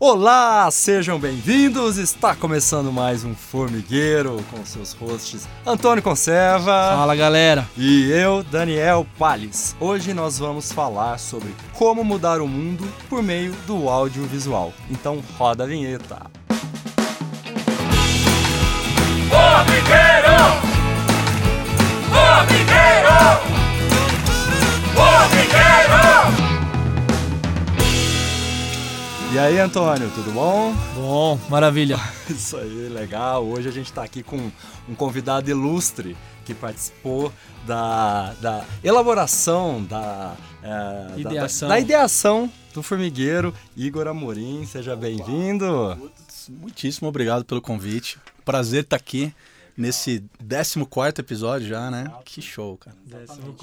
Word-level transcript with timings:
Olá, 0.00 0.70
sejam 0.70 1.18
bem-vindos! 1.18 1.96
Está 1.96 2.32
começando 2.32 2.92
mais 2.92 3.24
um 3.24 3.34
Formigueiro 3.34 4.40
com 4.48 4.64
seus 4.64 4.92
hosts 4.92 5.48
Antônio 5.66 6.04
Conserva. 6.04 6.92
Fala 6.94 7.16
galera! 7.16 7.66
E 7.76 8.08
eu, 8.12 8.44
Daniel 8.44 9.04
Palles. 9.18 9.74
Hoje 9.80 10.14
nós 10.14 10.38
vamos 10.38 10.70
falar 10.70 11.18
sobre 11.18 11.52
como 11.72 12.04
mudar 12.04 12.40
o 12.40 12.46
mundo 12.46 12.86
por 13.10 13.24
meio 13.24 13.52
do 13.66 13.88
audiovisual. 13.88 14.72
Então 14.88 15.20
roda 15.36 15.64
a 15.64 15.66
vinheta. 15.66 16.30
Formigueiro! 19.28 20.38
Formigueiro! 22.14 23.18
Formigueiro! 24.94 26.47
E 29.30 29.38
aí, 29.38 29.58
Antônio, 29.58 30.10
tudo 30.14 30.32
bom? 30.32 30.72
Bom, 30.94 31.38
maravilha. 31.50 32.00
Isso 32.30 32.56
aí, 32.56 32.88
legal. 32.88 33.44
Hoje 33.44 33.68
a 33.68 33.70
gente 33.70 33.86
está 33.86 34.02
aqui 34.02 34.22
com 34.22 34.50
um 34.88 34.94
convidado 34.94 35.50
ilustre 35.50 36.16
que 36.46 36.54
participou 36.54 37.30
da, 37.66 38.32
da 38.40 38.64
elaboração, 38.82 39.84
da, 39.84 40.34
é, 40.62 41.20
ideação. 41.20 41.68
Da, 41.68 41.74
da, 41.74 41.80
ideação 41.80 42.50
do 42.72 42.82
Formigueiro, 42.82 43.52
Igor 43.76 44.06
Amorim. 44.06 44.64
Seja 44.64 44.96
bem-vindo. 44.96 46.10
Muitíssimo 46.48 47.06
obrigado 47.06 47.44
pelo 47.44 47.60
convite. 47.60 48.18
Prazer 48.46 48.84
estar 48.84 48.96
aqui 48.96 49.34
nesse 49.78 50.24
14 50.38 51.20
episódio 51.20 51.68
já, 51.68 51.88
né? 51.90 52.10
Que 52.24 52.42
show, 52.42 52.76
cara. 52.76 52.96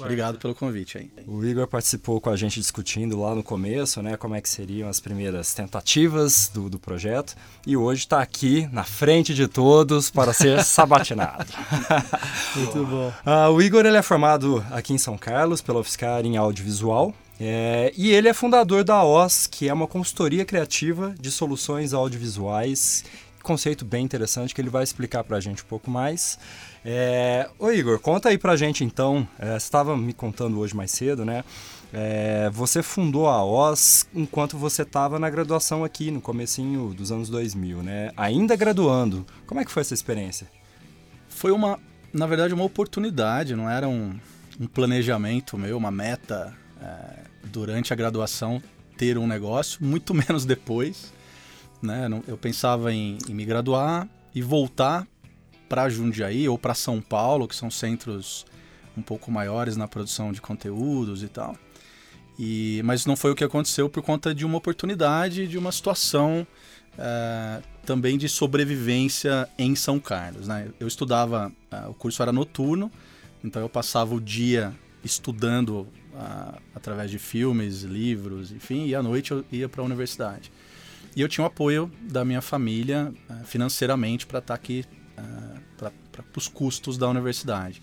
Obrigado 0.00 0.38
pelo 0.38 0.54
convite 0.54 0.96
aí. 0.96 1.10
O 1.26 1.44
Igor 1.44 1.68
participou 1.68 2.20
com 2.20 2.30
a 2.30 2.36
gente 2.36 2.58
discutindo 2.58 3.20
lá 3.20 3.34
no 3.34 3.42
começo, 3.42 4.02
né? 4.02 4.16
Como 4.16 4.34
é 4.34 4.40
que 4.40 4.48
seriam 4.48 4.88
as 4.88 4.98
primeiras 4.98 5.52
tentativas 5.52 6.50
do, 6.52 6.70
do 6.70 6.78
projeto. 6.78 7.36
E 7.66 7.76
hoje 7.76 8.00
está 8.00 8.22
aqui 8.22 8.66
na 8.72 8.82
frente 8.82 9.34
de 9.34 9.46
todos 9.46 10.10
para 10.10 10.32
ser 10.32 10.62
sabatinado. 10.64 11.52
Muito 12.56 12.86
bom. 12.86 13.12
Uh, 13.26 13.52
o 13.52 13.60
Igor 13.60 13.84
ele 13.84 13.98
é 13.98 14.02
formado 14.02 14.64
aqui 14.70 14.94
em 14.94 14.98
São 14.98 15.18
Carlos 15.18 15.60
pela 15.60 15.80
UFSCar 15.80 16.24
em 16.24 16.36
audiovisual. 16.36 17.14
É, 17.38 17.92
e 17.96 18.10
ele 18.12 18.28
é 18.28 18.32
fundador 18.32 18.82
da 18.82 19.04
OS, 19.04 19.46
que 19.46 19.68
é 19.68 19.72
uma 19.72 19.86
consultoria 19.86 20.42
criativa 20.42 21.14
de 21.20 21.30
soluções 21.30 21.92
audiovisuais 21.92 23.04
conceito 23.46 23.84
bem 23.84 24.04
interessante 24.04 24.52
que 24.52 24.60
ele 24.60 24.68
vai 24.68 24.82
explicar 24.82 25.22
para 25.22 25.36
a 25.36 25.40
gente 25.40 25.62
um 25.62 25.66
pouco 25.66 25.88
mais. 25.88 26.36
É... 26.84 27.48
Ô 27.60 27.70
Igor, 27.70 28.00
conta 28.00 28.28
aí 28.28 28.36
para 28.36 28.52
a 28.52 28.56
gente 28.56 28.82
então, 28.82 29.26
é, 29.38 29.52
você 29.52 29.66
estava 29.66 29.96
me 29.96 30.12
contando 30.12 30.58
hoje 30.58 30.74
mais 30.74 30.90
cedo, 30.90 31.24
né? 31.24 31.44
É, 31.92 32.50
você 32.52 32.82
fundou 32.82 33.28
a 33.28 33.44
OS 33.44 34.08
enquanto 34.12 34.58
você 34.58 34.82
estava 34.82 35.20
na 35.20 35.30
graduação 35.30 35.84
aqui, 35.84 36.10
no 36.10 36.20
comecinho 36.20 36.92
dos 36.92 37.12
anos 37.12 37.28
2000, 37.28 37.84
né? 37.84 38.10
Ainda 38.16 38.56
graduando. 38.56 39.24
Como 39.46 39.60
é 39.60 39.64
que 39.64 39.70
foi 39.70 39.82
essa 39.82 39.94
experiência? 39.94 40.48
Foi 41.28 41.52
uma, 41.52 41.78
na 42.12 42.26
verdade, 42.26 42.52
uma 42.52 42.64
oportunidade, 42.64 43.54
não 43.54 43.70
era 43.70 43.88
um, 43.88 44.18
um 44.58 44.66
planejamento 44.66 45.56
meu, 45.56 45.76
uma 45.76 45.92
meta 45.92 46.52
é, 46.82 47.20
durante 47.44 47.92
a 47.92 47.96
graduação 47.96 48.60
ter 48.96 49.16
um 49.16 49.26
negócio, 49.26 49.78
muito 49.84 50.12
menos 50.26 50.44
depois. 50.44 51.14
Né? 51.82 52.08
Eu 52.26 52.36
pensava 52.36 52.92
em, 52.92 53.18
em 53.28 53.34
me 53.34 53.44
graduar 53.44 54.08
e 54.34 54.42
voltar 54.42 55.06
para 55.68 55.88
Jundiaí 55.88 56.48
ou 56.48 56.58
para 56.58 56.74
São 56.74 57.00
Paulo, 57.00 57.48
que 57.48 57.56
são 57.56 57.70
centros 57.70 58.46
um 58.96 59.02
pouco 59.02 59.30
maiores 59.30 59.76
na 59.76 59.86
produção 59.86 60.32
de 60.32 60.40
conteúdos 60.40 61.22
e 61.22 61.28
tal. 61.28 61.56
E, 62.38 62.82
mas 62.84 63.06
não 63.06 63.16
foi 63.16 63.30
o 63.30 63.34
que 63.34 63.44
aconteceu 63.44 63.88
por 63.88 64.02
conta 64.02 64.34
de 64.34 64.44
uma 64.44 64.58
oportunidade, 64.58 65.46
de 65.46 65.58
uma 65.58 65.72
situação 65.72 66.46
é, 66.98 67.62
também 67.84 68.18
de 68.18 68.28
sobrevivência 68.28 69.48
em 69.58 69.74
São 69.74 69.98
Carlos. 69.98 70.46
Né? 70.48 70.68
Eu 70.78 70.86
estudava, 70.86 71.52
é, 71.70 71.86
o 71.88 71.94
curso 71.94 72.22
era 72.22 72.32
noturno, 72.32 72.90
então 73.42 73.60
eu 73.62 73.68
passava 73.68 74.14
o 74.14 74.20
dia 74.20 74.74
estudando 75.04 75.86
uh, 76.12 76.60
através 76.74 77.10
de 77.10 77.18
filmes, 77.18 77.82
livros, 77.82 78.50
enfim, 78.50 78.86
e 78.86 78.94
à 78.94 79.02
noite 79.02 79.30
eu 79.30 79.44
ia 79.52 79.68
para 79.68 79.80
a 79.80 79.84
universidade. 79.84 80.50
E 81.14 81.20
eu 81.20 81.28
tinha 81.28 81.44
o 81.44 81.46
apoio 81.46 81.90
da 82.02 82.24
minha 82.24 82.42
família 82.42 83.12
uh, 83.30 83.44
financeiramente 83.44 84.26
para 84.26 84.38
estar 84.38 84.54
tá 84.54 84.54
aqui, 84.54 84.84
uh, 85.16 85.60
para 85.76 85.92
os 86.36 86.48
custos 86.48 86.98
da 86.98 87.08
universidade. 87.08 87.80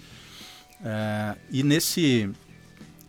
Uh, 0.79 1.39
e 1.49 1.63
nesse, 1.63 2.29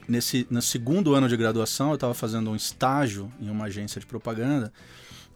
nesse 0.09 0.47
no 0.51 0.63
segundo 0.63 1.15
ano 1.15 1.29
de 1.29 1.37
graduação, 1.37 1.91
eu 1.91 1.97
estava 1.97 2.15
fazendo 2.15 2.51
um 2.51 2.57
estágio 2.57 3.31
em 3.41 3.51
uma 3.51 3.67
agência 3.67 4.01
de 4.01 4.07
propaganda 4.07 4.73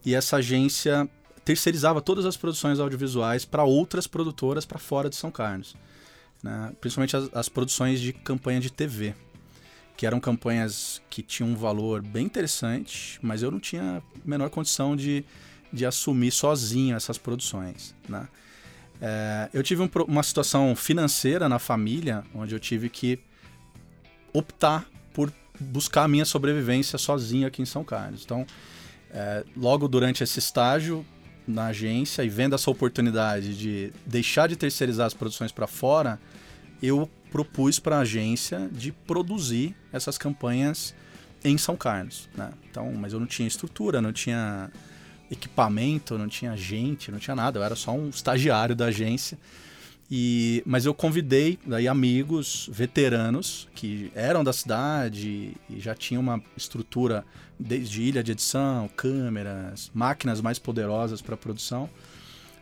e 0.05 0.15
essa 0.15 0.37
agência 0.37 1.09
terceirizava 1.45 2.01
todas 2.01 2.25
as 2.25 2.37
produções 2.37 2.79
audiovisuais 2.79 3.45
para 3.45 3.65
outras 3.65 4.07
produtoras 4.07 4.65
para 4.65 4.79
fora 4.79 5.11
de 5.11 5.17
São 5.17 5.31
Carlos. 5.31 5.77
Né? 6.43 6.73
Principalmente 6.81 7.17
as, 7.17 7.29
as 7.35 7.49
produções 7.49 8.01
de 8.01 8.13
campanha 8.13 8.61
de 8.61 8.73
TV 8.73 9.15
que 9.99 10.07
eram 10.07 10.21
campanhas 10.21 11.03
que 11.11 11.23
tinham 11.23 11.51
um 11.51 11.57
valor 11.57 12.01
bem 12.01 12.25
interessante, 12.25 13.19
mas 13.21 13.43
eu 13.43 13.51
não 13.51 13.59
tinha 13.59 13.99
a 13.99 14.03
menor 14.25 14.49
condição 14.49 14.95
de, 14.95 15.25
de 15.73 15.85
assumir 15.85 16.31
sozinho 16.31 16.95
essas 16.95 17.19
produções. 17.19 17.97
Né? 18.09 18.29
É, 19.03 19.51
eu 19.53 19.61
tive 19.61 19.83
um, 19.83 19.91
uma 20.07 20.23
situação 20.23 20.77
financeira 20.77 21.49
na 21.49 21.59
família, 21.59 22.23
onde 22.33 22.55
eu 22.55 22.61
tive 22.61 22.89
que 22.89 23.19
optar 24.33 24.87
por 25.13 25.33
buscar 25.59 26.05
a 26.05 26.09
minha 26.09 26.25
sobrevivência 26.25 26.97
sozinho 26.97 27.49
aqui 27.49 27.61
em 27.61 27.67
São 27.67 27.83
Carlos. 27.83 28.23
Então, 28.25 28.47
é, 29.11 29.45
logo 29.57 29.89
durante 29.89 30.23
esse 30.23 30.39
estágio 30.39 31.05
na 31.45 31.67
agência 31.67 32.23
e 32.23 32.29
vendo 32.29 32.55
essa 32.55 32.71
oportunidade 32.71 33.59
de 33.59 33.93
deixar 34.07 34.49
de 34.49 34.55
terceirizar 34.55 35.09
as 35.09 35.15
produções 35.15 35.51
para 35.51 35.67
fora, 35.67 36.21
eu 36.81 37.11
propus 37.31 37.79
para 37.79 37.99
a 37.99 38.01
agência 38.01 38.69
de 38.73 38.93
produzir 38.93 39.75
essas 39.93 40.19
campanhas 40.19 40.95
em 41.45 41.57
São 41.57 41.77
Carlos, 41.77 42.29
né? 42.37 42.51
Então, 42.71 42.93
mas 42.93 43.13
eu 43.13 43.21
não 43.21 43.27
tinha 43.27 43.47
estrutura, 43.47 44.01
não 44.03 44.13
tinha 44.13 44.71
equipamento, 45.31 46.19
não 46.19 46.29
tinha 46.29 46.57
gente, 46.57 47.11
não 47.11 47.19
tinha 47.19 47.37
nada. 47.37 47.59
Eu 47.59 47.63
era 47.63 47.77
só 47.77 47.93
um 47.93 48.09
estagiário 48.09 48.75
da 48.75 48.87
agência. 48.87 49.39
E, 50.11 50.63
mas 50.65 50.87
eu 50.87 50.95
convidei 50.95 51.59
daí 51.67 51.87
amigos 51.87 52.69
veteranos 52.73 53.69
que 53.75 54.11
eram 54.15 54.43
da 54.43 54.55
cidade 54.55 55.55
e 55.69 55.79
já 55.79 55.95
tinham 55.95 56.23
uma 56.23 56.43
estrutura 56.57 57.27
desde 57.61 58.03
ilha 58.03 58.23
de 58.23 58.33
edição, 58.33 58.89
câmeras, 58.97 59.91
máquinas 59.93 60.41
mais 60.41 60.59
poderosas 60.59 61.21
para 61.21 61.37
produção 61.37 61.91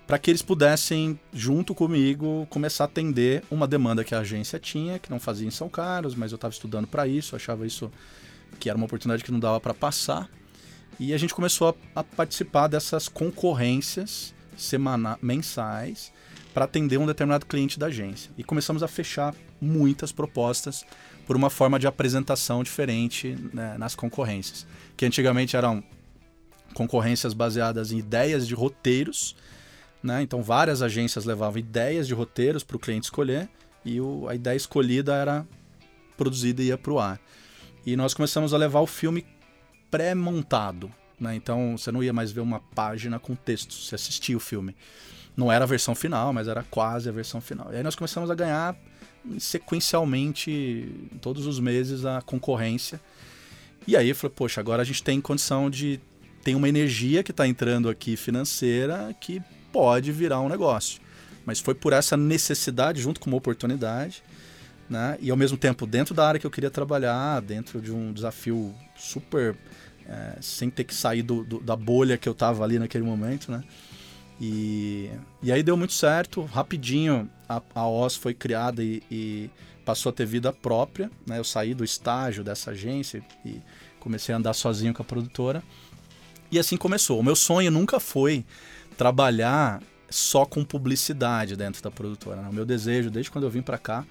para 0.07 0.19
que 0.19 0.31
eles 0.31 0.43
pudessem, 0.43 1.19
junto 1.33 1.75
comigo, 1.75 2.47
começar 2.49 2.85
a 2.85 2.87
atender 2.87 3.43
uma 3.51 3.67
demanda 3.67 4.05
que 4.05 4.15
a 4.15 4.21
agência 4.21 4.59
tinha, 4.59 4.99
que 4.99 5.11
não 5.11 5.19
fazia 5.19 5.49
em 5.49 5.51
São 5.51 5.69
Carlos, 5.69 6.15
mas 6.15 6.31
eu 6.31 6.37
estava 6.37 6.53
estudando 6.53 6.87
para 6.87 7.09
isso, 7.09 7.35
achava 7.35 7.67
isso 7.67 7.91
que 8.61 8.71
era 8.71 8.77
uma 8.77 8.87
oportunidade 8.87 9.25
que 9.25 9.33
não 9.33 9.41
dava 9.41 9.61
para 9.61 9.75
passar. 9.75 10.31
E 10.99 11.13
a 11.13 11.19
gente 11.19 11.35
começou 11.35 11.69
a, 11.69 12.01
a 12.01 12.05
participar 12.05 12.69
dessas 12.69 13.09
concorrências 13.09 14.33
semana, 14.57 15.19
mensais 15.21 16.13
para 16.55 16.65
atender 16.65 16.99
um 16.99 17.07
determinado 17.07 17.45
cliente 17.45 17.79
da 17.79 17.87
agência. 17.87 18.31
E 18.39 18.45
começamos 18.45 18.83
a 18.83 18.89
fechar 18.89 19.35
muitas 19.61 20.13
propostas 20.13 20.87
por 21.27 21.37
uma 21.37 21.51
forma 21.51 21.79
de 21.79 21.87
apresentação 21.87 22.63
diferente 22.63 23.37
né, 23.53 23.77
nas 23.77 23.95
concorrências, 23.95 24.67
que 24.97 25.05
antigamente 25.05 25.57
eram 25.57 25.83
concorrências 26.73 27.35
baseadas 27.35 27.91
em 27.93 27.99
ideias 27.99 28.47
de 28.47 28.55
roteiros 28.55 29.35
né? 30.07 30.23
Então 30.23 30.43
várias 30.43 30.81
agências 30.81 31.25
levavam 31.25 31.59
ideias 31.59 32.07
de 32.07 32.15
roteiros 32.15 32.63
para 32.63 32.77
o 32.77 32.81
cliente 32.81 33.05
escolher 33.05 33.49
e 33.85 34.01
o, 34.01 34.29
a 34.29 34.35
ideia 34.35 34.57
escolhida 34.57 35.15
era 35.15 35.47
produzida 36.17 36.63
e 36.63 36.67
ia 36.67 36.79
para 36.79 36.93
o 36.93 36.99
ar. 36.99 37.21
E 37.85 37.97
nós 37.97 38.15
começamos 38.15 38.55
a 38.55 38.57
levar 38.57 38.81
o 38.81 38.87
filme 38.87 39.27
pré-montado. 39.91 40.91
Né? 41.21 41.35
Então 41.35 41.77
você 41.77 41.93
não 41.93 42.03
ia 42.03 42.13
mais 42.13 42.33
ver 42.33 42.41
uma 42.41 42.61
página 42.61 43.19
com 43.19 43.35
texto, 43.35 43.75
você 43.75 43.95
assistia 43.95 44.37
o 44.37 44.41
filme. 44.41 44.75
Não 45.37 45.53
era 45.53 45.65
a 45.65 45.69
versão 45.69 45.95
final, 45.95 46.33
mas 46.33 46.49
era 46.49 46.63
quase 46.71 47.09
a 47.09 47.13
versão 47.13 47.41
final. 47.41 47.73
E 47.73 47.77
aí 47.77 47.83
nós 47.83 47.95
começamos 47.95 48.31
a 48.31 48.35
ganhar 48.35 48.75
sequencialmente, 49.39 50.89
todos 51.21 51.47
os 51.47 51.61
meses, 51.61 52.05
a 52.05 52.23
concorrência. 52.23 53.01
E 53.87 53.97
aí 53.97 54.09
eu 54.09 54.15
falei, 54.15 54.35
poxa, 54.35 54.61
agora 54.61 54.83
a 54.83 54.85
gente 54.85 55.03
tem 55.03 55.21
condição 55.21 55.69
de. 55.69 56.01
Tem 56.43 56.55
uma 56.55 56.69
energia 56.69 57.23
que 57.23 57.33
está 57.33 57.47
entrando 57.47 57.89
aqui 57.89 58.17
financeira 58.17 59.15
que 59.21 59.43
pode 59.73 60.13
virar 60.13 60.41
um 60.41 60.49
negócio. 60.49 61.01
Mas 61.45 61.61
foi 61.61 61.75
por 61.75 61.93
essa 61.93 62.17
necessidade, 62.17 63.01
junto 63.01 63.21
com 63.21 63.31
uma 63.31 63.37
oportunidade, 63.37 64.23
né? 64.89 65.17
e 65.21 65.31
ao 65.31 65.37
mesmo 65.37 65.57
tempo 65.57 65.87
dentro 65.87 66.15
da 66.15 66.27
área 66.27 66.41
que 66.41 66.47
eu 66.47 66.51
queria 66.51 66.71
trabalhar, 66.71 67.41
dentro 67.41 67.81
de 67.81 67.93
um 67.93 68.13
desafio 68.13 68.75
super. 68.97 69.57
É, 70.09 70.39
sem 70.41 70.71
ter 70.71 70.85
que 70.85 70.95
sair 70.95 71.21
do, 71.21 71.43
do, 71.43 71.59
da 71.59 71.75
bolha 71.75 72.17
que 72.17 72.29
eu 72.29 72.33
estava 72.33 72.63
ali 72.63 72.79
naquele 72.79 73.03
momento, 73.03 73.51
né? 73.51 73.65
E, 74.41 75.11
e 75.43 75.51
aí 75.51 75.65
deu 75.65 75.77
muito 75.77 75.95
certo, 75.95 76.45
rapidinho 76.45 77.29
a, 77.49 77.63
a 77.75 77.89
OS 77.89 78.17
foi 78.17 78.35
criada 78.35 78.83
e, 78.83 79.03
e, 79.11 79.51
passou 79.85 80.11
a 80.11 80.13
ter 80.13 80.27
vida 80.27 80.53
própria, 80.53 81.11
né? 81.27 81.39
Eu 81.39 81.45
saí 81.45 81.73
do 81.73 81.85
estágio 81.85 82.43
dessa 82.43 82.73
agência 82.73 83.23
e 83.45 83.61
comecei 84.01 84.35
a 84.35 84.39
andar 84.39 84.53
sozinho 84.53 84.93
com 84.93 85.03
a 85.03 85.05
produtora. 85.05 85.63
E 86.51 86.59
assim 86.59 86.77
começou. 86.77 87.21
O 87.21 87.23
meu 87.23 87.37
sonho 87.37 87.71
nunca 87.71 88.01
foi 88.01 88.45
trabalhar 88.97 89.83
só 90.09 90.45
com 90.45 90.65
publicidade 90.65 91.57
dentro 91.57 91.83
da 91.83 91.91
produtora. 91.91 92.43
Né? 92.43 92.49
O 92.49 92.53
meu 92.53 92.65
desejo, 92.65 93.11
desde 93.11 93.31
quando 93.31 93.45
eu 93.45 93.51
vim 93.51 93.63
para 93.63 93.79
cá, 93.79 94.05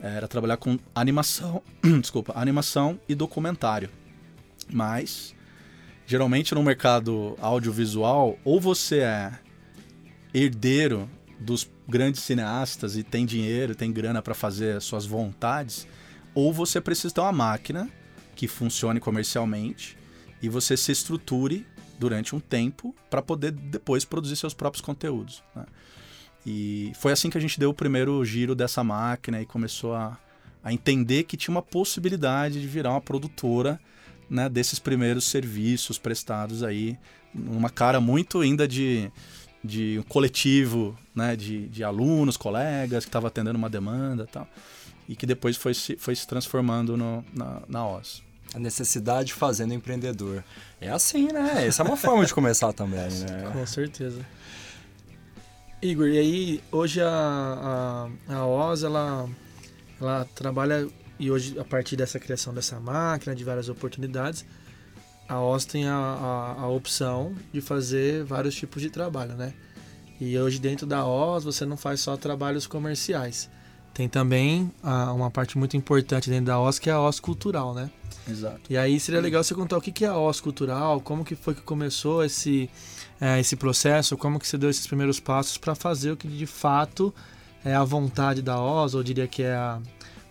era 0.00 0.26
trabalhar 0.28 0.56
com 0.56 0.78
animação, 0.94 1.62
desculpa, 2.00 2.32
animação 2.36 2.98
e 3.08 3.14
documentário. 3.14 3.90
Mas 4.70 5.34
geralmente 6.06 6.54
no 6.54 6.62
mercado 6.62 7.36
audiovisual, 7.40 8.38
ou 8.44 8.60
você 8.60 8.98
é 9.00 9.32
herdeiro 10.34 11.08
dos 11.38 11.68
grandes 11.88 12.22
cineastas 12.22 12.96
e 12.96 13.02
tem 13.02 13.26
dinheiro, 13.26 13.74
tem 13.74 13.92
grana 13.92 14.22
para 14.22 14.34
fazer 14.34 14.80
suas 14.80 15.04
vontades, 15.04 15.86
ou 16.34 16.52
você 16.52 16.80
precisa 16.80 17.14
ter 17.14 17.20
uma 17.20 17.32
máquina 17.32 17.88
que 18.34 18.48
funcione 18.48 19.00
comercialmente 19.00 19.96
e 20.40 20.48
você 20.48 20.76
se 20.76 20.90
estruture 20.90 21.66
durante 22.02 22.34
um 22.34 22.40
tempo 22.40 22.92
para 23.08 23.22
poder 23.22 23.52
depois 23.52 24.04
produzir 24.04 24.34
seus 24.34 24.52
próprios 24.52 24.80
conteúdos. 24.80 25.40
Né? 25.54 25.64
E 26.44 26.92
foi 26.96 27.12
assim 27.12 27.30
que 27.30 27.38
a 27.38 27.40
gente 27.40 27.60
deu 27.60 27.70
o 27.70 27.74
primeiro 27.74 28.24
giro 28.24 28.56
dessa 28.56 28.82
máquina 28.82 29.40
e 29.40 29.46
começou 29.46 29.94
a, 29.94 30.18
a 30.64 30.72
entender 30.72 31.22
que 31.22 31.36
tinha 31.36 31.54
uma 31.54 31.62
possibilidade 31.62 32.60
de 32.60 32.66
virar 32.66 32.90
uma 32.90 33.00
produtora 33.00 33.78
né, 34.28 34.48
desses 34.48 34.80
primeiros 34.80 35.24
serviços 35.26 35.96
prestados 35.96 36.64
aí, 36.64 36.98
uma 37.32 37.70
cara 37.70 38.00
muito 38.00 38.40
ainda 38.40 38.66
de, 38.66 39.08
de 39.62 40.00
um 40.00 40.02
coletivo 40.02 40.98
né, 41.14 41.36
de, 41.36 41.68
de 41.68 41.84
alunos, 41.84 42.36
colegas, 42.36 43.04
que 43.04 43.10
estava 43.10 43.28
atendendo 43.28 43.56
uma 43.56 43.70
demanda 43.70 44.24
e 44.24 44.32
tal, 44.32 44.48
e 45.08 45.14
que 45.14 45.24
depois 45.24 45.56
foi 45.56 45.72
se, 45.72 45.96
foi 45.96 46.16
se 46.16 46.26
transformando 46.26 46.96
no, 46.96 47.24
na, 47.32 47.62
na 47.68 47.86
OS. 47.86 48.24
A 48.54 48.58
necessidade 48.58 49.32
fazendo 49.32 49.72
empreendedor. 49.72 50.44
É 50.80 50.90
assim, 50.90 51.32
né? 51.32 51.66
Essa 51.66 51.82
é 51.82 51.86
uma 51.86 51.96
forma 51.96 52.24
de 52.24 52.34
começar 52.34 52.72
também, 52.72 53.08
né? 53.08 53.50
Com 53.52 53.66
certeza. 53.66 54.20
Igor, 55.80 56.06
e 56.06 56.18
aí 56.18 56.64
hoje 56.70 57.00
a, 57.00 58.08
a, 58.28 58.34
a 58.34 58.46
OZ, 58.46 58.84
ela, 58.84 59.28
ela 60.00 60.24
trabalha, 60.34 60.86
e 61.18 61.30
hoje 61.30 61.58
a 61.58 61.64
partir 61.64 61.96
dessa 61.96 62.20
criação 62.20 62.54
dessa 62.54 62.78
máquina, 62.78 63.34
de 63.34 63.42
várias 63.42 63.68
oportunidades, 63.68 64.44
a 65.28 65.40
OZ 65.40 65.64
tem 65.64 65.88
a, 65.88 65.94
a, 65.94 66.62
a 66.62 66.68
opção 66.68 67.34
de 67.52 67.60
fazer 67.60 68.22
vários 68.22 68.54
tipos 68.54 68.82
de 68.82 68.90
trabalho, 68.90 69.34
né? 69.34 69.54
E 70.20 70.38
hoje 70.38 70.60
dentro 70.60 70.86
da 70.86 71.04
OZ 71.04 71.42
você 71.42 71.64
não 71.64 71.76
faz 71.76 72.00
só 72.00 72.16
trabalhos 72.16 72.66
comerciais. 72.66 73.50
Tem 73.94 74.08
também 74.08 74.70
a, 74.82 75.12
uma 75.12 75.30
parte 75.30 75.58
muito 75.58 75.76
importante 75.76 76.30
dentro 76.30 76.46
da 76.46 76.60
OZ 76.60 76.78
que 76.78 76.88
é 76.88 76.92
a 76.92 77.00
OZ 77.00 77.20
cultural, 77.20 77.74
né? 77.74 77.90
Exato. 78.28 78.60
E 78.70 78.76
aí 78.76 78.98
seria 79.00 79.20
legal 79.20 79.42
você 79.42 79.54
contar 79.54 79.76
o 79.76 79.80
que 79.80 80.04
é 80.04 80.08
a 80.08 80.16
OZ 80.16 80.40
cultural, 80.40 81.00
como 81.00 81.24
que 81.24 81.34
foi 81.34 81.54
que 81.54 81.62
começou 81.62 82.24
esse 82.24 82.70
é, 83.20 83.38
esse 83.38 83.54
processo, 83.54 84.16
como 84.16 84.38
que 84.38 84.48
você 84.48 84.58
deu 84.58 84.68
esses 84.70 84.86
primeiros 84.86 85.20
passos 85.20 85.56
para 85.56 85.74
fazer 85.74 86.10
o 86.10 86.16
que 86.16 86.26
de 86.26 86.46
fato 86.46 87.14
é 87.64 87.74
a 87.74 87.84
vontade 87.84 88.42
da 88.42 88.60
Oz, 88.60 88.94
ou 88.94 89.02
diria 89.02 89.28
que 89.28 89.42
é 89.42 89.54
a, 89.54 89.80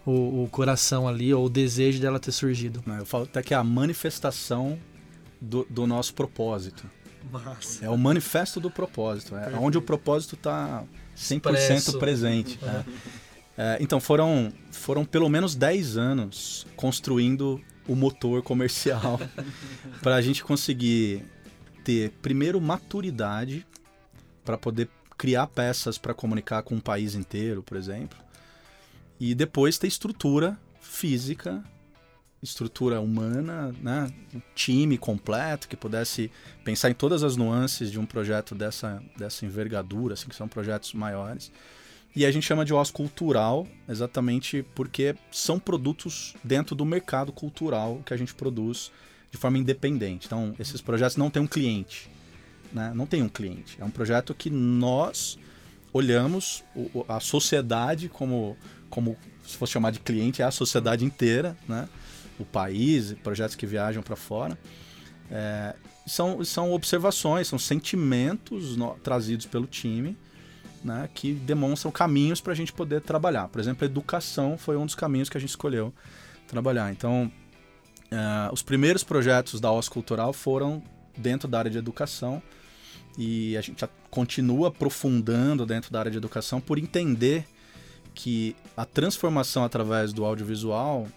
o, 0.06 0.44
o, 0.44 0.50
coração 0.52 1.08
ali, 1.08 1.34
ou 1.34 1.46
o 1.46 1.50
desejo 1.50 2.02
dela 2.02 2.20
ter 2.20 2.34
surgido. 2.34 2.84
Eu 2.86 3.06
falo 3.06 3.24
até 3.24 3.42
que 3.42 3.54
é 3.54 3.58
a 3.58 3.64
manifestação 3.64 4.78
do, 5.40 5.66
do 5.70 5.88
nosso 5.88 6.14
propósito. 6.14 6.84
Massa. 7.32 7.86
É 7.86 7.90
o 7.90 7.98
manifesto 7.98 8.60
do 8.60 8.70
propósito, 8.70 9.36
é 9.36 9.56
onde 9.58 9.78
o 9.78 9.82
propósito 9.82 10.36
está 10.36 10.84
100% 11.16 11.54
Expresso. 11.54 12.00
presente. 12.00 12.60
É. 12.62 12.84
É, 13.64 13.78
então 13.80 14.00
foram, 14.02 14.52
foram 14.72 15.06
pelo 15.06 15.30
menos 15.30 15.54
10 15.54 15.96
anos 15.96 16.66
construindo 16.76 17.62
o 17.88 17.96
motor 17.96 18.42
comercial 18.42 19.20
para 20.02 20.16
a 20.16 20.22
gente 20.22 20.44
conseguir 20.44 21.24
ter, 21.84 22.10
primeiro, 22.24 22.60
maturidade 22.60 23.64
para 24.44 24.58
poder 24.58 24.90
criar 25.16 25.46
peças 25.46 26.00
para 26.00 26.12
comunicar 26.12 26.64
com 26.64 26.76
o 26.78 26.82
país 26.82 27.14
inteiro, 27.14 27.62
por 27.62 27.78
exemplo. 27.78 28.18
E 29.20 29.36
depois 29.36 29.78
ter 29.78 29.86
estrutura 29.86 30.58
física, 30.82 31.64
estrutura 32.42 33.00
humana, 33.00 33.76
né? 33.80 34.12
um 34.34 34.42
time 34.56 34.98
completo 34.98 35.68
que 35.68 35.78
pudesse 35.78 36.32
pensar 36.64 36.90
em 36.90 36.96
todas 36.96 37.22
as 37.22 37.38
nuances 37.38 37.92
de 37.92 38.00
um 38.00 38.08
projeto 38.08 38.56
dessa, 38.56 39.04
dessa 39.16 39.46
envergadura, 39.46 40.16
assim, 40.16 40.30
que 40.30 40.36
são 40.36 40.48
projetos 40.48 40.96
maiores. 40.96 41.52
E 42.16 42.26
a 42.26 42.32
gente 42.32 42.46
chama 42.46 42.66
de 42.66 42.74
OS 42.74 42.92
cultural, 42.92 43.66
exatamente 43.88 44.66
porque 44.76 45.16
são 45.32 45.58
produtos 45.58 46.36
dentro 46.44 46.76
do 46.76 46.84
mercado 46.84 47.32
cultural 47.32 48.02
que 48.06 48.14
a 48.14 48.18
gente 48.18 48.34
produz 48.34 48.92
de 49.32 49.38
forma 49.38 49.58
independente. 49.58 50.26
Então, 50.26 50.54
esses 50.60 50.82
projetos 50.82 51.16
não 51.16 51.30
têm 51.30 51.42
um 51.42 51.48
cliente. 51.48 52.10
Né? 52.74 52.92
Não 52.94 53.06
tem 53.06 53.24
um 53.24 53.30
cliente. 53.30 53.78
É 53.80 53.86
um 53.86 53.90
projeto 53.90 54.34
que 54.34 54.50
nós 54.50 55.40
olhamos 55.94 56.66
a 57.08 57.22
sociedade 57.22 58.10
como, 58.10 58.58
como 58.90 59.16
se 59.46 59.56
fosse 59.56 59.72
chamar 59.72 59.92
de 59.92 60.00
cliente, 60.00 60.42
é 60.42 60.46
a 60.46 60.52
sociedade 60.52 61.06
inteira, 61.06 61.58
né? 61.68 61.88
o 62.38 62.44
país, 62.44 63.14
projetos 63.24 63.56
que 63.56 63.66
viajam 63.66 64.04
para 64.04 64.18
fora. 64.18 64.58
É, 65.30 65.76
são, 66.06 66.44
são 66.44 66.74
observações, 66.74 67.48
são 67.48 67.58
sentimentos 67.58 68.76
no, 68.76 68.96
trazidos 68.96 69.46
pelo 69.46 69.66
time 69.66 70.18
né, 70.84 71.10
que 71.14 71.34
demonstram 71.34 71.92
caminhos 71.92 72.42
para 72.42 72.54
a 72.54 72.56
gente 72.56 72.74
poder 72.74 73.02
trabalhar. 73.02 73.48
Por 73.48 73.60
exemplo, 73.60 73.86
educação 73.86 74.58
foi 74.58 74.78
um 74.78 74.86
dos 74.86 74.96
caminhos 74.96 75.30
que 75.30 75.38
a 75.38 75.40
gente 75.40 75.50
escolheu 75.50 75.94
trabalhar. 76.48 76.92
Então, 76.92 77.32
Uh, 78.12 78.52
os 78.52 78.62
primeiros 78.62 79.06
projetos 79.06 79.62
da 79.62 79.72
OS 79.72 79.88
Cultural 79.88 80.34
foram 80.34 80.84
dentro 81.18 81.48
da 81.48 81.60
área 81.60 81.72
de 81.72 81.78
educação 81.78 82.44
e 83.18 83.56
a 83.56 83.62
gente 83.62 83.86
continua 84.10 84.68
aprofundando 84.68 85.66
dentro 85.66 85.90
da 85.90 86.00
área 86.00 86.12
de 86.12 86.18
educação 86.18 86.60
por 86.60 86.78
entender 86.78 87.46
que 88.14 88.54
a 88.76 88.84
transformação 88.84 89.64
através 89.64 90.12
do 90.12 90.26
audiovisual 90.26 91.08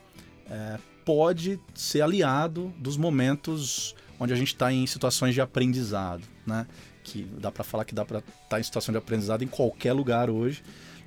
é, 0.48 0.78
pode 1.04 1.58
ser 1.74 2.00
aliado 2.00 2.72
dos 2.78 2.96
momentos 2.96 3.96
onde 4.20 4.32
a 4.32 4.36
gente 4.36 4.54
está 4.54 4.72
em 4.72 4.86
situações 4.86 5.34
de 5.34 5.40
aprendizado, 5.40 6.22
né? 6.46 6.64
Que 7.04 7.22
dá 7.38 7.52
para 7.52 7.62
falar 7.62 7.84
que 7.84 7.94
dá 7.94 8.04
para 8.04 8.18
estar 8.18 8.32
tá 8.48 8.58
em 8.58 8.62
situação 8.62 8.92
de 8.92 8.98
aprendizado 8.98 9.44
em 9.44 9.46
qualquer 9.46 9.92
lugar 9.92 10.28
hoje, 10.28 10.64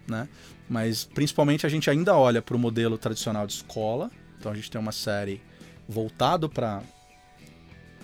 né? 0.08 0.30
Mas 0.70 1.04
principalmente 1.04 1.66
a 1.66 1.70
gente 1.70 1.90
ainda 1.90 2.16
olha 2.16 2.42
para 2.42 2.56
o 2.56 2.60
modelo 2.60 2.98
tradicional 2.98 3.46
de 3.46 3.54
escola. 3.54 4.10
Então 4.40 4.52
a 4.52 4.56
gente 4.56 4.72
tem 4.72 4.80
uma 4.80 4.94
série 4.94 5.42
voltado 5.90 6.48
para 6.48 6.82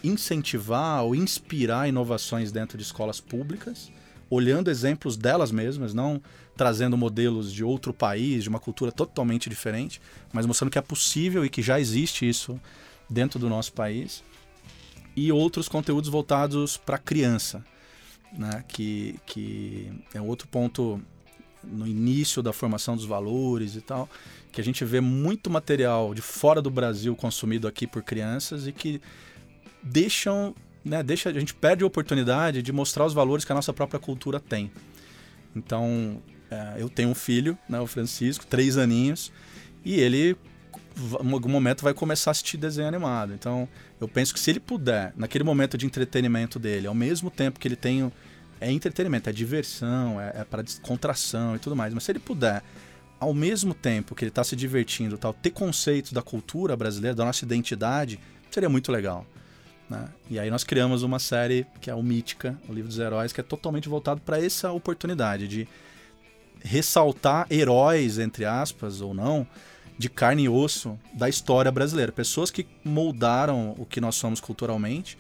incentivar 0.03 1.03
ou 1.03 1.15
inspirar 1.15 1.87
inovações 1.87 2.51
dentro 2.51 2.77
de 2.77 2.83
escolas 2.83 3.21
públicas, 3.21 3.89
olhando 4.29 4.69
exemplos 4.69 5.15
delas 5.15 5.51
mesmas, 5.51 5.93
não 5.93 6.21
trazendo 6.55 6.97
modelos 6.97 7.51
de 7.51 7.63
outro 7.63 7.93
país, 7.93 8.43
de 8.43 8.49
uma 8.49 8.59
cultura 8.59 8.91
totalmente 8.91 9.49
diferente, 9.49 10.01
mas 10.31 10.45
mostrando 10.45 10.71
que 10.71 10.77
é 10.77 10.81
possível 10.81 11.45
e 11.45 11.49
que 11.49 11.61
já 11.61 11.79
existe 11.79 12.27
isso 12.27 12.59
dentro 13.09 13.39
do 13.39 13.49
nosso 13.49 13.73
país. 13.73 14.23
E 15.15 15.31
outros 15.31 15.69
conteúdos 15.69 16.09
voltados 16.09 16.75
para 16.75 16.97
criança, 16.97 17.63
né? 18.37 18.63
que, 18.67 19.19
que 19.25 19.91
é 20.13 20.21
outro 20.21 20.47
ponto 20.47 21.01
no 21.63 21.87
início 21.87 22.41
da 22.43 22.51
formação 22.51 22.95
dos 22.95 23.05
valores 23.05 23.75
e 23.75 23.81
tal, 23.81 24.09
que 24.51 24.59
a 24.59 24.63
gente 24.63 24.83
vê 24.83 24.99
muito 24.99 25.49
material 25.49 26.13
de 26.13 26.21
fora 26.21 26.61
do 26.61 26.69
Brasil 26.69 27.15
consumido 27.15 27.67
aqui 27.67 27.87
por 27.87 28.03
crianças 28.03 28.67
e 28.67 28.71
que 28.71 29.01
deixam, 29.81 30.53
né, 30.83 31.01
deixa, 31.01 31.29
a 31.29 31.33
gente 31.33 31.53
perde 31.53 31.83
a 31.83 31.87
oportunidade 31.87 32.61
de 32.61 32.71
mostrar 32.71 33.05
os 33.05 33.13
valores 33.13 33.45
que 33.45 33.51
a 33.51 33.55
nossa 33.55 33.73
própria 33.73 33.99
cultura 33.99 34.39
tem. 34.39 34.71
Então, 35.55 36.21
é, 36.51 36.75
eu 36.77 36.89
tenho 36.89 37.09
um 37.09 37.15
filho, 37.15 37.57
né, 37.67 37.79
o 37.79 37.87
Francisco, 37.87 38.45
três 38.45 38.77
aninhos, 38.77 39.31
e 39.83 39.99
ele 39.99 40.37
em 40.95 41.31
algum 41.31 41.49
momento 41.49 41.81
vai 41.81 41.93
começar 41.93 42.29
a 42.29 42.33
assistir 42.33 42.57
desenho 42.57 42.87
animado. 42.87 43.33
Então, 43.33 43.67
eu 44.03 44.07
penso 44.07 44.33
que 44.33 44.39
se 44.39 44.49
ele 44.49 44.59
puder, 44.59 45.13
naquele 45.15 45.43
momento 45.43 45.77
de 45.77 45.85
entretenimento 45.85 46.59
dele, 46.59 46.87
ao 46.87 46.93
mesmo 46.93 47.31
tempo 47.31 47.59
que 47.59 47.67
ele 47.67 47.75
tem 47.75 48.11
é 48.59 48.71
entretenimento, 48.71 49.29
é 49.29 49.33
diversão, 49.33 50.21
é, 50.21 50.41
é 50.41 50.43
para 50.43 50.61
descontração 50.61 51.55
e 51.55 51.59
tudo 51.59 51.75
mais, 51.75 51.93
mas 51.93 52.03
se 52.03 52.11
ele 52.11 52.19
puder 52.19 52.63
ao 53.19 53.33
mesmo 53.33 53.73
tempo 53.73 54.13
que 54.13 54.25
ele 54.25 54.29
está 54.29 54.43
se 54.43 54.55
divertindo, 54.55 55.17
tal, 55.17 55.33
ter 55.33 55.51
conceitos 55.51 56.11
da 56.11 56.21
cultura 56.21 56.75
brasileira, 56.75 57.15
da 57.15 57.23
nossa 57.23 57.45
identidade, 57.45 58.19
seria 58.51 58.69
muito 58.69 58.91
legal. 58.91 59.25
Né? 59.89 60.09
E 60.29 60.39
aí 60.39 60.49
nós 60.49 60.63
criamos 60.63 61.03
uma 61.03 61.19
série 61.19 61.65
que 61.79 61.89
é 61.89 61.95
o 61.95 62.03
Mítica, 62.03 62.57
o 62.67 62.73
livro 62.73 62.89
dos 62.89 62.99
heróis, 62.99 63.31
que 63.31 63.39
é 63.39 63.43
totalmente 63.43 63.87
voltado 63.87 64.19
para 64.21 64.43
essa 64.43 64.71
oportunidade 64.71 65.47
de 65.47 65.67
ressaltar 66.61 67.47
heróis, 67.49 68.19
entre 68.19 68.43
aspas, 68.43 68.99
ou 68.99 69.13
não, 69.13 69.47
de 69.97 70.09
carne 70.09 70.43
e 70.43 70.49
osso 70.49 70.99
da 71.13 71.29
história 71.29 71.71
brasileira. 71.71 72.11
Pessoas 72.11 72.49
que 72.49 72.65
moldaram 72.83 73.75
o 73.77 73.85
que 73.85 74.01
nós 74.01 74.15
somos 74.15 74.39
culturalmente 74.39 75.17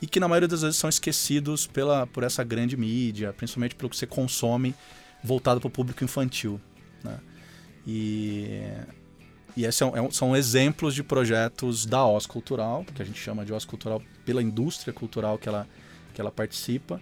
e 0.00 0.06
que 0.06 0.20
na 0.20 0.28
maioria 0.28 0.48
das 0.48 0.62
vezes 0.62 0.76
são 0.76 0.90
esquecidos 0.90 1.66
pela, 1.66 2.06
por 2.06 2.22
essa 2.22 2.44
grande 2.44 2.76
mídia, 2.76 3.32
principalmente 3.32 3.74
pelo 3.74 3.88
que 3.88 3.96
você 3.96 4.06
consome 4.06 4.74
voltado 5.22 5.60
para 5.60 5.68
o 5.68 5.70
público 5.70 6.04
infantil. 6.04 6.60
Né? 7.02 7.18
E 7.86 8.60
e 9.56 9.64
esses 9.64 9.76
são, 9.76 9.96
é 9.96 10.10
são 10.10 10.36
exemplos 10.36 10.94
de 10.94 11.02
projetos 11.02 11.86
da 11.86 12.06
OS 12.06 12.26
Cultural, 12.26 12.84
que 12.94 13.00
a 13.00 13.04
gente 13.04 13.18
chama 13.18 13.44
de 13.44 13.52
OS 13.54 13.64
Cultural 13.64 14.02
pela 14.24 14.42
indústria 14.42 14.92
cultural 14.92 15.38
que 15.38 15.48
ela, 15.48 15.66
que 16.12 16.20
ela 16.20 16.30
participa, 16.30 17.00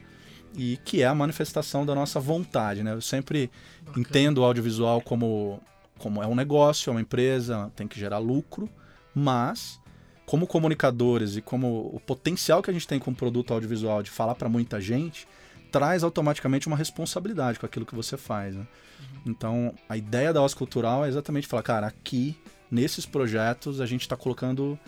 e 0.56 0.78
que 0.84 1.02
é 1.02 1.06
a 1.06 1.14
manifestação 1.14 1.84
da 1.84 1.96
nossa 1.96 2.20
vontade. 2.20 2.84
Né? 2.84 2.92
Eu 2.92 3.00
sempre 3.00 3.50
Bacana. 3.84 4.00
entendo 4.00 4.38
o 4.38 4.44
audiovisual 4.44 5.00
como, 5.00 5.60
como 6.04 6.22
é 6.22 6.26
um 6.26 6.34
negócio, 6.34 6.90
é 6.90 6.92
uma 6.92 7.00
empresa, 7.00 7.72
tem 7.74 7.88
que 7.88 7.98
gerar 7.98 8.18
lucro, 8.18 8.68
mas 9.14 9.80
como 10.26 10.46
comunicadores 10.46 11.34
e 11.34 11.40
como 11.40 11.90
o 11.94 11.98
potencial 11.98 12.62
que 12.62 12.68
a 12.68 12.74
gente 12.74 12.86
tem 12.86 12.98
com 12.98 13.10
o 13.10 13.14
produto 13.14 13.54
audiovisual 13.54 14.02
de 14.02 14.10
falar 14.10 14.34
para 14.34 14.46
muita 14.46 14.78
gente, 14.82 15.26
traz 15.72 16.04
automaticamente 16.04 16.66
uma 16.66 16.76
responsabilidade 16.76 17.58
com 17.58 17.64
aquilo 17.64 17.86
que 17.86 17.94
você 17.94 18.18
faz. 18.18 18.54
Né? 18.54 18.66
Uhum. 19.00 19.32
Então, 19.32 19.74
a 19.88 19.96
ideia 19.96 20.30
da 20.30 20.42
OS 20.42 20.52
Cultural 20.52 21.06
é 21.06 21.08
exatamente 21.08 21.46
falar, 21.46 21.62
cara, 21.62 21.86
aqui, 21.86 22.38
nesses 22.70 23.06
projetos, 23.06 23.80
a 23.80 23.86
gente 23.86 24.02
está 24.02 24.14
colocando 24.14 24.78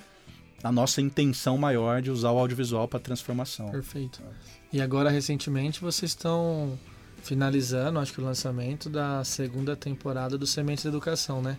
a 0.63 0.71
nossa 0.71 1.01
intenção 1.01 1.57
maior 1.57 2.03
de 2.03 2.11
usar 2.11 2.31
o 2.31 2.39
audiovisual 2.39 2.87
para 2.87 3.01
transformação. 3.01 3.71
Perfeito. 3.71 4.23
E 4.71 4.83
agora, 4.83 5.09
recentemente, 5.09 5.81
vocês 5.81 6.11
estão 6.11 6.79
finalizando, 7.27 7.99
acho 7.99 8.13
que 8.13 8.21
o 8.21 8.25
lançamento 8.25 8.89
da 8.89 9.25
segunda 9.25 9.75
temporada 9.75 10.39
do 10.39 10.47
Sementes 10.47 10.85
da 10.85 10.91
Educação, 10.91 11.43
né? 11.43 11.59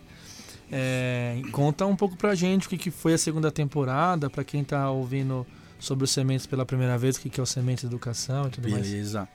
É, 0.72 1.42
conta 1.52 1.86
um 1.86 1.96
pouco 1.96 2.16
pra 2.16 2.36
gente 2.36 2.68
o 2.68 2.70
que, 2.70 2.78
que 2.78 2.92
foi 2.92 3.14
a 3.14 3.18
segunda 3.18 3.52
temporada, 3.52 4.30
para 4.30 4.44
quem 4.44 4.62
está 4.62 4.90
ouvindo 4.90 5.46
sobre 5.80 6.06
os 6.06 6.12
sementes 6.12 6.46
pela 6.46 6.66
primeira 6.66 6.98
vez, 6.98 7.18
o 7.18 7.22
que 7.22 7.40
é 7.40 7.44
o 7.44 7.46
Sementes 7.46 7.84
da 7.84 7.90
Educação 7.90 8.48
e 8.48 8.50
tudo 8.50 8.64
Beleza. 8.64 9.20
mais. 9.20 9.30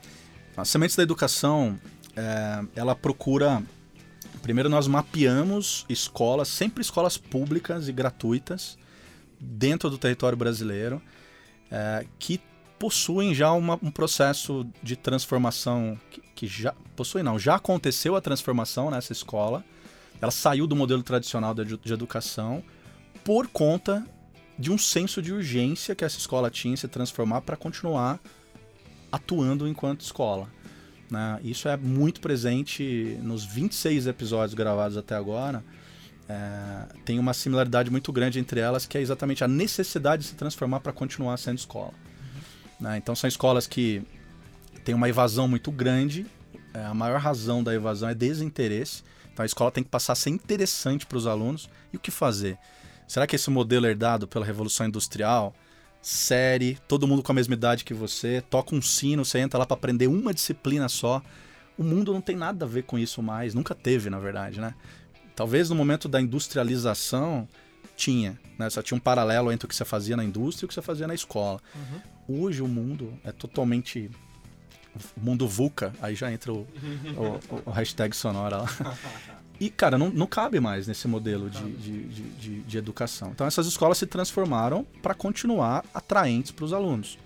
A 0.57 0.65
Sementes 0.65 0.95
da 0.95 1.03
Educação, 1.03 1.79
é, 2.15 2.63
ela 2.75 2.95
procura... 2.95 3.61
Primeiro 4.41 4.67
nós 4.67 4.87
mapeamos 4.87 5.85
escolas, 5.87 6.49
sempre 6.49 6.81
escolas 6.81 7.17
públicas 7.17 7.87
e 7.87 7.93
gratuitas, 7.93 8.77
dentro 9.39 9.89
do 9.89 9.97
território 9.97 10.37
brasileiro, 10.37 11.01
é, 11.71 12.05
que 12.19 12.41
possuem 12.83 13.33
já 13.33 13.49
uma, 13.53 13.79
um 13.81 13.89
processo 13.89 14.67
de 14.83 14.97
transformação 14.97 15.97
que, 16.11 16.21
que 16.35 16.47
já 16.47 16.73
possui 16.97 17.23
não, 17.23 17.39
já 17.39 17.55
aconteceu 17.55 18.13
a 18.13 18.19
transformação 18.19 18.91
nessa 18.91 19.13
escola. 19.13 19.63
Ela 20.21 20.31
saiu 20.31 20.67
do 20.67 20.75
modelo 20.75 21.01
tradicional 21.01 21.53
de, 21.53 21.77
de 21.77 21.93
educação 21.93 22.61
por 23.23 23.47
conta 23.47 24.05
de 24.59 24.69
um 24.69 24.77
senso 24.77 25.21
de 25.21 25.31
urgência 25.31 25.95
que 25.95 26.03
essa 26.03 26.17
escola 26.17 26.51
tinha 26.51 26.73
em 26.73 26.75
se 26.75 26.89
transformar 26.89 27.39
para 27.39 27.55
continuar 27.55 28.19
atuando 29.09 29.65
enquanto 29.65 30.01
escola. 30.01 30.49
Né? 31.09 31.39
Isso 31.41 31.69
é 31.69 31.77
muito 31.77 32.19
presente 32.19 33.17
nos 33.21 33.45
26 33.45 34.07
episódios 34.07 34.53
gravados 34.53 34.97
até 34.97 35.15
agora. 35.15 35.63
É, 36.27 36.85
tem 37.05 37.17
uma 37.17 37.33
similaridade 37.33 37.89
muito 37.89 38.11
grande 38.11 38.39
entre 38.39 38.59
elas, 38.59 38.85
que 38.85 38.97
é 38.97 39.01
exatamente 39.01 39.41
a 39.41 39.47
necessidade 39.47 40.23
de 40.23 40.27
se 40.27 40.35
transformar 40.35 40.81
para 40.81 40.91
continuar 40.91 41.37
sendo 41.37 41.59
escola. 41.59 41.93
Né? 42.79 42.97
Então, 42.97 43.15
são 43.15 43.27
escolas 43.27 43.67
que 43.67 44.01
têm 44.83 44.95
uma 44.95 45.09
evasão 45.09 45.47
muito 45.47 45.71
grande. 45.71 46.25
É, 46.73 46.85
a 46.85 46.93
maior 46.93 47.19
razão 47.19 47.63
da 47.63 47.73
evasão 47.73 48.09
é 48.09 48.15
desinteresse. 48.15 49.03
Então, 49.31 49.43
a 49.43 49.45
escola 49.45 49.71
tem 49.71 49.83
que 49.83 49.89
passar 49.89 50.13
a 50.13 50.15
ser 50.15 50.29
interessante 50.29 51.05
para 51.05 51.17
os 51.17 51.27
alunos. 51.27 51.69
E 51.91 51.97
o 51.97 51.99
que 51.99 52.11
fazer? 52.11 52.57
Será 53.07 53.27
que 53.27 53.35
esse 53.35 53.49
modelo 53.49 53.85
herdado 53.85 54.27
pela 54.27 54.45
Revolução 54.45 54.87
Industrial, 54.87 55.53
série, 56.01 56.77
todo 56.87 57.07
mundo 57.07 57.23
com 57.23 57.31
a 57.31 57.35
mesma 57.35 57.53
idade 57.53 57.85
que 57.85 57.93
você, 57.93 58.41
toca 58.49 58.75
um 58.75 58.81
sino, 58.81 59.23
você 59.23 59.39
entra 59.39 59.57
lá 59.57 59.65
para 59.65 59.75
aprender 59.75 60.07
uma 60.07 60.33
disciplina 60.33 60.89
só. 60.89 61.21
O 61.77 61.83
mundo 61.83 62.13
não 62.13 62.21
tem 62.21 62.35
nada 62.35 62.65
a 62.65 62.67
ver 62.67 62.83
com 62.83 62.99
isso 62.99 63.23
mais, 63.23 63.53
nunca 63.53 63.73
teve, 63.73 64.09
na 64.09 64.19
verdade, 64.19 64.59
né? 64.59 64.75
Talvez 65.35 65.69
no 65.69 65.75
momento 65.75 66.07
da 66.07 66.21
industrialização 66.21 67.47
tinha, 67.95 68.39
né? 68.57 68.69
Só 68.69 68.81
tinha 68.81 68.97
um 68.97 69.01
paralelo 69.01 69.51
entre 69.51 69.65
o 69.65 69.69
que 69.69 69.75
você 69.75 69.85
fazia 69.85 70.17
na 70.17 70.23
indústria 70.23 70.65
e 70.65 70.65
o 70.65 70.67
que 70.67 70.73
você 70.73 70.81
fazia 70.81 71.07
na 71.07 71.13
escola. 71.13 71.59
Uhum. 71.75 72.43
Hoje 72.43 72.61
o 72.61 72.67
mundo 72.67 73.13
é 73.23 73.31
totalmente 73.31 74.09
o 75.15 75.19
mundo 75.19 75.47
VUCA, 75.47 75.93
aí 76.01 76.15
já 76.15 76.31
entra 76.31 76.53
o, 76.53 76.67
o, 77.17 77.69
o 77.69 77.71
hashtag 77.71 78.15
sonora 78.15 78.57
lá. 78.57 78.67
E, 79.59 79.69
cara, 79.69 79.97
não, 79.97 80.09
não 80.09 80.25
cabe 80.25 80.59
mais 80.59 80.87
nesse 80.87 81.07
modelo 81.07 81.49
de, 81.49 81.71
de, 81.73 82.03
de, 82.09 82.61
de 82.63 82.77
educação. 82.77 83.29
Então, 83.29 83.45
essas 83.45 83.67
escolas 83.67 83.97
se 83.97 84.05
transformaram 84.05 84.85
para 85.01 85.13
continuar 85.13 85.85
atraentes 85.93 86.51
para 86.51 86.65
os 86.65 86.73
alunos. 86.73 87.17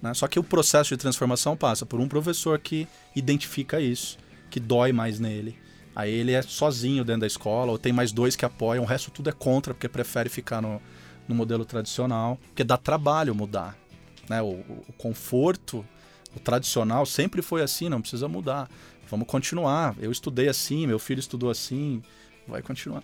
Né? 0.00 0.12
Só 0.14 0.28
que 0.28 0.38
o 0.38 0.44
processo 0.44 0.90
de 0.90 0.96
transformação 0.96 1.56
passa 1.56 1.86
por 1.86 1.98
um 1.98 2.06
professor 2.06 2.58
que 2.58 2.86
identifica 3.16 3.80
isso, 3.80 4.18
que 4.50 4.60
dói 4.60 4.92
mais 4.92 5.18
nele. 5.18 5.58
Aí 5.94 6.12
ele 6.12 6.32
é 6.32 6.42
sozinho 6.42 7.04
dentro 7.04 7.22
da 7.22 7.26
escola, 7.26 7.72
ou 7.72 7.78
tem 7.78 7.92
mais 7.92 8.12
dois 8.12 8.34
que 8.34 8.44
apoiam, 8.44 8.84
o 8.84 8.86
resto 8.86 9.10
tudo 9.10 9.28
é 9.28 9.32
contra, 9.32 9.74
porque 9.74 9.88
prefere 9.88 10.28
ficar 10.28 10.62
no, 10.62 10.80
no 11.28 11.34
modelo 11.34 11.64
tradicional, 11.64 12.38
porque 12.48 12.64
dá 12.64 12.76
trabalho 12.76 13.34
mudar. 13.34 13.76
Né? 14.28 14.40
O, 14.40 14.60
o 14.88 14.92
conforto, 14.96 15.84
o 16.34 16.40
tradicional 16.40 17.04
sempre 17.04 17.42
foi 17.42 17.62
assim, 17.62 17.88
não 17.88 18.00
precisa 18.00 18.26
mudar 18.26 18.68
vamos 19.12 19.28
continuar. 19.28 19.94
Eu 19.98 20.10
estudei 20.10 20.48
assim, 20.48 20.86
meu 20.86 20.98
filho 20.98 21.20
estudou 21.20 21.50
assim, 21.50 22.02
vai 22.48 22.62
continuar. 22.62 23.02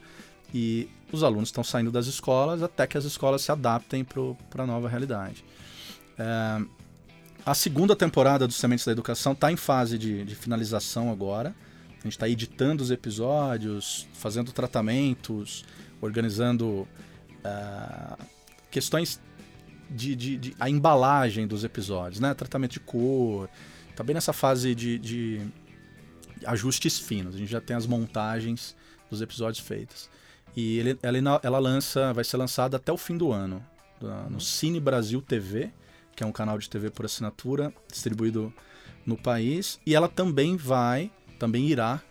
E 0.52 0.88
os 1.12 1.22
alunos 1.22 1.50
estão 1.50 1.62
saindo 1.62 1.92
das 1.92 2.06
escolas 2.06 2.62
até 2.62 2.86
que 2.86 2.96
as 2.96 3.04
escolas 3.04 3.42
se 3.42 3.52
adaptem 3.52 4.04
para 4.04 4.64
a 4.64 4.66
nova 4.66 4.88
realidade. 4.88 5.44
É, 6.18 6.64
a 7.44 7.54
segunda 7.54 7.94
temporada 7.94 8.46
do 8.46 8.52
Sementes 8.54 8.86
da 8.86 8.92
Educação 8.92 9.32
está 9.32 9.52
em 9.52 9.56
fase 9.56 9.98
de, 9.98 10.24
de, 10.24 10.34
finalização 10.34 11.12
agora. 11.12 11.54
A 12.00 12.02
gente 12.04 12.12
está 12.12 12.28
editando 12.28 12.82
os 12.82 12.90
episódios, 12.90 14.06
fazendo 14.14 14.52
tratamentos, 14.52 15.64
organizando 16.00 16.86
é, 17.44 18.16
questões 18.70 19.20
de, 19.90 20.14
de, 20.14 20.36
de, 20.36 20.56
a 20.60 20.70
embalagem 20.70 21.46
dos 21.46 21.64
episódios, 21.64 22.20
né? 22.20 22.34
Tratamento 22.34 22.72
de 22.72 22.80
cor. 22.80 23.48
Está 23.90 24.04
bem 24.04 24.14
nessa 24.14 24.32
fase 24.32 24.74
de, 24.74 24.98
de 24.98 25.40
ajustes 26.46 26.98
finos. 26.98 27.34
A 27.34 27.38
gente 27.38 27.50
já 27.50 27.60
tem 27.60 27.76
as 27.76 27.86
montagens 27.86 28.76
dos 29.10 29.20
episódios 29.20 29.58
feitas. 29.58 30.08
E 30.54 30.78
ele, 30.78 30.98
ela, 31.02 31.40
ela 31.42 31.58
lança, 31.58 32.12
vai 32.12 32.24
ser 32.24 32.36
lançada 32.36 32.76
até 32.76 32.92
o 32.92 32.96
fim 32.96 33.16
do 33.16 33.32
ano 33.32 33.64
no 34.30 34.40
Cine 34.40 34.80
Brasil 34.80 35.20
TV, 35.20 35.70
que 36.14 36.22
é 36.22 36.26
um 36.26 36.32
canal 36.32 36.58
de 36.58 36.68
TV 36.68 36.90
por 36.90 37.04
assinatura 37.04 37.72
distribuído 37.90 38.52
no 39.04 39.16
país. 39.16 39.80
E 39.84 39.94
ela 39.94 40.08
também 40.08 40.56
vai, 40.56 41.10
também 41.38 41.66
irá 41.66 42.02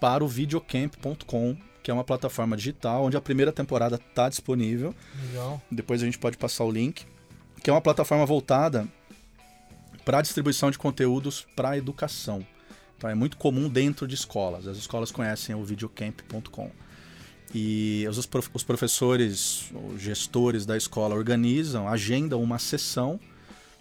para 0.00 0.24
o 0.24 0.28
videocamp.com, 0.28 1.56
que 1.82 1.90
é 1.90 1.94
uma 1.94 2.04
plataforma 2.04 2.56
digital 2.56 3.04
onde 3.04 3.16
a 3.16 3.20
primeira 3.20 3.52
temporada 3.52 3.96
está 3.96 4.28
disponível. 4.28 4.94
Legal. 5.28 5.62
Depois 5.70 6.02
a 6.02 6.06
gente 6.06 6.18
pode 6.18 6.36
passar 6.36 6.64
o 6.64 6.70
link. 6.70 7.04
Que 7.62 7.68
é 7.68 7.72
uma 7.72 7.82
plataforma 7.82 8.24
voltada 8.24 8.88
para 10.02 10.18
a 10.18 10.22
distribuição 10.22 10.70
de 10.70 10.78
conteúdos 10.78 11.46
para 11.54 11.70
a 11.70 11.78
educação. 11.78 12.44
Então 12.96 13.10
é 13.10 13.14
muito 13.14 13.36
comum 13.36 13.68
dentro 13.68 14.06
de 14.06 14.14
escolas. 14.14 14.66
As 14.66 14.78
escolas 14.78 15.10
conhecem 15.10 15.54
o 15.54 15.64
videocamp.com. 15.64 16.70
E 17.54 18.06
os, 18.08 18.16
os 18.54 18.62
professores, 18.62 19.70
os 19.92 20.00
gestores 20.00 20.64
da 20.64 20.76
escola 20.76 21.14
organizam, 21.14 21.88
agendam 21.88 22.42
uma 22.42 22.58
sessão, 22.58 23.18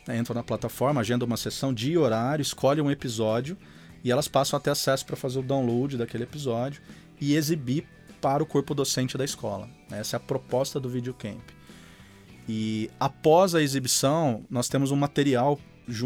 né, 0.07 0.17
entram 0.17 0.35
na 0.35 0.43
plataforma, 0.43 1.01
agendam 1.01 1.25
uma 1.25 1.37
sessão, 1.37 1.73
dia 1.73 1.93
e 1.93 1.97
horário, 1.97 2.41
escolhem 2.41 2.83
um 2.83 2.89
episódio 2.89 3.55
e 4.03 4.11
elas 4.11 4.27
passam 4.27 4.57
a 4.57 4.59
ter 4.59 4.69
acesso 4.69 5.05
para 5.05 5.15
fazer 5.15 5.39
o 5.39 5.43
download 5.43 5.97
daquele 5.97 6.23
episódio 6.23 6.81
e 7.19 7.35
exibir 7.35 7.85
para 8.21 8.43
o 8.43 8.45
corpo 8.45 8.73
docente 8.73 9.17
da 9.17 9.25
escola. 9.25 9.69
Essa 9.91 10.15
é 10.15 10.17
a 10.17 10.21
proposta 10.21 10.79
do 10.79 10.89
videocamp. 10.89 11.41
E 12.47 12.89
após 12.99 13.53
a 13.53 13.61
exibição, 13.61 14.43
nós 14.49 14.67
temos 14.67 14.91
um 14.91 14.95
material 14.95 15.59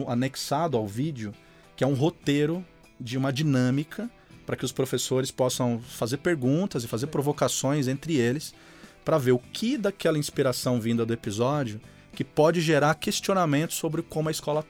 anexado 0.07 0.77
ao 0.77 0.87
vídeo, 0.87 1.33
que 1.75 1.83
é 1.83 1.87
um 1.87 1.93
roteiro 1.93 2.65
de 2.99 3.17
uma 3.17 3.31
dinâmica 3.31 4.09
para 4.45 4.55
que 4.55 4.65
os 4.65 4.71
professores 4.71 5.31
possam 5.31 5.79
fazer 5.79 6.17
perguntas 6.17 6.83
e 6.83 6.87
fazer 6.87 7.07
provocações 7.07 7.87
entre 7.87 8.15
eles 8.15 8.53
para 9.03 9.17
ver 9.17 9.31
o 9.31 9.39
que 9.39 9.77
daquela 9.77 10.17
inspiração 10.17 10.79
vinda 10.79 11.05
do 11.05 11.13
episódio 11.13 11.79
que 12.13 12.23
pode 12.23 12.61
gerar 12.61 12.95
questionamentos 12.95 13.75
sobre 13.75 14.01
como 14.01 14.29
a 14.29 14.31
escola 14.31 14.61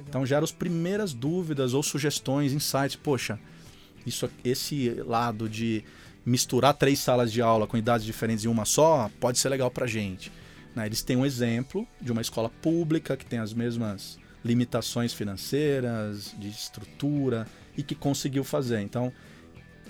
está. 0.00 0.10
Então 0.10 0.26
gera 0.26 0.44
as 0.44 0.52
primeiras 0.52 1.12
dúvidas 1.12 1.74
ou 1.74 1.82
sugestões, 1.82 2.52
insights. 2.52 2.96
Poxa, 2.96 3.38
isso, 4.06 4.28
esse 4.44 4.90
lado 5.06 5.48
de 5.48 5.84
misturar 6.24 6.74
três 6.74 6.98
salas 6.98 7.32
de 7.32 7.40
aula 7.40 7.66
com 7.66 7.76
idades 7.76 8.04
diferentes 8.04 8.44
em 8.44 8.48
uma 8.48 8.64
só 8.64 9.10
pode 9.20 9.38
ser 9.38 9.48
legal 9.48 9.70
para 9.70 9.86
gente. 9.86 10.32
Né? 10.74 10.86
Eles 10.86 11.02
têm 11.02 11.16
um 11.16 11.24
exemplo 11.24 11.86
de 12.00 12.10
uma 12.12 12.20
escola 12.20 12.48
pública 12.48 13.16
que 13.16 13.24
tem 13.24 13.38
as 13.38 13.52
mesmas 13.52 14.18
limitações 14.44 15.12
financeiras, 15.12 16.34
de 16.38 16.48
estrutura 16.48 17.46
e 17.76 17.82
que 17.82 17.94
conseguiu 17.94 18.44
fazer. 18.44 18.80
Então 18.80 19.12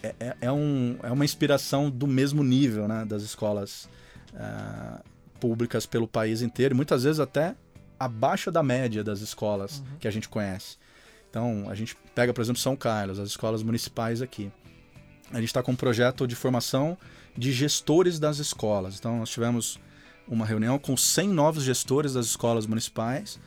é, 0.02 0.14
é, 0.20 0.36
é 0.42 0.52
um, 0.52 0.96
é 1.02 1.10
uma 1.10 1.24
inspiração 1.24 1.90
do 1.90 2.06
mesmo 2.06 2.44
nível 2.44 2.86
né, 2.86 3.04
das 3.04 3.22
escolas 3.22 3.88
uh, 4.34 5.02
públicas 5.40 5.86
pelo 5.86 6.06
país 6.06 6.42
inteiro, 6.42 6.74
e 6.74 6.76
muitas 6.76 7.04
vezes 7.04 7.20
até 7.20 7.54
abaixo 7.98 8.50
da 8.50 8.62
média 8.62 9.02
das 9.02 9.20
escolas 9.20 9.78
uhum. 9.78 9.98
que 9.98 10.08
a 10.08 10.10
gente 10.10 10.28
conhece. 10.28 10.76
Então 11.30 11.66
a 11.68 11.74
gente 11.74 11.96
pega, 12.14 12.32
por 12.32 12.40
exemplo, 12.40 12.60
São 12.60 12.76
Carlos, 12.76 13.18
as 13.18 13.28
escolas 13.30 13.62
municipais 13.62 14.22
aqui. 14.22 14.50
a 15.30 15.36
gente 15.36 15.48
está 15.48 15.62
com 15.62 15.72
um 15.72 15.76
projeto 15.76 16.26
de 16.26 16.34
formação 16.34 16.96
de 17.36 17.52
gestores 17.52 18.18
das 18.18 18.38
escolas. 18.38 18.96
Então, 18.98 19.18
nós 19.18 19.28
tivemos 19.28 19.78
uma 20.26 20.46
reunião 20.46 20.78
com 20.78 20.96
100 20.96 21.28
novos 21.28 21.62
gestores 21.62 22.14
das 22.14 22.26
escolas 22.26 22.66
municipais 22.66 23.38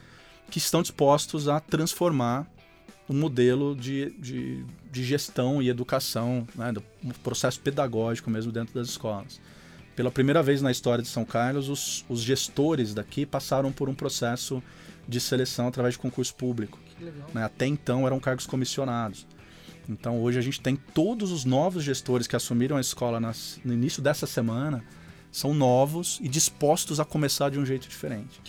que 0.49 0.57
estão 0.57 0.81
dispostos 0.81 1.47
a 1.47 1.59
transformar 1.59 2.47
o 3.07 3.13
modelo 3.13 3.75
de, 3.75 4.11
de, 4.19 4.65
de 4.91 5.03
gestão 5.03 5.61
e 5.61 5.69
educação, 5.69 6.47
né, 6.55 6.71
do 6.71 6.83
processo 7.23 7.59
pedagógico 7.59 8.29
mesmo 8.29 8.51
dentro 8.51 8.73
das 8.73 8.87
escolas. 8.87 9.41
Pela 9.99 10.09
primeira 10.09 10.41
vez 10.41 10.61
na 10.61 10.71
história 10.71 11.01
de 11.01 11.09
São 11.09 11.25
Carlos, 11.25 11.67
os, 11.67 12.05
os 12.07 12.21
gestores 12.21 12.93
daqui 12.93 13.25
passaram 13.25 13.69
por 13.69 13.89
um 13.89 13.93
processo 13.93 14.63
de 15.05 15.19
seleção 15.19 15.67
através 15.67 15.95
de 15.95 15.99
concurso 15.99 16.33
público. 16.35 16.79
Né? 17.33 17.43
Até 17.43 17.65
então 17.65 18.07
eram 18.07 18.17
cargos 18.17 18.47
comissionados. 18.47 19.27
Então 19.89 20.21
hoje 20.21 20.39
a 20.39 20.41
gente 20.41 20.61
tem 20.61 20.77
todos 20.77 21.33
os 21.33 21.43
novos 21.43 21.83
gestores 21.83 22.27
que 22.27 22.35
assumiram 22.37 22.77
a 22.77 22.79
escola 22.79 23.19
nas, 23.19 23.59
no 23.65 23.73
início 23.73 24.01
dessa 24.01 24.25
semana 24.25 24.85
são 25.33 25.53
novos 25.53 26.17
e 26.21 26.29
dispostos 26.29 27.01
a 27.01 27.03
começar 27.03 27.49
de 27.49 27.59
um 27.59 27.65
jeito 27.65 27.85
diferente. 27.85 28.39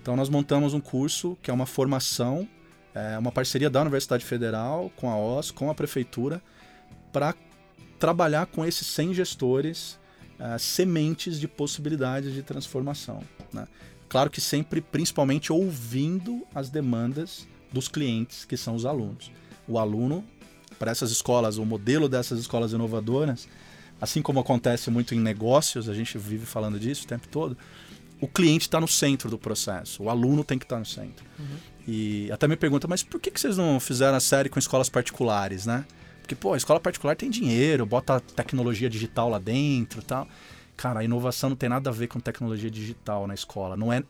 Então 0.00 0.14
nós 0.14 0.28
montamos 0.28 0.72
um 0.72 0.80
curso 0.80 1.36
que 1.42 1.50
é 1.50 1.52
uma 1.52 1.66
formação, 1.66 2.48
é 2.94 3.18
uma 3.18 3.32
parceria 3.32 3.68
da 3.68 3.80
Universidade 3.80 4.24
Federal 4.24 4.88
com 4.94 5.10
a 5.10 5.16
OS, 5.16 5.50
com 5.50 5.68
a 5.68 5.74
prefeitura, 5.74 6.40
para 7.12 7.34
trabalhar 7.98 8.46
com 8.46 8.64
esses 8.64 8.86
100 8.86 9.14
gestores 9.14 10.00
é, 10.38 10.58
sementes 10.58 11.38
de 11.38 11.46
possibilidades 11.46 12.32
de 12.32 12.42
transformação. 12.42 13.22
Né? 13.52 13.66
Claro 14.08 14.30
que 14.30 14.40
sempre, 14.40 14.80
principalmente, 14.80 15.52
ouvindo 15.52 16.46
as 16.54 16.68
demandas 16.68 17.46
dos 17.72 17.88
clientes, 17.88 18.44
que 18.44 18.56
são 18.56 18.74
os 18.74 18.84
alunos. 18.84 19.30
O 19.66 19.78
aluno, 19.78 20.24
para 20.78 20.90
essas 20.90 21.10
escolas, 21.10 21.56
o 21.56 21.64
modelo 21.64 22.08
dessas 22.08 22.38
escolas 22.38 22.72
inovadoras, 22.72 23.48
assim 24.00 24.20
como 24.20 24.40
acontece 24.40 24.90
muito 24.90 25.14
em 25.14 25.20
negócios, 25.20 25.88
a 25.88 25.94
gente 25.94 26.18
vive 26.18 26.44
falando 26.44 26.78
disso 26.78 27.04
o 27.04 27.08
tempo 27.08 27.26
todo, 27.28 27.56
o 28.20 28.28
cliente 28.28 28.66
está 28.66 28.80
no 28.80 28.86
centro 28.86 29.30
do 29.30 29.38
processo, 29.38 30.02
o 30.02 30.10
aluno 30.10 30.44
tem 30.44 30.58
que 30.58 30.64
estar 30.64 30.76
tá 30.76 30.80
no 30.80 30.86
centro. 30.86 31.24
Uhum. 31.38 31.56
E 31.88 32.30
até 32.30 32.46
me 32.46 32.56
pergunta, 32.56 32.86
mas 32.86 33.02
por 33.02 33.20
que, 33.20 33.30
que 33.30 33.40
vocês 33.40 33.56
não 33.56 33.80
fizeram 33.80 34.16
a 34.16 34.20
série 34.20 34.48
com 34.48 34.58
escolas 34.58 34.88
particulares, 34.88 35.66
né? 35.66 35.84
Porque, 36.22 36.34
pô, 36.34 36.54
a 36.54 36.56
escola 36.56 36.80
particular 36.80 37.14
tem 37.16 37.28
dinheiro, 37.28 37.84
bota 37.84 38.20
tecnologia 38.20 38.88
digital 38.88 39.28
lá 39.28 39.38
dentro 39.38 40.02
tal. 40.02 40.26
Cara, 40.76 41.00
a 41.00 41.04
inovação 41.04 41.50
não 41.50 41.56
tem 41.56 41.68
nada 41.68 41.90
a 41.90 41.92
ver 41.92 42.06
com 42.06 42.18
tecnologia 42.18 42.70
digital 42.70 43.26
na 43.26 43.34
escola. 43.34 43.76
Não 43.76 43.92
é. 43.92 44.02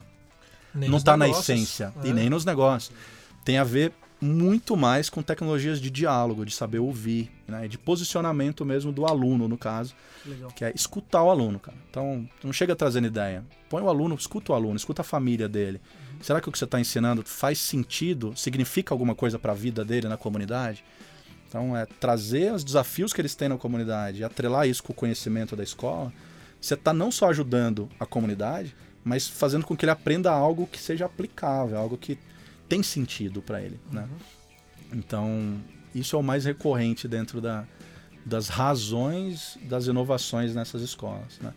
Nem 0.75 0.88
não 0.88 0.99
está 0.99 1.16
na 1.16 1.28
essência. 1.28 1.92
É. 2.02 2.09
E 2.09 2.12
nem 2.12 2.31
nos 2.31 2.45
negócios. 2.45 2.95
Tem 3.45 3.59
a 3.59 3.64
ver 3.64 3.92
muito 4.23 4.76
mais 4.76 5.11
com 5.11 5.21
tecnologias 5.21 5.81
de 5.81 5.90
diálogo, 5.90 6.47
de 6.47 6.54
saber 6.54 6.78
ouvir, 6.78 7.28
né? 7.49 7.66
de 7.66 7.76
posicionamento 7.76 8.64
mesmo 8.64 8.92
do 8.92 9.04
aluno, 9.04 9.49
no 9.49 9.59
caso, 9.59 9.97
que, 10.23 10.54
que 10.54 10.64
é 10.64 10.73
escutar 10.73 11.25
o 11.25 11.31
aluno, 11.31 11.59
cara. 11.59 11.76
Então, 11.90 12.28
não 12.45 12.52
chega 12.52 12.76
trazendo 12.76 13.09
ideia. 13.09 13.45
Põe 13.69 13.83
o 13.83 13.88
aluno, 13.88 14.14
escuta 14.14 14.52
o 14.52 14.54
aluno, 14.54 14.76
escuta 14.76 15.02
a 15.02 15.04
família 15.04 15.49
dele. 15.49 15.81
Uhum. 16.12 16.23
Será 16.23 16.40
que 16.40 16.49
o 16.49 16.52
que 16.52 16.59
você 16.59 16.64
está 16.64 16.78
ensinando 16.78 17.25
faz 17.26 17.59
sentido, 17.59 18.33
significa 18.37 18.95
alguma 18.95 19.14
coisa 19.14 19.40
para 19.40 19.50
a 19.50 19.57
vida 19.57 19.85
dele 19.85 20.07
na 20.07 20.16
comunidade? 20.16 20.85
Então, 21.52 21.76
é 21.76 21.85
trazer 21.85 22.50
os 22.50 22.64
desafios 22.64 23.12
que 23.12 23.21
eles 23.21 23.35
têm 23.35 23.47
na 23.47 23.59
comunidade 23.59 24.23
e 24.23 24.25
atrelar 24.25 24.66
isso 24.66 24.82
com 24.82 24.94
o 24.94 24.97
conhecimento 24.97 25.54
da 25.54 25.62
escola. 25.62 26.11
Você 26.59 26.73
está 26.73 26.94
não 26.94 27.12
só 27.12 27.28
ajudando 27.28 27.90
a 28.00 28.06
comunidade, 28.06 28.75
mas 29.04 29.28
fazendo 29.28 29.66
com 29.66 29.76
que 29.76 29.85
ele 29.85 29.92
aprenda 29.92 30.32
algo 30.32 30.66
que 30.66 30.78
seja 30.78 31.04
aplicável, 31.04 31.76
algo 31.76 31.99
que 31.99 32.18
tem 32.71 32.82
sentido 32.82 33.42
para 33.42 33.61
ele, 33.61 33.78
né? 33.90 34.09
Uhum. 34.11 34.99
Então, 34.99 35.61
isso 35.94 36.16
é 36.16 36.18
o 36.18 36.23
mais 36.23 36.47
recorrente 36.47 37.06
dentro 37.06 37.38
da, 37.38 37.66
das 38.25 38.49
razões 38.49 39.59
das 39.64 39.87
inovações 39.87 40.54
nessas 40.54 40.80
escolas, 40.80 41.38
né? 41.38 41.52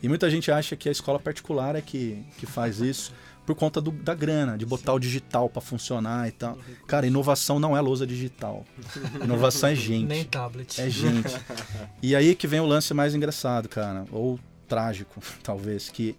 E 0.00 0.08
muita 0.08 0.30
gente 0.30 0.52
acha 0.52 0.76
que 0.76 0.88
a 0.88 0.92
escola 0.92 1.18
particular 1.18 1.74
é 1.74 1.80
que, 1.80 2.24
que 2.38 2.46
faz 2.46 2.78
isso 2.80 3.12
por 3.46 3.54
conta 3.54 3.80
do, 3.80 3.90
da 3.90 4.14
grana, 4.14 4.56
de 4.56 4.64
botar 4.64 4.92
Sim. 4.92 4.96
o 4.96 5.00
digital 5.00 5.48
para 5.48 5.60
funcionar 5.60 6.28
e 6.28 6.32
tal. 6.32 6.58
Cara, 6.86 7.06
inovação 7.06 7.58
não 7.58 7.76
é 7.76 7.80
lousa 7.80 8.06
digital. 8.06 8.64
Inovação 9.22 9.70
é 9.70 9.74
gente. 9.74 10.06
Nem 10.06 10.24
tablet. 10.24 10.80
É 10.80 10.88
gente. 10.88 11.34
E 12.02 12.16
aí 12.16 12.34
que 12.34 12.46
vem 12.46 12.60
o 12.60 12.66
lance 12.66 12.94
mais 12.94 13.14
engraçado, 13.14 13.68
cara, 13.68 14.04
ou 14.10 14.38
trágico, 14.66 15.20
talvez, 15.42 15.88
que 15.88 16.16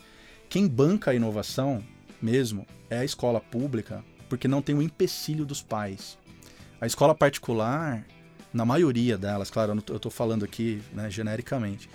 quem 0.50 0.68
banca 0.68 1.12
a 1.12 1.16
inovação 1.16 1.84
mesmo 2.22 2.68
é 2.90 3.00
a 3.00 3.06
escola 3.06 3.40
pública 3.40 4.04
porque 4.30 4.48
não 4.48 4.62
tem 4.62 4.76
o 4.76 4.82
empecilho 4.82 5.46
dos 5.46 5.62
pais. 5.62 6.18
A 6.80 6.86
escola 6.88 7.14
particular, 7.14 8.06
na 8.54 8.64
maioria 8.64 9.18
delas, 9.18 9.50
claro, 9.52 9.74
eu 9.88 9.96
estou 9.98 10.12
falando 10.12 10.46
aqui 10.46 10.82
né, 10.94 11.10
genericamente, 11.10 11.90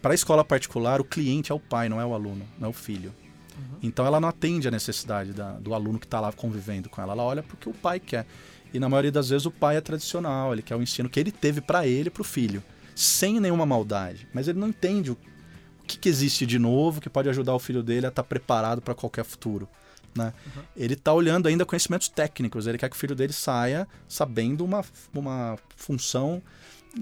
para 0.00 0.12
a 0.12 0.14
escola 0.14 0.44
particular, 0.44 1.00
o 1.00 1.04
cliente 1.04 1.50
é 1.50 1.54
o 1.54 1.58
pai, 1.58 1.88
não 1.88 2.00
é 2.00 2.06
o 2.06 2.14
aluno, 2.14 2.46
não 2.58 2.68
é 2.68 2.70
o 2.70 2.72
filho. 2.72 3.12
Uhum. 3.56 3.78
Então 3.82 4.06
ela 4.06 4.20
não 4.20 4.28
atende 4.28 4.68
a 4.68 4.70
necessidade 4.70 5.32
da, 5.32 5.52
do 5.52 5.74
aluno 5.74 5.98
que 5.98 6.06
está 6.06 6.20
lá 6.20 6.32
convivendo 6.32 6.88
com 6.88 7.00
ela. 7.00 7.12
Ela 7.12 7.22
olha 7.22 7.42
porque 7.42 7.68
o 7.68 7.72
pai 7.72 7.98
quer. 7.98 8.26
E 8.72 8.78
na 8.78 8.88
maioria 8.88 9.12
das 9.12 9.30
vezes 9.30 9.46
o 9.46 9.50
pai 9.50 9.76
é 9.76 9.80
tradicional, 9.80 10.52
ele 10.52 10.62
quer 10.62 10.76
o 10.76 10.82
ensino 10.82 11.08
que 11.08 11.18
ele 11.18 11.32
teve 11.32 11.60
para 11.60 11.86
ele 11.86 12.08
e 12.08 12.10
para 12.10 12.20
o 12.20 12.24
filho, 12.24 12.62
sem 12.94 13.40
nenhuma 13.40 13.64
maldade. 13.64 14.28
Mas 14.34 14.48
ele 14.48 14.58
não 14.58 14.68
entende 14.68 15.10
o, 15.12 15.18
que, 15.86 15.98
que, 15.98 16.08
existe 16.08 16.44
de 16.44 16.58
novo 16.58 17.00
que 17.00 17.08
pode 17.08 17.28
ajudar 17.28 17.54
o 17.54 17.58
filho 17.58 17.82
dele 17.82 18.06
a 18.06 18.08
estar 18.08 18.22
tá 18.22 18.28
preparado 18.28 18.82
para 18.82 18.94
qualquer 18.94 19.24
futuro. 19.24 19.68
Né? 20.14 20.32
Uhum. 20.46 20.62
Ele 20.76 20.94
está 20.94 21.12
olhando 21.12 21.46
ainda 21.46 21.64
conhecimentos 21.64 22.08
técnicos, 22.08 22.66
ele 22.66 22.78
quer 22.78 22.88
que 22.90 22.96
o 22.96 22.98
filho 22.98 23.14
dele 23.14 23.32
saia 23.32 23.86
sabendo 24.08 24.64
uma, 24.64 24.84
uma 25.14 25.58
função 25.76 26.42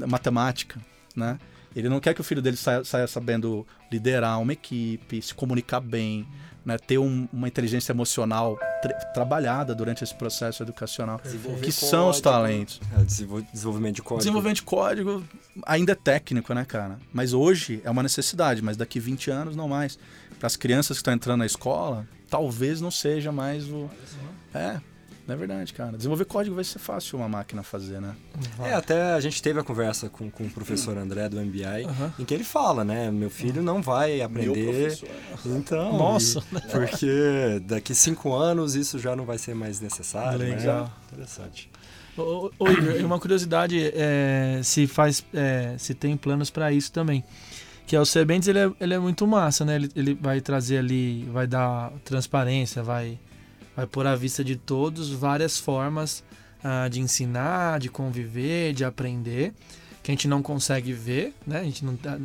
matemática. 0.07 0.81
Né? 1.17 1.39
Ele 1.75 1.89
não 1.89 2.01
quer 2.01 2.15
que 2.15 2.21
o 2.21 2.25
filho 2.25 2.41
dele 2.41 2.57
saia, 2.57 2.85
saia 2.85 3.07
sabendo 3.07 3.67
liderar 3.91 4.41
uma 4.41 4.53
equipe, 4.53 5.21
se 5.21 5.35
comunicar 5.35 5.81
bem, 5.81 6.27
né? 6.65 6.79
ter 6.79 6.99
um, 6.99 7.29
uma 7.33 7.49
inteligência 7.49 7.93
emocional 7.93 8.59
tra 8.81 8.95
trabalhada 9.13 9.75
durante 9.75 10.03
esse 10.03 10.15
processo 10.15 10.63
educacional, 10.63 11.21
que 11.63 11.73
são 11.73 12.09
os 12.09 12.21
talentos. 12.21 12.81
É, 12.97 13.05
desenvolvimento 13.05 13.97
de 13.97 14.03
código. 14.03 14.19
Desenvolvimento 14.19 14.57
de 14.57 14.63
código 14.63 15.25
ainda 15.67 15.93
é 15.93 15.97
técnico, 15.97 16.55
né, 16.55 16.65
cara? 16.65 16.99
Mas 17.13 17.33
hoje 17.33 17.81
é 17.85 17.91
uma 17.91 18.03
necessidade, 18.03 18.63
mas 18.63 18.77
daqui 18.77 18.99
20 18.99 19.31
anos 19.31 19.57
não 19.57 19.69
mais. 19.69 19.99
Para 20.39 20.47
as 20.47 20.57
crianças 20.57 20.97
que 20.97 21.01
estão 21.01 21.15
entrando 21.15 21.41
na 21.41 21.47
escola, 21.47 22.07
talvez 22.29 22.81
não 22.81 22.91
seja 22.91 23.31
mais 23.31 23.69
o. 23.69 23.91
É, 24.55 24.81
não 25.27 25.35
é 25.35 25.39
verdade, 25.39 25.73
cara. 25.73 25.97
Desenvolver 25.97 26.27
código 26.27 26.55
vai 26.55 26.65
ser 26.65 26.79
fácil 26.79 27.19
uma 27.19 27.29
máquina 27.29 27.63
fazer, 27.63 28.01
né? 28.01 28.15
É, 28.63 28.75
até 28.75 29.15
a 29.15 29.21
gente 29.21 29.43
teve 29.43 29.59
a 29.59 29.65
conversa 29.65 30.09
com, 30.09 30.31
com 30.31 30.45
o 30.45 30.51
professor 30.51 30.97
André 30.99 31.29
do 31.29 31.41
MBI, 31.41 31.85
uhum. 31.85 32.13
em 32.19 32.25
que 32.25 32.35
ele 32.35 32.45
fala, 32.45 32.85
né? 32.85 33.11
Meu 33.11 33.31
filho 33.31 33.63
não 33.63 33.81
vai 33.81 34.21
aprender. 34.21 34.99
Então. 35.47 35.97
Nossa! 35.97 36.43
E, 36.53 36.61
porque 36.71 37.63
daqui 37.65 37.95
cinco 37.95 38.35
anos 38.35 38.75
isso 38.75 38.99
já 38.99 39.17
não 39.17 39.25
vai 39.25 39.39
ser 39.39 39.55
mais 39.55 39.81
necessário. 39.81 40.39
Né? 40.39 40.57
Legal. 40.57 40.85
Né? 40.85 40.91
Interessante. 41.13 41.71
Ô, 42.17 42.51
ô, 42.59 42.69
Igor, 42.69 43.05
uma 43.05 43.19
curiosidade 43.19 43.93
é, 43.95 44.61
se 44.63 44.87
faz, 44.87 45.25
é, 45.33 45.75
se 45.79 45.95
tem 45.95 46.17
planos 46.17 46.51
para 46.51 46.71
isso 46.71 46.93
também 46.93 47.25
que 47.87 47.95
é 47.95 48.01
o 48.01 48.05
Sebentes, 48.05 48.49
ele 48.49 48.59
é, 48.59 48.73
ele 48.81 48.95
é 48.95 48.99
muito 48.99 49.27
massa, 49.27 49.65
né? 49.65 49.77
Ele, 49.77 49.91
ele 49.95 50.15
vai 50.15 50.41
trazer 50.41 50.79
ali, 50.79 51.25
vai 51.25 51.47
dar 51.47 51.93
transparência, 52.03 52.83
vai, 52.83 53.19
vai 53.77 53.87
pôr 53.87 54.07
à 54.07 54.15
vista 54.15 54.45
de 54.45 54.57
todos 54.57 55.11
várias 55.11 55.59
formas 55.59 56.23
uh, 56.65 56.89
de 56.89 57.01
ensinar, 57.01 57.81
de 57.81 57.89
conviver, 57.89 58.73
de 58.73 58.85
aprender, 58.85 59.53
que 60.03 60.11
a 60.11 60.15
gente 60.15 60.29
não 60.29 60.43
consegue 60.43 60.93
ver, 60.93 61.35
né? 61.47 61.61
A 61.61 61.65
gente 61.65 61.85
não, 61.85 61.97
tá, 61.97 62.19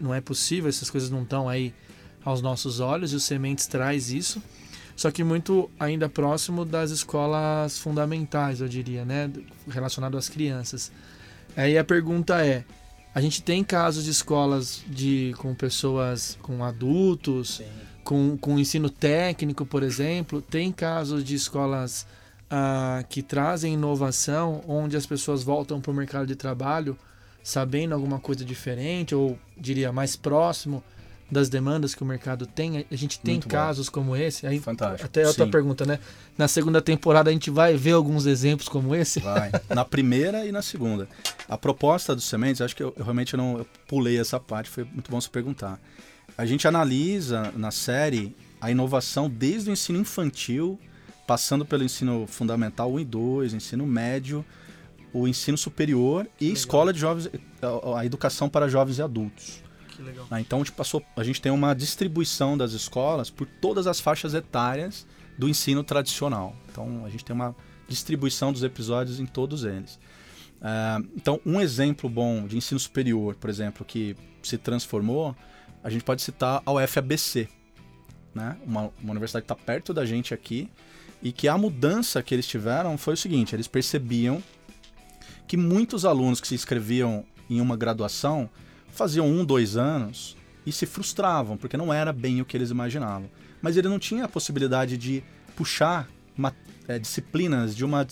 não 0.00 0.14
é 0.14 0.20
possível, 0.20 0.68
essas 0.68 0.90
coisas 0.90 1.10
não 1.10 1.22
estão 1.22 1.48
aí 1.48 1.72
aos 2.24 2.42
nossos 2.42 2.80
olhos 2.80 3.12
e 3.12 3.16
o 3.16 3.20
Sementes 3.20 3.66
traz 3.66 4.10
isso. 4.10 4.42
Só 4.94 5.10
que 5.10 5.24
muito 5.24 5.70
ainda 5.80 6.08
próximo 6.08 6.64
das 6.64 6.90
escolas 6.90 7.78
fundamentais, 7.78 8.60
eu 8.60 8.68
diria, 8.68 9.04
né? 9.04 9.30
Relacionado 9.68 10.18
às 10.18 10.28
crianças. 10.28 10.92
Aí 11.56 11.78
a 11.78 11.84
pergunta 11.84 12.44
é: 12.44 12.64
a 13.14 13.20
gente 13.20 13.42
tem 13.42 13.62
casos 13.64 14.04
de 14.04 14.10
escolas 14.10 14.82
de, 14.86 15.34
com 15.38 15.54
pessoas, 15.54 16.38
com 16.42 16.64
adultos, 16.64 17.62
com, 18.04 18.36
com 18.36 18.58
ensino 18.58 18.90
técnico, 18.90 19.64
por 19.64 19.82
exemplo. 19.82 20.40
Tem 20.42 20.72
casos 20.72 21.24
de 21.24 21.34
escolas 21.34 22.06
ah, 22.50 23.04
que 23.08 23.22
trazem 23.22 23.74
inovação, 23.74 24.62
onde 24.66 24.96
as 24.96 25.06
pessoas 25.06 25.42
voltam 25.42 25.80
para 25.80 25.90
o 25.90 25.94
mercado 25.94 26.26
de 26.26 26.36
trabalho 26.36 26.96
sabendo 27.42 27.94
alguma 27.94 28.20
coisa 28.20 28.44
diferente, 28.44 29.14
ou 29.14 29.38
diria 29.56 29.92
mais 29.92 30.14
próximo 30.14 30.82
das 31.30 31.48
demandas 31.48 31.94
que 31.94 32.02
o 32.02 32.06
mercado 32.06 32.46
tem. 32.46 32.86
A 32.90 32.96
gente 32.96 33.18
tem 33.18 33.34
Muito 33.34 33.48
casos 33.48 33.86
bom. 33.86 33.92
como 33.92 34.16
esse. 34.16 34.46
Aí, 34.46 34.60
Fantástico. 34.60 35.06
Até 35.06 35.24
a 35.24 35.28
outra 35.28 35.46
pergunta, 35.46 35.86
né? 35.86 35.98
Na 36.36 36.46
segunda 36.46 36.80
temporada 36.82 37.30
a 37.30 37.32
gente 37.32 37.50
vai 37.50 37.74
ver 37.74 37.92
alguns 37.92 38.26
exemplos 38.26 38.68
como 38.68 38.94
esse? 38.94 39.20
Vai. 39.20 39.50
na 39.74 39.84
primeira 39.84 40.44
e 40.44 40.52
na 40.52 40.60
segunda. 40.60 41.08
A 41.48 41.56
proposta 41.56 42.14
dos 42.14 42.24
sementes, 42.24 42.60
acho 42.60 42.76
que 42.76 42.82
eu, 42.82 42.92
eu 42.96 43.02
realmente 43.02 43.34
não 43.36 43.58
eu 43.58 43.66
pulei 43.88 44.20
essa 44.20 44.38
parte, 44.38 44.68
foi 44.68 44.84
muito 44.84 45.10
bom 45.10 45.20
você 45.20 45.30
perguntar. 45.30 45.80
A 46.36 46.46
gente 46.46 46.66
analisa 46.66 47.52
na 47.56 47.70
série 47.70 48.34
a 48.60 48.70
inovação 48.70 49.28
desde 49.28 49.70
o 49.70 49.72
ensino 49.72 49.98
infantil, 49.98 50.78
passando 51.26 51.64
pelo 51.64 51.84
ensino 51.84 52.26
fundamental 52.26 52.92
1 52.92 53.00
e 53.00 53.04
2, 53.04 53.54
ensino 53.54 53.86
médio, 53.86 54.44
o 55.12 55.28
ensino 55.28 55.58
superior 55.58 56.26
e 56.40 56.44
Legal. 56.44 56.56
escola 56.56 56.92
de 56.92 56.98
jovens, 56.98 57.28
a, 57.96 58.06
educação 58.06 58.48
para 58.48 58.68
jovens 58.68 58.98
e 58.98 59.02
adultos. 59.02 59.62
Que 59.88 60.02
legal. 60.02 60.26
né? 60.30 60.40
Então 60.40 60.60
a 60.60 60.64
gente, 60.64 60.72
passou, 60.72 61.02
a 61.16 61.22
gente 61.22 61.40
tem 61.40 61.52
uma 61.52 61.74
distribuição 61.74 62.56
das 62.56 62.72
escolas 62.72 63.28
por 63.28 63.46
todas 63.46 63.86
as 63.86 64.00
faixas 64.00 64.32
etárias 64.32 65.06
do 65.36 65.48
ensino 65.48 65.84
tradicional. 65.84 66.56
Então 66.70 67.04
a 67.04 67.10
gente 67.10 67.24
tem 67.24 67.34
uma 67.34 67.54
distribuição 67.88 68.52
dos 68.52 68.62
episódios 68.62 69.20
em 69.20 69.26
todos 69.26 69.64
eles. 69.64 69.98
Ah, 70.62 71.00
então 71.16 71.40
um 71.44 71.60
exemplo 71.60 72.08
bom 72.08 72.46
de 72.46 72.56
ensino 72.56 72.80
superior, 72.80 73.34
por 73.34 73.50
exemplo, 73.50 73.84
que 73.84 74.16
se 74.42 74.56
transformou, 74.56 75.36
a 75.82 75.90
gente 75.90 76.04
pode 76.04 76.22
citar 76.22 76.62
a 76.64 76.72
UFABC, 76.72 77.48
né? 78.34 78.56
uma, 78.66 78.90
uma 79.02 79.10
universidade 79.10 79.46
que 79.46 79.52
está 79.52 79.64
perto 79.64 79.92
da 79.92 80.04
gente 80.04 80.32
aqui 80.32 80.68
e 81.22 81.32
que 81.32 81.48
a 81.48 81.56
mudança 81.56 82.22
que 82.22 82.34
eles 82.34 82.46
tiveram 82.46 82.96
foi 82.96 83.14
o 83.14 83.16
seguinte: 83.16 83.54
eles 83.54 83.68
percebiam 83.68 84.42
que 85.46 85.56
muitos 85.56 86.04
alunos 86.04 86.40
que 86.40 86.48
se 86.48 86.54
inscreviam 86.54 87.24
em 87.50 87.60
uma 87.60 87.76
graduação 87.76 88.48
faziam 88.90 89.26
um, 89.26 89.44
dois 89.44 89.76
anos 89.76 90.36
e 90.64 90.72
se 90.72 90.86
frustravam, 90.86 91.56
porque 91.56 91.76
não 91.76 91.92
era 91.92 92.12
bem 92.12 92.40
o 92.40 92.44
que 92.44 92.56
eles 92.56 92.70
imaginavam. 92.70 93.28
Mas 93.60 93.76
ele 93.76 93.88
não 93.88 93.98
tinha 93.98 94.24
a 94.24 94.28
possibilidade 94.28 94.96
de 94.96 95.22
puxar 95.56 96.08
ma- 96.36 96.54
eh, 96.88 96.98
disciplinas 96.98 97.74
de, 97.76 97.84
uma, 97.84 98.06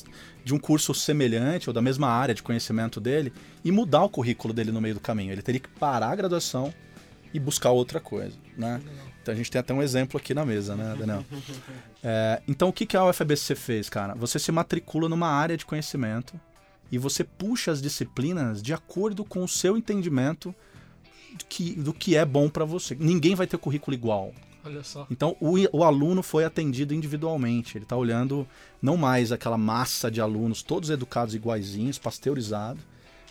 de 0.44 0.54
um 0.54 0.58
curso 0.58 0.92
semelhante 0.92 1.68
ou 1.70 1.74
da 1.74 1.80
mesma 1.80 2.08
área 2.08 2.34
de 2.34 2.42
conhecimento 2.42 3.00
dele 3.00 3.32
e 3.64 3.70
mudar 3.70 4.04
o 4.04 4.08
currículo 4.08 4.52
dele 4.52 4.72
no 4.72 4.80
meio 4.80 4.94
do 4.94 5.00
caminho. 5.00 5.32
Ele 5.32 5.42
teria 5.42 5.60
que 5.60 5.68
parar 5.68 6.10
a 6.10 6.16
graduação 6.16 6.72
e 7.32 7.40
buscar 7.40 7.70
outra 7.70 8.00
coisa, 8.00 8.36
né? 8.56 8.80
Então 9.22 9.32
a 9.32 9.36
gente 9.36 9.50
tem 9.50 9.60
até 9.60 9.72
um 9.72 9.82
exemplo 9.82 10.18
aqui 10.18 10.32
na 10.32 10.44
mesa, 10.44 10.74
né, 10.74 10.96
Daniel? 10.98 11.24
É, 12.02 12.40
então 12.48 12.68
o 12.68 12.72
que, 12.72 12.86
que 12.86 12.96
a 12.96 13.04
UFABC 13.04 13.54
fez, 13.54 13.88
cara? 13.88 14.14
Você 14.14 14.38
se 14.38 14.50
matricula 14.50 15.08
numa 15.08 15.28
área 15.28 15.56
de 15.56 15.66
conhecimento 15.66 16.40
e 16.90 16.98
você 16.98 17.22
puxa 17.22 17.70
as 17.70 17.80
disciplinas 17.80 18.62
de 18.62 18.72
acordo 18.72 19.24
com 19.24 19.44
o 19.44 19.48
seu 19.48 19.76
entendimento 19.76 20.54
do 21.38 21.44
que, 21.44 21.74
do 21.74 21.92
que 21.92 22.16
é 22.16 22.24
bom 22.24 22.48
para 22.48 22.64
você. 22.64 22.96
Ninguém 22.98 23.34
vai 23.34 23.46
ter 23.46 23.58
currículo 23.58 23.94
igual. 23.94 24.32
Olha 24.64 24.82
só. 24.82 25.06
Então 25.10 25.36
o, 25.40 25.56
o 25.72 25.84
aluno 25.84 26.22
foi 26.22 26.44
atendido 26.44 26.94
individualmente. 26.94 27.76
Ele 27.76 27.84
está 27.84 27.96
olhando 27.96 28.46
não 28.80 28.96
mais 28.96 29.32
aquela 29.32 29.56
massa 29.56 30.10
de 30.10 30.20
alunos, 30.20 30.62
todos 30.62 30.90
educados 30.90 31.34
iguaizinhos, 31.34 31.98
pasteurizados. 31.98 32.82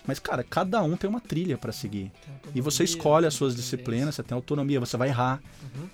Mas, 0.10 0.18
cara, 0.18 0.44
cada 0.44 0.82
um 0.82 0.98
tem 0.98 1.08
uma 1.08 1.22
trilha 1.22 1.56
para 1.56 1.72
seguir. 1.72 2.12
E 2.56 2.62
você 2.62 2.84
escolhe 2.84 3.28
as 3.28 3.36
suas 3.36 3.56
disciplinas, 3.56 4.16
você 4.16 4.24
tem 4.24 4.36
autonomia, 4.36 4.80
você 4.80 4.98
vai 4.98 5.10
errar. 5.10 5.40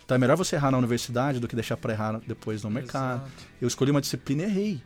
Então 0.06 0.16
é 0.16 0.18
melhor 0.18 0.38
você 0.38 0.56
errar 0.56 0.72
na 0.72 0.78
universidade 0.78 1.38
do 1.38 1.50
que 1.50 1.54
deixar 1.54 1.76
para 1.76 1.92
errar 1.92 2.22
depois 2.26 2.64
no 2.64 2.70
mercado. 2.72 3.30
Eu 3.62 3.68
escolhi 3.68 3.92
uma 3.92 4.00
disciplina 4.00 4.44
e 4.44 4.46
errei. 4.46 4.82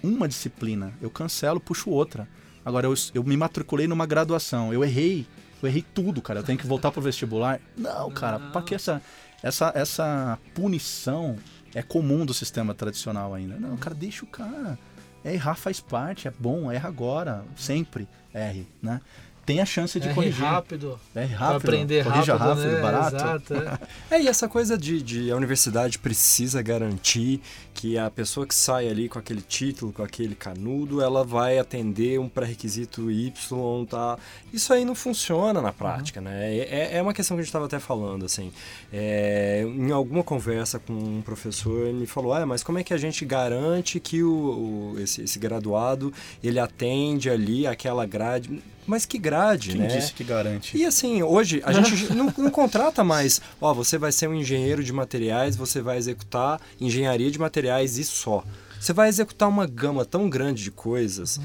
Uma 0.00 0.28
disciplina, 0.28 0.92
eu 1.02 1.10
cancelo, 1.10 1.58
puxo 1.58 1.90
outra. 1.90 2.28
Agora, 2.64 2.86
eu, 2.86 2.94
eu 3.12 3.24
me 3.24 3.36
matriculei 3.36 3.88
numa 3.88 4.06
graduação, 4.06 4.72
eu 4.72 4.84
errei. 4.84 5.26
Eu 5.60 5.68
errei 5.68 5.84
tudo, 5.92 6.22
cara. 6.22 6.38
Eu 6.38 6.44
tenho 6.44 6.56
que 6.56 6.66
voltar 6.66 6.92
pro 6.92 7.02
vestibular. 7.02 7.60
Não, 7.76 8.12
cara, 8.12 8.38
pra 8.38 8.62
que 8.62 8.76
essa, 8.76 9.02
essa, 9.42 9.72
essa 9.74 10.38
punição 10.54 11.36
é 11.74 11.82
comum 11.82 12.24
do 12.24 12.32
sistema 12.32 12.74
tradicional 12.74 13.34
ainda? 13.34 13.58
Não, 13.58 13.76
cara, 13.76 13.92
deixa 13.92 14.24
o 14.24 14.28
cara. 14.28 14.78
É, 15.24 15.32
errar 15.34 15.54
faz 15.54 15.80
parte, 15.80 16.28
é 16.28 16.32
bom, 16.38 16.70
erra 16.70 16.88
agora, 16.88 17.44
sempre 17.56 18.08
erre, 18.34 18.66
né? 18.80 19.00
Tem 19.44 19.60
a 19.60 19.66
chance 19.66 19.98
de 19.98 20.08
É 20.08 20.14
corrigir. 20.14 20.44
rápido. 20.44 21.00
Pra 21.12 21.24
rápido, 21.26 21.56
aprender 21.56 22.04
corrija 22.04 22.36
rápido, 22.36 22.60
rápido, 22.62 22.72
né? 22.76 22.80
barato. 22.80 23.16
Exato, 23.16 23.54
é. 23.54 23.78
É, 24.16 24.22
e 24.22 24.28
essa 24.28 24.46
coisa 24.48 24.78
de, 24.78 25.02
de 25.02 25.30
a 25.32 25.36
universidade 25.36 25.98
precisa 25.98 26.62
garantir 26.62 27.40
que 27.74 27.98
a 27.98 28.08
pessoa 28.10 28.46
que 28.46 28.54
sai 28.54 28.86
ali 28.88 29.08
com 29.08 29.18
aquele 29.18 29.40
título, 29.40 29.92
com 29.92 30.02
aquele 30.02 30.34
canudo, 30.36 31.02
ela 31.02 31.24
vai 31.24 31.58
atender 31.58 32.20
um 32.20 32.28
pré-requisito 32.28 33.10
Y, 33.10 33.86
tá? 33.86 34.16
Isso 34.52 34.72
aí 34.72 34.84
não 34.84 34.94
funciona 34.94 35.60
na 35.60 35.72
prática, 35.72 36.20
né? 36.20 36.54
É, 36.58 36.90
é 36.98 37.02
uma 37.02 37.12
questão 37.14 37.36
que 37.36 37.40
a 37.40 37.42
gente 37.42 37.48
estava 37.48 37.64
até 37.66 37.80
falando, 37.80 38.24
assim. 38.26 38.52
É, 38.92 39.64
em 39.66 39.90
alguma 39.90 40.22
conversa 40.22 40.78
com 40.78 40.92
um 40.92 41.22
professor, 41.22 41.86
ele 41.88 41.98
me 42.00 42.06
falou, 42.06 42.32
ah, 42.34 42.44
mas 42.46 42.62
como 42.62 42.78
é 42.78 42.84
que 42.84 42.92
a 42.94 42.98
gente 42.98 43.24
garante 43.24 43.98
que 43.98 44.22
o, 44.22 44.92
o- 44.94 45.00
esse, 45.00 45.22
esse 45.22 45.38
graduado, 45.38 46.12
ele 46.44 46.58
atende 46.60 47.28
ali 47.30 47.66
aquela 47.66 48.06
grade... 48.06 48.62
Mas 48.86 49.06
que 49.06 49.18
grade, 49.18 49.70
Quem 49.70 49.80
né? 49.82 49.86
disse 49.86 50.12
que 50.12 50.24
garante? 50.24 50.76
E 50.76 50.84
assim, 50.84 51.22
hoje 51.22 51.62
a 51.64 51.72
gente 51.72 52.10
não, 52.14 52.32
não 52.36 52.50
contrata 52.50 53.04
mais, 53.04 53.40
ó, 53.60 53.72
você 53.72 53.96
vai 53.96 54.10
ser 54.10 54.28
um 54.28 54.34
engenheiro 54.34 54.82
de 54.82 54.92
materiais, 54.92 55.56
você 55.56 55.80
vai 55.80 55.98
executar 55.98 56.60
engenharia 56.80 57.30
de 57.30 57.38
materiais 57.38 57.96
e 57.98 58.04
só. 58.04 58.44
Você 58.80 58.92
vai 58.92 59.08
executar 59.08 59.48
uma 59.48 59.66
gama 59.66 60.04
tão 60.04 60.28
grande 60.28 60.64
de 60.64 60.70
coisas. 60.72 61.40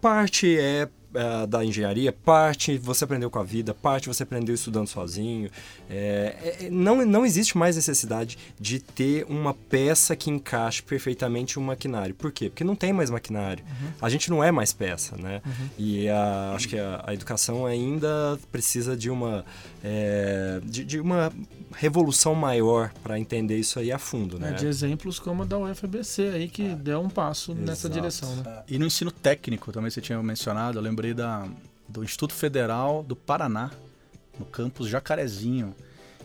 Parte 0.00 0.58
é, 0.58 0.88
é, 1.14 1.46
da 1.46 1.64
engenharia, 1.64 2.12
parte 2.12 2.76
você 2.78 3.04
aprendeu 3.04 3.30
com 3.30 3.38
a 3.38 3.42
vida, 3.44 3.72
parte 3.72 4.08
você 4.08 4.22
aprendeu 4.22 4.54
estudando 4.54 4.88
sozinho. 4.88 5.50
É, 5.88 6.56
é, 6.62 6.68
não, 6.70 7.04
não 7.06 7.24
existe 7.24 7.56
mais 7.56 7.76
necessidade 7.76 8.36
de 8.58 8.78
ter 8.80 9.24
uma 9.28 9.54
peça 9.54 10.14
que 10.16 10.30
encaixe 10.30 10.82
perfeitamente 10.82 11.58
um 11.58 11.62
maquinário. 11.62 12.14
Por 12.14 12.32
quê? 12.32 12.48
Porque 12.48 12.64
não 12.64 12.74
tem 12.76 12.92
mais 12.92 13.10
maquinário. 13.10 13.64
A 14.00 14.08
gente 14.08 14.30
não 14.30 14.42
é 14.42 14.50
mais 14.50 14.72
peça, 14.72 15.16
né? 15.16 15.40
E 15.78 16.08
a- 16.08 16.52
acho 16.54 16.68
que 16.68 16.78
a, 16.78 17.02
a 17.06 17.14
educação 17.14 17.66
ainda 17.66 18.38
precisa 18.50 18.96
de 18.96 19.10
uma, 19.10 19.44
é, 19.82 20.60
de, 20.64 20.84
de 20.84 21.00
uma 21.00 21.32
revolução 21.76 22.34
maior 22.34 22.92
para 23.02 23.18
entender 23.18 23.58
isso 23.58 23.78
aí 23.78 23.90
a 23.90 23.98
fundo, 23.98 24.38
né? 24.38 24.50
É, 24.50 24.52
de 24.54 24.66
exemplos 24.66 25.18
como 25.18 25.42
a 25.42 25.46
da 25.46 25.58
UFBC 25.58 26.22
aí, 26.34 26.48
que 26.48 26.68
deu 26.76 27.00
um 27.00 27.08
passo 27.08 27.54
nessa 27.54 27.86
Exato. 27.88 27.94
direção, 27.94 28.36
né? 28.36 28.62
E 28.68 28.78
no 28.78 28.86
ensino 28.86 29.10
técnico, 29.10 29.72
também 29.72 29.90
você 29.90 30.00
tinha 30.00 30.22
mencionado, 30.22 30.78
eu 30.78 30.82
lembrei 31.04 31.12
da, 31.12 31.46
do 31.86 32.02
Instituto 32.02 32.32
Federal 32.32 33.02
do 33.02 33.14
Paraná, 33.14 33.70
no 34.38 34.46
campus 34.46 34.88
Jacarezinho, 34.88 35.74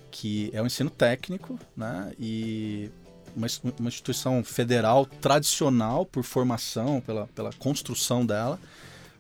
que 0.10 0.50
é 0.54 0.62
um 0.62 0.66
ensino 0.66 0.90
técnico, 0.90 1.60
né? 1.76 2.14
E 2.18 2.90
uma, 3.36 3.48
uma 3.78 3.90
instituição 3.90 4.44
federal 4.44 5.06
tradicional 5.06 6.06
por 6.06 6.24
formação, 6.24 7.02
pela, 7.02 7.28
pela 7.28 7.52
construção 7.54 8.26
dela, 8.26 8.60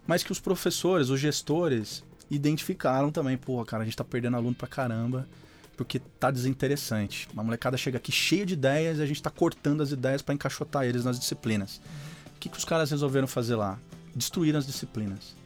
mas 0.08 0.24
que 0.24 0.32
os 0.32 0.39
professores, 0.39 1.10
os 1.10 1.19
gestores, 1.19 2.04
identificaram 2.32 3.12
também, 3.12 3.38
pô, 3.38 3.63
cara, 3.65 3.84
a 3.84 3.86
gente 3.86 3.98
tá 3.98 4.04
perdendo 4.04 4.38
aluno 4.38 4.56
pra 4.56 4.67
caramba, 4.67 5.28
porque 5.76 6.00
tá 6.00 6.32
desinteressante. 6.32 7.28
Uma 7.34 7.43
molecada 7.43 7.78
chega 7.78 7.98
aqui 7.98 8.12
cheia 8.12 8.45
de 8.45 8.54
ideias 8.54 8.98
e 8.98 9.02
a 9.02 9.06
gente 9.06 9.22
tá 9.22 9.30
cortando 9.30 9.82
as 9.82 9.91
ideias 9.91 10.22
para 10.22 10.34
encaixotar 10.34 10.86
eles 10.86 11.06
nas 11.06 11.19
disciplinas. 11.19 11.82
O 12.36 12.39
que, 12.39 12.50
que 12.50 12.58
os 12.58 12.65
caras 12.65 12.89
resolveram 12.91 13.28
fazer 13.28 13.56
lá? 13.56 13.78
Destruíram 14.15 14.58
as 14.58 14.65
disciplinas. 14.65 15.38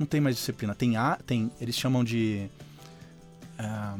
Não 0.00 0.06
tem 0.06 0.18
mais 0.20 0.34
disciplina. 0.34 0.74
Tem 0.74 0.96
a, 0.96 1.16
tem, 1.26 1.52
eles 1.60 1.76
chamam 1.76 2.02
de 2.02 2.48
ah, 3.58 3.98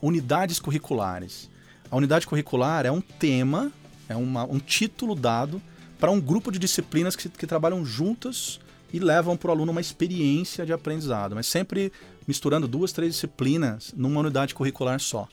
unidades 0.00 0.58
curriculares. 0.58 1.50
A 1.90 1.96
unidade 1.96 2.26
curricular 2.26 2.86
é 2.86 2.90
um 2.90 3.02
tema, 3.02 3.70
é 4.08 4.16
uma- 4.16 4.44
um 4.44 4.58
título 4.58 5.14
dado 5.14 5.60
para 6.00 6.10
um 6.10 6.18
grupo 6.18 6.50
de 6.50 6.58
disciplinas 6.58 7.14
que, 7.14 7.28
que 7.28 7.46
trabalham 7.46 7.84
juntas 7.84 8.58
e 8.90 8.98
levam 8.98 9.36
para 9.36 9.48
o 9.48 9.52
aluno 9.52 9.70
uma 9.70 9.80
experiência 9.82 10.64
de 10.64 10.72
aprendizado, 10.72 11.34
mas 11.34 11.46
sempre 11.46 11.92
misturando 12.26 12.66
duas, 12.66 12.90
três 12.92 13.12
disciplinas 13.12 13.92
numa 13.96 14.20
unidade 14.20 14.54
curricular 14.54 14.98
só. 14.98 15.28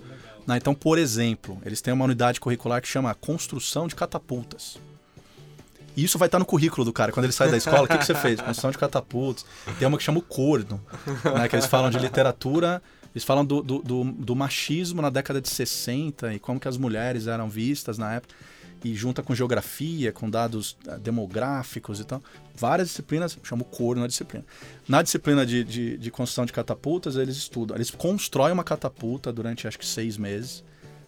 Né, 0.45 0.57
Então, 0.57 0.75
por 0.75 0.97
exemplo, 0.97 1.57
eles 1.65 1.79
têm 1.79 1.93
uma 1.93 2.03
unidade 2.05 2.39
curricular 2.41 2.81
que 2.81 2.87
chama 2.87 3.13
Construção 3.15 3.87
de 3.87 3.95
Catapultas. 3.95 4.77
E 5.95 6.03
isso 6.03 6.17
vai 6.17 6.27
estar 6.27 6.39
no 6.39 6.45
currículo 6.45 6.85
do 6.85 6.93
cara. 6.93 7.11
Quando 7.11 7.25
ele 7.25 7.33
sai 7.33 7.49
da 7.49 7.57
escola, 7.57 7.83
o 7.83 7.87
que, 7.87 7.97
que 7.97 8.05
você 8.05 8.15
fez? 8.15 8.39
Construção 8.41 8.71
de 8.71 8.77
catapultas. 8.77 9.45
Tem 9.77 9.87
uma 9.87 9.97
que 9.97 10.03
chama 10.03 10.19
o 10.19 10.21
corno, 10.21 10.81
né? 11.35 11.47
que 11.47 11.55
eles 11.55 11.65
falam 11.65 11.89
de 11.89 11.99
literatura, 11.99 12.81
eles 13.13 13.23
falam 13.23 13.43
do, 13.43 13.61
do, 13.61 13.79
do, 13.79 14.03
do 14.03 14.35
machismo 14.35 15.01
na 15.01 15.09
década 15.09 15.41
de 15.41 15.49
60 15.49 16.33
e 16.33 16.39
como 16.39 16.59
que 16.59 16.67
as 16.67 16.77
mulheres 16.77 17.27
eram 17.27 17.49
vistas 17.49 17.97
na 17.97 18.13
época. 18.13 18.35
E 18.81 18.95
junta 18.95 19.21
com 19.21 19.35
geografia, 19.35 20.13
com 20.13 20.29
dados 20.29 20.77
eh, 20.87 20.97
demográficos 20.99 21.99
e 21.99 22.05
tal. 22.05 22.23
Várias 22.55 22.87
disciplinas, 22.87 23.37
chama 23.43 23.63
o 23.63 23.65
corno 23.65 24.03
na 24.03 24.07
disciplina. 24.07 24.45
Na 24.87 25.01
disciplina 25.01 25.45
de, 25.45 25.65
de, 25.65 25.97
de 25.97 26.11
construção 26.11 26.45
de 26.45 26.53
catapultas, 26.53 27.17
eles 27.17 27.35
estudam. 27.35 27.75
Eles 27.75 27.91
constroem 27.91 28.53
uma 28.53 28.63
catapulta 28.63 29.33
durante 29.33 29.67
acho 29.67 29.77
que 29.77 29.85
seis 29.85 30.15
meses. 30.17 30.63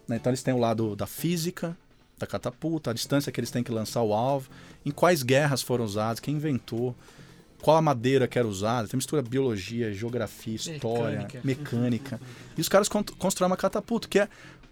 né? 0.05 0.17
Então 0.17 0.31
eles 0.31 0.43
têm 0.43 0.53
o 0.53 0.57
lado 0.57 0.97
da 0.97 1.07
física, 1.07 1.77
da 2.21 2.27
catapulta, 2.27 2.91
a 2.91 2.93
distância 2.93 3.31
que 3.31 3.39
eles 3.39 3.51
têm 3.51 3.63
que 3.63 3.71
lançar 3.71 4.01
o 4.01 4.13
alvo, 4.13 4.49
em 4.85 4.91
quais 4.91 5.23
guerras 5.23 5.61
foram 5.61 5.83
usadas, 5.85 6.19
quem 6.19 6.35
inventou, 6.35 6.95
qual 7.61 7.77
a 7.77 7.81
madeira 7.81 8.27
que 8.27 8.39
era 8.39 8.47
usada, 8.47 8.87
tem 8.87 8.97
mistura 8.97 9.21
biologia, 9.21 9.93
geografia, 9.93 10.55
história, 10.55 11.19
Mecânica. 11.21 11.41
mecânica. 11.43 12.21
E 12.57 12.61
os 12.61 12.67
caras 12.69 12.89
con- 12.89 13.03
constroem 13.19 13.49
uma 13.51 13.57
catapulta, 13.57 14.07
que 14.07 14.17
é, 14.19 14.27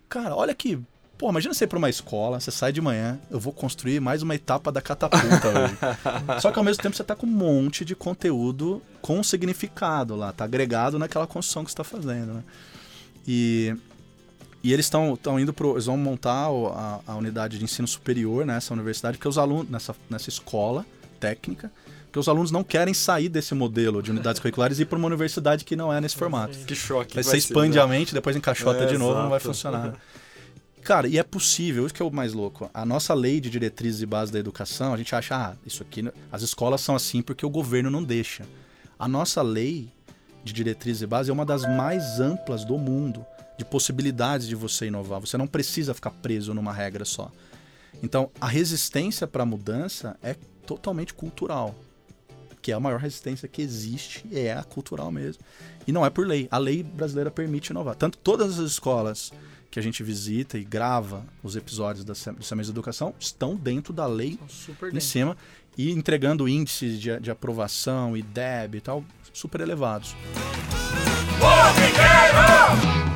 cara, 0.07 0.35
olha 0.35 0.55
que, 0.55 0.79
pô, 1.17 1.29
imagina 1.29 1.53
você 1.53 1.65
ir 1.65 1.67
pra 1.67 1.77
uma 1.77 1.89
escola, 1.89 2.39
você 2.39 2.49
sai 2.49 2.71
de 2.71 2.81
manhã, 2.81 3.19
eu 3.29 3.39
vou 3.39 3.53
construir 3.53 3.99
mais 3.99 4.23
uma 4.23 4.33
etapa 4.33 4.71
da 4.71 4.81
catapulta 4.81 5.47
hoje. 5.49 5.77
Só 6.41 6.51
que 6.51 6.57
ao 6.57 6.63
mesmo 6.65 6.81
tempo 6.81 6.95
você 6.95 7.03
tá 7.03 7.15
com 7.15 7.27
um 7.27 7.29
monte 7.29 7.85
de 7.85 7.95
conteúdo 7.95 8.81
com 9.01 9.21
significado 9.21 10.15
lá, 10.15 10.31
tá 10.33 10.45
agregado 10.45 10.97
naquela 10.97 11.27
construção 11.27 11.63
que 11.63 11.69
você 11.69 11.77
tá 11.77 11.83
fazendo, 11.83 12.33
né? 12.33 12.43
E 13.27 13.75
e 14.63 14.73
eles 14.73 14.85
estão 14.85 15.39
indo 15.39 15.53
pro. 15.53 15.73
Eles 15.73 15.85
vão 15.85 15.97
montar 15.97 16.47
a, 16.47 16.99
a 17.07 17.15
unidade 17.15 17.57
de 17.57 17.63
ensino 17.63 17.87
superior 17.87 18.45
nessa 18.45 18.73
universidade, 18.73 19.17
porque 19.17 19.27
os 19.27 19.37
alunos, 19.37 19.69
nessa, 19.69 19.95
nessa 20.09 20.29
escola 20.29 20.85
técnica, 21.19 21.71
Porque 22.05 22.19
os 22.19 22.27
alunos 22.27 22.49
não 22.49 22.63
querem 22.63 22.93
sair 22.93 23.29
desse 23.29 23.53
modelo 23.53 24.01
de 24.01 24.09
unidades 24.09 24.39
curriculares 24.41 24.79
e 24.79 24.81
ir 24.81 24.85
para 24.85 24.97
uma 24.97 25.07
universidade 25.07 25.63
que 25.63 25.75
não 25.75 25.93
é 25.93 26.01
nesse 26.01 26.15
formato. 26.15 26.57
Que 26.65 26.75
choque. 26.75 27.13
Vai 27.13 27.23
você 27.23 27.31
ser, 27.31 27.37
expande 27.37 27.77
né? 27.77 27.83
a 27.83 27.87
mente, 27.87 28.13
depois 28.13 28.35
encaixota 28.35 28.83
É, 28.83 28.85
de 28.87 28.97
novo, 28.97 29.13
não 29.13 29.29
vai 29.29 29.37
exato. 29.37 29.53
funcionar. 29.53 29.93
Cara, 30.81 31.07
e 31.07 31.19
é 31.19 31.23
possível, 31.23 31.85
isso 31.85 31.93
que 31.93 32.01
é 32.01 32.05
o 32.05 32.09
mais 32.09 32.33
louco. 32.33 32.69
A 32.73 32.85
nossa 32.85 33.13
lei 33.13 33.39
de 33.39 33.49
diretrizes 33.49 34.01
e 34.01 34.05
bases 34.05 34.31
da 34.31 34.39
educação, 34.39 34.93
a 34.93 34.97
gente 34.97 35.13
acha, 35.13 35.35
ah, 35.35 35.53
isso 35.65 35.83
aqui, 35.83 36.09
as 36.31 36.41
escolas 36.41 36.81
são 36.81 36.95
assim 36.95 37.21
porque 37.21 37.45
o 37.45 37.49
governo 37.49 37.91
não 37.91 38.03
deixa. 38.03 38.43
A 38.97 39.07
nossa 39.07 39.41
lei 39.41 39.89
de 40.43 40.51
diretrizes 40.51 41.03
e 41.03 41.05
bases 41.05 41.29
é 41.29 41.33
uma 41.33 41.45
das 41.45 41.63
mais 41.63 42.19
amplas 42.19 42.65
do 42.65 42.77
mundo, 42.77 43.23
de 43.59 43.65
possibilidades 43.65 44.47
de 44.47 44.55
você 44.55 44.85
inovar. 44.85 45.19
Você 45.19 45.37
não 45.37 45.45
precisa 45.45 45.93
ficar 45.93 46.11
preso 46.11 46.53
numa 46.53 46.71
regra 46.71 47.03
só. 47.03 47.29
Então, 48.01 48.31
a 48.39 48.47
resistência 48.47 49.27
para 49.27 49.43
a 49.43 49.45
mudança 49.45 50.15
é 50.23 50.33
totalmente 50.65 51.13
cultural. 51.13 51.75
Que 52.61 52.71
é 52.71 52.75
a 52.75 52.79
maior 52.79 53.01
resistência 53.01 53.49
que 53.49 53.61
existe, 53.61 54.23
é 54.31 54.53
a 54.53 54.63
cultural 54.63 55.11
mesmo. 55.11 55.43
E 55.85 55.91
não 55.91 56.05
é 56.05 56.09
por 56.09 56.25
lei. 56.25 56.47
A 56.49 56.57
lei 56.57 56.81
brasileira 56.81 57.29
permite 57.29 57.71
inovar. 57.71 57.95
Tanto 57.95 58.17
todas 58.17 58.57
as 58.57 58.71
escolas 58.71 59.33
que 59.69 59.77
a 59.77 59.83
gente 59.83 60.01
visita 60.03 60.57
e 60.57 60.63
grava 60.63 61.25
os 61.43 61.57
episódios 61.57 62.05
da 62.05 62.15
Semestre 62.15 62.63
de 62.63 62.71
Educação 62.71 63.13
estão 63.19 63.57
dentro 63.57 63.91
da 63.91 64.07
lei 64.07 64.39
Super 64.47 64.87
em 64.87 64.93
dentro. 64.93 65.05
cima 65.05 65.37
e 65.77 65.91
entregando 65.91 66.47
índices 66.47 66.97
de, 66.97 67.19
de 67.19 67.29
aprovação 67.29 68.15
e 68.15 68.21
DEB 68.21 68.75
e 68.75 68.81
tal 68.81 69.03
super 69.33 69.59
elevados. 69.59 70.15
Formigueiro! 71.39 73.08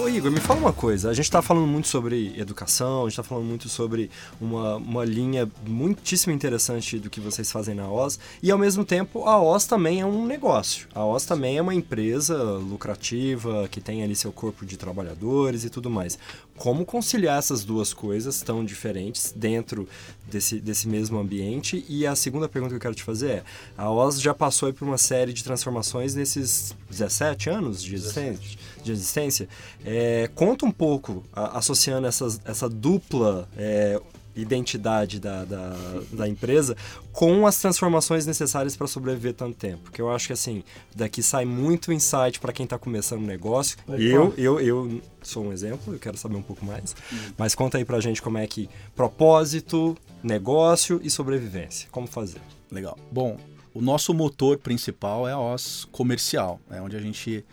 Ô 0.00 0.08
Igor, 0.08 0.30
me 0.30 0.40
fala 0.40 0.58
uma 0.58 0.72
coisa. 0.72 1.10
A 1.10 1.12
gente 1.12 1.30
tá 1.30 1.42
falando 1.42 1.66
muito 1.66 1.86
sobre 1.86 2.32
educação, 2.40 3.04
a 3.04 3.08
gente 3.10 3.16
tá 3.16 3.22
falando 3.22 3.44
muito 3.44 3.68
sobre 3.68 4.10
uma, 4.40 4.76
uma 4.76 5.04
linha 5.04 5.46
muitíssimo 5.66 6.32
interessante 6.32 6.98
do 6.98 7.10
que 7.10 7.20
vocês 7.20 7.52
fazem 7.52 7.74
na 7.74 7.86
OZ. 7.86 8.18
E 8.42 8.50
ao 8.50 8.56
mesmo 8.56 8.82
tempo, 8.82 9.26
a 9.26 9.38
OZ 9.38 9.66
também 9.66 10.00
é 10.00 10.06
um 10.06 10.24
negócio. 10.24 10.88
A 10.94 11.04
OZ 11.04 11.26
também 11.26 11.58
é 11.58 11.62
uma 11.62 11.74
empresa 11.74 12.42
lucrativa, 12.42 13.68
que 13.70 13.78
tem 13.78 14.02
ali 14.02 14.16
seu 14.16 14.32
corpo 14.32 14.64
de 14.64 14.78
trabalhadores 14.78 15.64
e 15.64 15.70
tudo 15.70 15.90
mais. 15.90 16.18
Como 16.56 16.86
conciliar 16.86 17.38
essas 17.38 17.62
duas 17.62 17.92
coisas 17.92 18.40
tão 18.40 18.64
diferentes 18.64 19.34
dentro 19.36 19.86
desse, 20.30 20.60
desse 20.60 20.88
mesmo 20.88 21.18
ambiente? 21.18 21.84
E 21.90 22.06
a 22.06 22.16
segunda 22.16 22.48
pergunta 22.48 22.70
que 22.70 22.76
eu 22.76 22.80
quero 22.80 22.94
te 22.94 23.02
fazer 23.02 23.30
é: 23.30 23.44
a 23.76 23.90
OZ 23.90 24.18
já 24.18 24.32
passou 24.32 24.72
por 24.72 24.88
uma 24.88 24.98
série 24.98 25.34
de 25.34 25.44
transformações 25.44 26.14
nesses 26.14 26.74
17 26.88 27.50
anos 27.50 27.82
de 27.82 27.94
existência? 27.94 28.58
De 28.82 28.92
existência. 28.92 29.48
É, 29.84 30.28
conta 30.34 30.64
um 30.66 30.70
pouco, 30.70 31.22
a- 31.32 31.58
associando 31.58 32.06
essas, 32.06 32.40
essa 32.44 32.68
dupla 32.68 33.48
é, 33.56 34.00
identidade 34.34 35.18
da, 35.20 35.44
da, 35.44 35.76
da 36.12 36.28
empresa 36.28 36.76
com 37.12 37.46
as 37.46 37.58
transformações 37.58 38.24
necessárias 38.26 38.76
para 38.76 38.86
sobreviver 38.86 39.34
tanto 39.34 39.56
tempo. 39.56 39.82
Porque 39.84 40.00
eu 40.00 40.10
acho 40.10 40.28
que 40.28 40.32
assim, 40.32 40.62
daqui 40.94 41.22
sai 41.22 41.44
muito 41.44 41.92
insight 41.92 42.38
para 42.40 42.52
quem 42.52 42.64
está 42.64 42.78
começando 42.78 43.20
um 43.22 43.26
negócio. 43.26 43.76
Eu, 44.12 44.34
eu, 44.38 44.60
eu 44.60 45.00
sou 45.20 45.44
um 45.46 45.52
exemplo, 45.52 45.92
eu 45.92 45.98
quero 45.98 46.16
saber 46.16 46.36
um 46.36 46.42
pouco 46.42 46.64
mais. 46.64 46.94
Mas 47.36 47.54
conta 47.54 47.76
aí 47.78 47.84
pra 47.84 48.00
gente 48.00 48.22
como 48.22 48.38
é 48.38 48.46
que 48.46 48.68
propósito, 48.94 49.96
negócio 50.22 51.00
e 51.02 51.10
sobrevivência. 51.10 51.88
Como 51.90 52.06
fazer? 52.06 52.40
Legal. 52.70 52.96
Bom, 53.10 53.36
o 53.74 53.80
nosso 53.82 54.14
motor 54.14 54.56
principal 54.58 55.28
é 55.28 55.32
a 55.32 55.38
OS 55.38 55.86
comercial, 55.92 56.60
é 56.70 56.80
onde 56.80 56.96
a 56.96 57.00
gente 57.00 57.44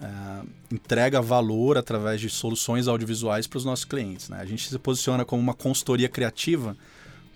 ah, 0.00 0.44
entrega 0.70 1.20
valor 1.20 1.76
através 1.76 2.20
de 2.20 2.30
soluções 2.30 2.86
audiovisuais 2.86 3.46
para 3.46 3.56
os 3.56 3.64
nossos 3.64 3.84
clientes. 3.84 4.28
Né? 4.28 4.38
A 4.40 4.44
gente 4.44 4.68
se 4.68 4.78
posiciona 4.78 5.24
como 5.24 5.42
uma 5.42 5.54
consultoria 5.54 6.08
criativa, 6.08 6.76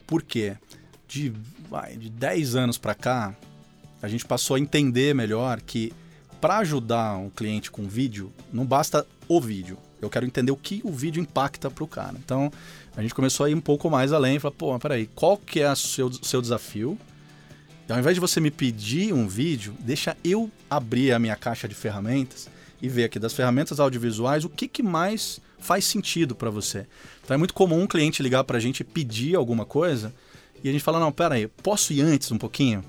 porque 0.07 0.57
de, 1.09 1.33
vai, 1.69 1.97
de 1.97 2.09
10 2.09 2.55
anos 2.55 2.79
para 2.79 2.95
cá, 2.95 3.35
a 4.01 4.09
gente 4.09 4.25
passou 4.25 4.57
a 4.57 4.61
entender 4.61 5.15
melhor 5.15 5.61
que 5.61 5.93
para 6.41 6.59
ajudar 6.59 7.17
um 7.17 7.31
cliente 7.31 7.71
com 7.71 7.87
vídeo, 7.87 8.33
não 8.53 8.65
basta 8.65 9.07
o 9.29 9.41
vídeo. 9.41 9.79
Eu 10.01 10.11
quero 10.11 10.27
entender 10.27 10.51
o 10.51 10.57
que 10.57 10.81
o 10.85 10.91
vídeo 10.91 11.21
impacta 11.21 11.71
para 11.71 11.85
o 11.85 11.87
cara. 11.87 12.17
Então, 12.19 12.51
a 12.97 13.03
gente 13.03 13.15
começou 13.15 13.47
a 13.47 13.51
ir 13.51 13.55
um 13.55 13.61
pouco 13.61 13.89
mais 13.89 14.13
além. 14.13 14.41
Falar, 14.41 14.55
pô, 14.55 14.77
peraí, 14.79 15.07
qual 15.15 15.37
que 15.37 15.61
é 15.61 15.71
o 15.71 15.77
seu, 15.77 16.13
seu 16.13 16.43
desafio? 16.43 16.99
E 17.89 17.93
ao 17.93 17.99
invés 17.99 18.17
de 18.17 18.21
você 18.21 18.41
me 18.41 18.51
pedir 18.51 19.13
um 19.13 19.29
vídeo, 19.29 19.75
deixa 19.79 20.17
eu 20.25 20.51
abrir 20.69 21.13
a 21.13 21.19
minha 21.21 21.37
caixa 21.37 21.69
de 21.69 21.75
ferramentas 21.75 22.49
e 22.83 22.89
ver 22.89 23.05
aqui 23.05 23.19
das 23.19 23.33
ferramentas 23.33 23.81
audiovisuais 23.81 24.45
o 24.45 24.49
que, 24.49 24.69
que 24.69 24.83
mais 24.83 25.41
faz 25.59 25.85
sentido 25.85 26.35
para 26.35 26.51
você. 26.51 26.87
Então 27.25 27.35
é 27.35 27.39
muito 27.39 27.55
comum 27.55 27.83
um 27.83 27.87
cliente 27.87 28.23
ligar 28.23 28.43
para 28.43 28.59
a 28.59 28.61
gente 28.61 28.81
e 28.81 28.85
pedir 28.85 29.37
alguma 29.37 29.65
coisa 29.65 30.13
e 30.63 30.69
a 30.69 30.73
gente 30.73 30.83
fala, 30.83 31.01
não, 31.01 31.11
pera 31.11 31.37
aí, 31.37 31.47
posso 31.47 31.93
ir 31.93 32.03
antes 32.03 32.31
um 32.31 32.39
pouquinho? 32.39 32.85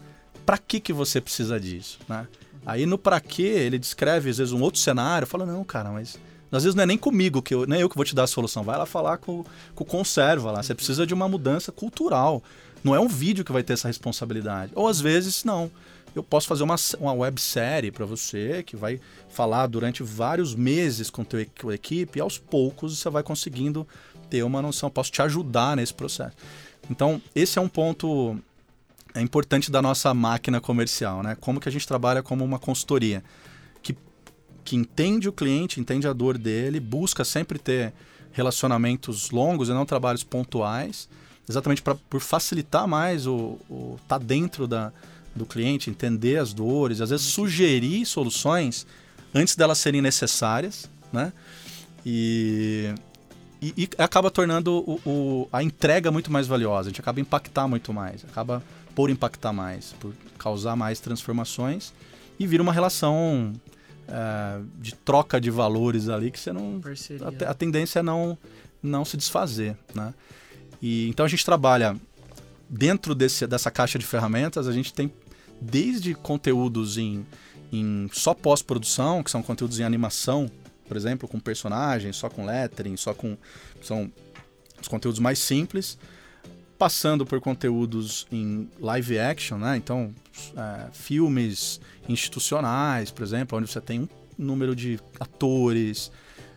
Para 0.45 0.57
que, 0.57 0.79
que 0.79 0.91
você 0.91 1.21
precisa 1.21 1.59
disso? 1.59 1.99
Né? 2.09 2.27
Aí 2.65 2.85
no 2.85 2.97
para 2.97 3.19
quê, 3.19 3.43
ele 3.43 3.79
descreve 3.79 4.29
às 4.29 4.37
vezes 4.37 4.51
um 4.51 4.61
outro 4.61 4.79
cenário, 4.79 5.27
fala, 5.27 5.45
não, 5.45 5.63
cara, 5.63 5.91
mas 5.91 6.19
às 6.51 6.63
vezes 6.63 6.75
não 6.75 6.83
é 6.83 6.85
nem 6.85 6.97
comigo, 6.97 7.41
que 7.41 7.53
eu, 7.53 7.65
nem 7.65 7.81
eu 7.81 7.89
que 7.89 7.95
vou 7.95 8.05
te 8.05 8.13
dar 8.13 8.23
a 8.23 8.27
solução. 8.27 8.63
Vai 8.63 8.77
lá 8.77 8.85
falar 8.85 9.17
com, 9.17 9.43
com 9.73 9.83
o 9.83 9.87
conserva 9.87 10.51
lá. 10.51 10.61
Você 10.61 10.75
precisa 10.75 11.05
de 11.05 11.13
uma 11.13 11.27
mudança 11.27 11.71
cultural. 11.71 12.43
Não 12.83 12.93
é 12.93 12.99
um 12.99 13.07
vídeo 13.07 13.43
que 13.43 13.51
vai 13.51 13.63
ter 13.63 13.73
essa 13.73 13.87
responsabilidade. 13.87 14.71
Ou 14.75 14.87
às 14.87 15.01
vezes, 15.01 15.43
não. 15.43 15.71
Eu 16.15 16.23
posso 16.23 16.47
fazer 16.47 16.63
uma, 16.63 16.75
uma 16.99 17.13
websérie 17.13 17.91
para 17.91 18.05
você 18.05 18.61
que 18.63 18.75
vai 18.75 18.99
falar 19.29 19.67
durante 19.67 20.03
vários 20.03 20.53
meses 20.53 21.09
com 21.09 21.23
teu, 21.23 21.45
com 21.59 21.69
a 21.69 21.75
equipe 21.75 22.19
e 22.19 22.21
aos 22.21 22.37
poucos 22.37 22.97
você 22.97 23.09
vai 23.09 23.23
conseguindo 23.23 23.87
ter 24.29 24.43
uma 24.43 24.61
noção. 24.61 24.89
Posso 24.89 25.11
te 25.11 25.21
ajudar 25.21 25.75
nesse 25.75 25.93
processo. 25.93 26.35
Então, 26.89 27.21
esse 27.33 27.57
é 27.57 27.61
um 27.61 27.67
ponto 27.67 28.37
é 29.15 29.21
importante 29.21 29.71
da 29.71 29.81
nossa 29.81 30.13
máquina 30.13 30.59
comercial, 30.59 31.21
né? 31.21 31.37
Como 31.39 31.59
que 31.59 31.69
a 31.69 31.71
gente 31.71 31.87
trabalha 31.87 32.23
como 32.23 32.43
uma 32.43 32.57
consultoria 32.57 33.23
que, 33.81 33.95
que 34.63 34.75
entende 34.75 35.29
o 35.29 35.33
cliente, 35.33 35.79
entende 35.79 36.07
a 36.07 36.13
dor 36.13 36.37
dele, 36.37 36.79
busca 36.79 37.23
sempre 37.23 37.59
ter 37.59 37.93
relacionamentos 38.31 39.29
longos 39.29 39.69
e 39.69 39.71
não 39.71 39.85
trabalhos 39.85 40.23
pontuais, 40.23 41.07
exatamente 41.47 41.81
pra, 41.81 41.93
por 41.93 42.19
facilitar 42.19 42.87
mais 42.87 43.27
o, 43.27 43.59
o 43.69 43.99
tá 44.07 44.17
dentro 44.17 44.67
da, 44.67 44.91
do 45.35 45.45
cliente, 45.45 45.89
entender 45.89 46.37
as 46.37 46.53
dores, 46.53 47.01
às 47.01 47.09
vezes 47.09 47.25
sugerir 47.25 48.05
soluções 48.05 48.85
antes 49.33 49.55
delas 49.55 49.77
serem 49.79 50.01
necessárias, 50.01 50.89
né? 51.11 51.33
E, 52.05 52.93
e, 53.61 53.73
e 53.83 53.89
acaba 53.97 54.29
tornando 54.29 54.71
o, 54.87 54.99
o- 55.09 55.47
a 55.51 55.63
entrega 55.63 56.11
muito 56.11 56.31
mais 56.31 56.47
valiosa, 56.47 56.89
a 56.89 56.91
gente 56.91 56.99
acaba 57.01 57.19
impactar 57.19 57.67
muito 57.67 57.93
mais, 57.93 58.23
acaba 58.25 58.61
por 58.93 59.09
impactar 59.09 59.53
mais, 59.53 59.93
por 59.99 60.13
causar 60.37 60.75
mais 60.75 60.99
transformações 60.99 61.93
e 62.39 62.45
vira 62.45 62.61
uma 62.61 62.73
relação 62.73 63.53
eh, 64.07 64.59
de 64.79 64.93
troca 64.93 65.39
de 65.41 65.49
valores 65.49 66.09
ali 66.09 66.29
que 66.29 66.39
você 66.39 66.51
não 66.53 66.79
a, 67.47 67.51
a 67.51 67.53
tendência 67.53 67.99
é 67.99 68.03
não, 68.03 68.37
não 68.83 69.03
se 69.05 69.15
desfazer, 69.17 69.75
né? 69.95 70.13
E, 70.81 71.07
então 71.07 71.25
a 71.25 71.29
gente 71.29 71.43
trabalha 71.45 71.95
dentro 72.69 73.15
desse, 73.15 73.47
dessa 73.47 73.71
caixa 73.71 73.97
de 73.97 74.05
ferramentas, 74.05 74.67
a 74.67 74.71
gente 74.73 74.93
tem 74.93 75.11
desde 75.63 76.13
conteúdos 76.13 76.97
em, 76.97 77.25
em 77.71 78.09
só 78.11 78.33
pós-produção, 78.33 79.23
que 79.23 79.31
são 79.31 79.41
conteúdos 79.41 79.79
em 79.79 79.83
animação, 79.83 80.49
por 80.87 80.97
exemplo, 80.97 81.27
com 81.27 81.39
personagens, 81.39 82.15
só 82.15 82.29
com 82.29 82.45
lettering, 82.45 82.97
só 82.97 83.13
com... 83.13 83.37
São 83.81 84.11
os 84.79 84.87
conteúdos 84.87 85.19
mais 85.19 85.39
simples, 85.39 85.97
passando 86.77 87.25
por 87.25 87.39
conteúdos 87.39 88.27
em 88.29 88.69
live 88.79 89.17
action, 89.17 89.57
né? 89.57 89.77
Então, 89.77 90.13
é, 90.57 90.91
filmes 90.91 91.79
institucionais, 92.09 93.09
por 93.09 93.23
exemplo, 93.23 93.57
onde 93.57 93.71
você 93.71 93.79
tem 93.79 94.01
um 94.01 94.09
número 94.37 94.75
de 94.75 94.99
atores, 95.19 96.11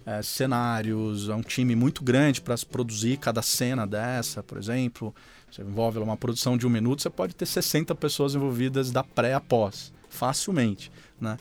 é, 0.05 0.23
cenários, 0.23 1.29
é 1.29 1.35
um 1.35 1.43
time 1.43 1.75
muito 1.75 2.03
grande 2.03 2.41
para 2.41 2.57
produzir 2.71 3.17
cada 3.19 3.43
cena 3.43 3.87
dessa, 3.87 4.43
por 4.43 4.59
exemplo. 4.59 5.15
Você 5.57 5.63
envolve 5.63 5.99
uma 5.99 6.19
produção 6.19 6.59
de 6.59 6.67
um 6.67 6.71
minuto, 6.71 7.01
você 7.01 7.09
pode 7.09 7.35
ter 7.35 7.47
60 7.47 7.95
pessoas 7.95 8.35
envolvidas 8.35 8.91
da 8.91 9.03
pré 9.03 9.33
a 9.33 9.41
pós, 9.41 9.91
facilmente, 10.11 10.93
né? 11.19 11.39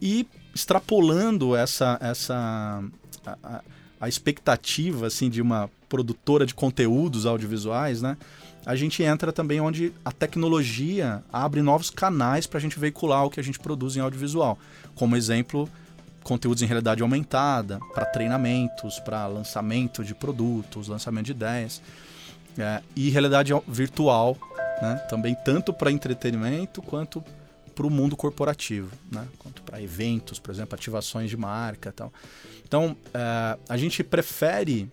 E 0.00 0.26
extrapolando 0.54 1.54
essa 1.54 1.98
essa 2.00 2.82
a, 3.26 3.62
a- 4.00 4.08
expectativa 4.08 5.06
assim 5.06 5.28
de 5.28 5.42
uma 5.42 5.68
produtora 5.90 6.46
de 6.46 6.54
conteúdos 6.54 7.26
audiovisuais, 7.26 8.00
né? 8.00 8.16
A 8.64 8.74
gente 8.74 9.02
entra 9.02 9.30
também 9.30 9.60
onde 9.60 9.92
a 10.02 10.10
tecnologia 10.10 11.22
abre 11.30 11.60
novos 11.60 11.90
canais 11.90 12.46
para 12.46 12.56
a 12.56 12.60
gente 12.60 12.78
veicular 12.78 13.26
o 13.26 13.30
que 13.30 13.40
a 13.40 13.44
gente 13.44 13.58
produz 13.58 13.94
em 13.94 14.00
audiovisual. 14.00 14.58
Como 14.94 15.16
exemplo, 15.16 15.68
conteúdos 16.22 16.62
em 16.62 16.66
realidade 16.66 17.02
aumentada, 17.02 17.78
para 17.92 18.06
treinamentos, 18.06 18.98
para 19.00 19.26
lançamento 19.26 20.02
de 20.02 20.14
produtos, 20.14 20.88
lançamento 20.88 21.26
de 21.26 21.32
ideias. 21.32 21.82
É, 22.58 22.82
e 22.96 23.08
realidade 23.10 23.52
virtual, 23.68 24.36
né? 24.82 24.96
Também 25.08 25.36
tanto 25.44 25.72
para 25.72 25.92
entretenimento 25.92 26.82
quanto 26.82 27.22
para 27.74 27.86
o 27.86 27.90
mundo 27.90 28.16
corporativo, 28.16 28.90
né? 29.12 29.26
Quanto 29.38 29.62
para 29.62 29.80
eventos, 29.80 30.40
por 30.40 30.50
exemplo, 30.52 30.74
ativações 30.74 31.30
de 31.30 31.36
marca, 31.36 31.92
tal. 31.92 32.12
Então, 32.66 32.96
é, 33.14 33.58
a 33.68 33.76
gente 33.76 34.02
prefere 34.02 34.90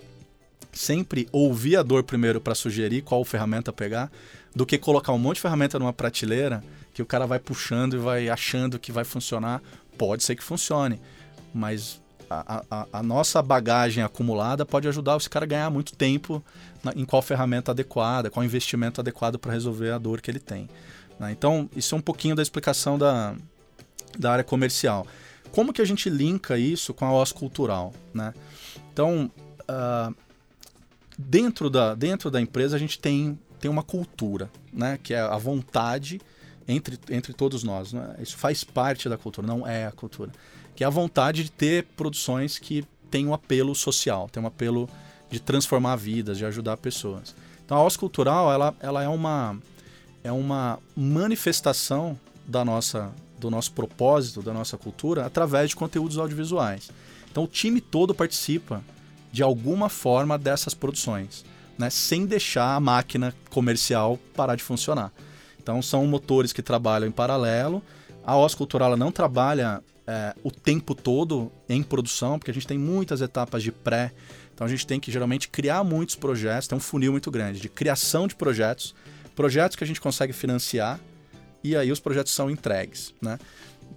sempre 0.71 1.27
ouvir 1.31 1.77
a 1.77 1.83
dor 1.83 2.03
primeiro 2.03 2.39
para 2.39 2.53
sugerir 2.53 3.01
qual 3.01 3.23
ferramenta 3.25 3.73
pegar, 3.73 4.11
do 4.55 4.65
que 4.65 4.77
colocar 4.77 5.13
um 5.13 5.17
monte 5.17 5.37
de 5.37 5.41
ferramenta 5.41 5.79
numa 5.79 5.93
prateleira 5.93 6.63
que 6.93 7.01
o 7.01 7.05
cara 7.05 7.25
vai 7.25 7.39
puxando 7.39 7.95
e 7.95 7.97
vai 7.97 8.29
achando 8.29 8.77
que 8.77 8.91
vai 8.91 9.03
funcionar. 9.03 9.61
Pode 9.97 10.23
ser 10.23 10.35
que 10.35 10.43
funcione, 10.43 11.01
mas 11.53 12.01
a, 12.29 12.63
a, 12.69 12.87
a 12.93 13.03
nossa 13.03 13.41
bagagem 13.41 14.03
acumulada 14.03 14.65
pode 14.65 14.87
ajudar 14.87 15.17
esse 15.17 15.29
cara 15.29 15.45
a 15.45 15.47
ganhar 15.47 15.69
muito 15.69 15.95
tempo 15.95 16.43
na, 16.83 16.91
em 16.95 17.05
qual 17.05 17.21
ferramenta 17.21 17.71
adequada, 17.71 18.29
qual 18.29 18.43
investimento 18.43 19.01
adequado 19.01 19.37
para 19.37 19.51
resolver 19.51 19.91
a 19.91 19.97
dor 19.97 20.21
que 20.21 20.29
ele 20.29 20.39
tem. 20.39 20.69
Né? 21.19 21.31
Então, 21.31 21.69
isso 21.75 21.95
é 21.95 21.97
um 21.97 22.01
pouquinho 22.01 22.35
da 22.35 22.41
explicação 22.41 22.97
da, 22.97 23.35
da 24.17 24.31
área 24.31 24.43
comercial. 24.43 25.05
Como 25.51 25.71
que 25.71 25.81
a 25.81 25.85
gente 25.85 26.09
linka 26.09 26.57
isso 26.57 26.93
com 26.93 27.05
a 27.05 27.13
OS 27.13 27.31
cultural? 27.31 27.93
Né? 28.13 28.33
Então, 28.91 29.31
uh, 29.61 30.15
dentro, 31.17 31.69
da, 31.69 31.95
dentro 31.95 32.29
da 32.29 32.41
empresa 32.41 32.75
a 32.75 32.79
gente 32.79 32.99
tem, 32.99 33.39
tem 33.59 33.71
uma 33.71 33.83
cultura, 33.83 34.49
né? 34.73 34.99
que 35.01 35.13
é 35.13 35.19
a 35.19 35.37
vontade 35.37 36.19
entre, 36.67 36.99
entre 37.09 37.33
todos 37.33 37.63
nós. 37.63 37.93
Né? 37.93 38.15
Isso 38.19 38.37
faz 38.37 38.63
parte 38.63 39.07
da 39.07 39.17
cultura, 39.17 39.47
não 39.47 39.65
é 39.65 39.87
a 39.87 39.91
cultura. 39.91 40.31
Que 40.75 40.83
é 40.83 40.87
a 40.87 40.89
vontade 40.89 41.43
de 41.43 41.51
ter 41.51 41.85
produções 41.95 42.59
que 42.59 42.85
têm 43.09 43.27
um 43.27 43.33
apelo 43.33 43.73
social, 43.73 44.29
tem 44.29 44.43
um 44.43 44.47
apelo 44.47 44.89
de 45.29 45.39
transformar 45.39 45.95
vidas, 45.95 46.37
de 46.37 46.45
ajudar 46.45 46.77
pessoas. 46.77 47.35
Então 47.65 47.77
a 47.77 47.83
OS 47.83 47.97
Cultural 47.97 48.51
ela, 48.51 48.75
ela 48.79 49.03
é, 49.03 49.07
uma, 49.07 49.57
é 50.23 50.31
uma 50.31 50.79
manifestação 50.95 52.19
da 52.45 52.63
nossa, 52.63 53.11
do 53.39 53.49
nosso 53.49 53.71
propósito, 53.71 54.41
da 54.41 54.53
nossa 54.53 54.77
cultura, 54.77 55.25
através 55.25 55.69
de 55.69 55.75
conteúdos 55.75 56.17
audiovisuais. 56.17 56.91
Então 57.31 57.43
o 57.43 57.47
time 57.47 57.81
todo 57.81 58.13
participa 58.13 58.83
de 59.31 59.43
alguma 59.43 59.89
forma 59.89 60.37
dessas 60.37 60.73
produções, 60.73 61.43
né, 61.77 61.89
sem 61.89 62.25
deixar 62.25 62.75
a 62.75 62.79
máquina 62.79 63.35
comercial 63.49 64.19
parar 64.35 64.55
de 64.55 64.63
funcionar. 64.63 65.11
Então 65.61 65.81
são 65.81 66.05
motores 66.05 66.53
que 66.53 66.61
trabalham 66.61 67.07
em 67.07 67.11
paralelo. 67.11 67.81
A 68.23 68.37
OS 68.37 68.55
Cultural 68.55 68.95
não 68.95 69.11
trabalha 69.11 69.83
é, 70.07 70.35
o 70.43 70.51
tempo 70.51 70.93
todo 70.93 71.51
em 71.67 71.81
produção, 71.81 72.37
porque 72.37 72.51
a 72.51 72.53
gente 72.53 72.67
tem 72.67 72.77
muitas 72.77 73.21
etapas 73.21 73.63
de 73.63 73.71
pré. 73.71 74.11
Então 74.53 74.65
a 74.65 74.69
gente 74.69 74.85
tem 74.85 74.99
que 74.99 75.11
geralmente 75.11 75.49
criar 75.49 75.83
muitos 75.83 76.15
projetos, 76.15 76.67
tem 76.67 76.77
um 76.77 76.81
funil 76.81 77.11
muito 77.11 77.29
grande 77.29 77.59
de 77.59 77.67
criação 77.67 78.27
de 78.27 78.35
projetos, 78.35 78.95
projetos 79.35 79.75
que 79.75 79.83
a 79.83 79.87
gente 79.87 79.99
consegue 79.99 80.31
financiar 80.31 80.99
e 81.63 81.75
aí 81.75 81.91
os 81.91 81.99
projetos 81.99 82.31
são 82.31 82.49
entregues, 82.49 83.13
né? 83.21 83.37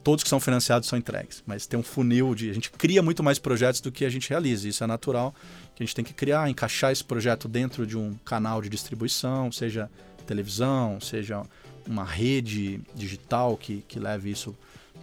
Todos 0.02 0.22
que 0.22 0.30
são 0.30 0.40
financiados 0.40 0.88
são 0.88 0.98
entregues, 0.98 1.42
mas 1.46 1.66
tem 1.66 1.78
um 1.78 1.82
funil 1.82 2.34
de 2.34 2.50
a 2.50 2.52
gente 2.52 2.70
cria 2.70 3.02
muito 3.02 3.22
mais 3.22 3.38
projetos 3.38 3.80
do 3.80 3.92
que 3.92 4.04
a 4.04 4.08
gente 4.08 4.28
realiza. 4.30 4.68
Isso 4.68 4.82
é 4.82 4.86
natural 4.86 5.34
que 5.74 5.82
a 5.82 5.86
gente 5.86 5.94
tem 5.94 6.04
que 6.04 6.14
criar, 6.14 6.48
encaixar 6.48 6.92
esse 6.92 7.04
projeto 7.04 7.46
dentro 7.46 7.86
de 7.86 7.96
um 7.96 8.14
canal 8.24 8.62
de 8.62 8.68
distribuição, 8.68 9.52
seja 9.52 9.90
televisão, 10.26 11.00
seja 11.00 11.42
uma 11.86 12.04
rede 12.04 12.80
digital 12.94 13.56
que, 13.56 13.84
que 13.88 13.98
leve 13.98 14.30
isso 14.30 14.54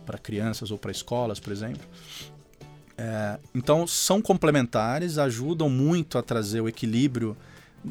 para 0.06 0.18
crianças 0.18 0.72
ou 0.72 0.78
para 0.78 0.92
escolas, 0.92 1.40
por 1.40 1.52
exemplo. 1.52 1.86
É, 2.98 3.38
então, 3.54 3.86
são 3.86 4.22
complementares, 4.22 5.18
ajudam 5.18 5.70
muito 5.70 6.18
a 6.18 6.22
trazer 6.22 6.62
o 6.62 6.70
equilíbrio 6.70 7.36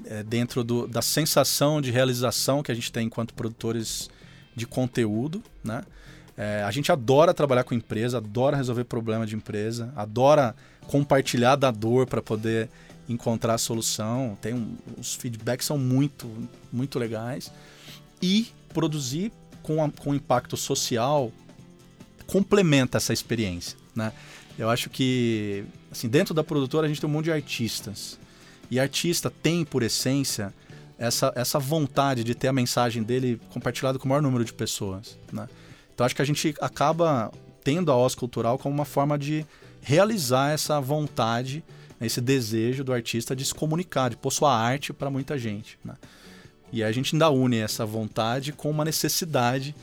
é, 0.06 0.22
dentro 0.22 0.64
do, 0.64 0.86
da 0.86 1.02
sensação 1.02 1.80
de 1.80 1.90
realização 1.90 2.62
que 2.62 2.72
a 2.72 2.74
gente 2.74 2.90
tem 2.90 3.06
enquanto 3.06 3.34
produtores 3.34 4.08
de 4.56 4.66
conteúdo. 4.66 5.42
Né? 5.62 5.82
É, 6.36 6.62
a 6.62 6.70
gente 6.70 6.90
adora 6.90 7.34
trabalhar 7.34 7.64
com 7.64 7.74
empresa, 7.74 8.18
adora 8.18 8.56
resolver 8.56 8.84
problema 8.84 9.26
de 9.26 9.36
empresa, 9.36 9.92
adora 9.94 10.54
compartilhar 10.86 11.56
da 11.56 11.70
dor 11.70 12.06
para 12.06 12.22
poder 12.22 12.70
encontrar 13.08 13.54
a 13.54 13.58
solução. 13.58 14.36
Tem 14.40 14.54
um, 14.54 14.76
os 14.98 15.14
feedbacks 15.14 15.66
são 15.66 15.78
muito, 15.78 16.30
muito 16.72 16.98
legais. 16.98 17.52
E 18.22 18.48
produzir 18.72 19.30
com, 19.62 19.84
a, 19.84 19.90
com 19.90 20.14
impacto 20.14 20.56
social 20.56 21.30
complementa 22.26 22.98
essa 22.98 23.12
experiência, 23.12 23.76
né? 23.94 24.12
Eu 24.58 24.70
acho 24.70 24.88
que, 24.88 25.64
assim, 25.90 26.08
dentro 26.08 26.32
da 26.32 26.44
produtora 26.44 26.86
a 26.86 26.88
gente 26.88 27.00
tem 27.00 27.10
um 27.10 27.12
monte 27.12 27.24
de 27.24 27.32
artistas. 27.32 28.18
E 28.70 28.78
artista 28.78 29.30
tem, 29.30 29.64
por 29.64 29.82
essência, 29.82 30.54
essa, 30.98 31.32
essa 31.34 31.58
vontade 31.58 32.22
de 32.22 32.34
ter 32.34 32.48
a 32.48 32.52
mensagem 32.52 33.02
dele 33.02 33.40
compartilhada 33.50 33.98
com 33.98 34.06
o 34.06 34.08
maior 34.08 34.22
número 34.22 34.44
de 34.44 34.52
pessoas, 34.52 35.18
né? 35.32 35.48
Então 35.92 36.04
acho 36.04 36.14
que 36.14 36.22
a 36.22 36.24
gente 36.24 36.54
acaba 36.60 37.32
tendo 37.62 37.90
a 37.90 37.96
OS 37.96 38.14
Cultural 38.14 38.58
como 38.58 38.74
uma 38.74 38.84
forma 38.84 39.18
de 39.18 39.46
realizar 39.80 40.52
essa 40.52 40.80
vontade, 40.80 41.62
esse 42.00 42.20
desejo 42.20 42.82
do 42.82 42.92
artista 42.92 43.34
de 43.34 43.44
se 43.44 43.54
comunicar, 43.54 44.10
de 44.10 44.16
pôr 44.16 44.30
sua 44.30 44.56
arte 44.56 44.92
para 44.92 45.10
muita 45.10 45.38
gente, 45.38 45.78
né? 45.84 45.94
E 46.72 46.82
a 46.82 46.90
gente 46.90 47.14
ainda 47.14 47.30
une 47.30 47.58
essa 47.58 47.86
vontade 47.86 48.52
com 48.52 48.68
uma 48.68 48.84
necessidade, 48.84 49.74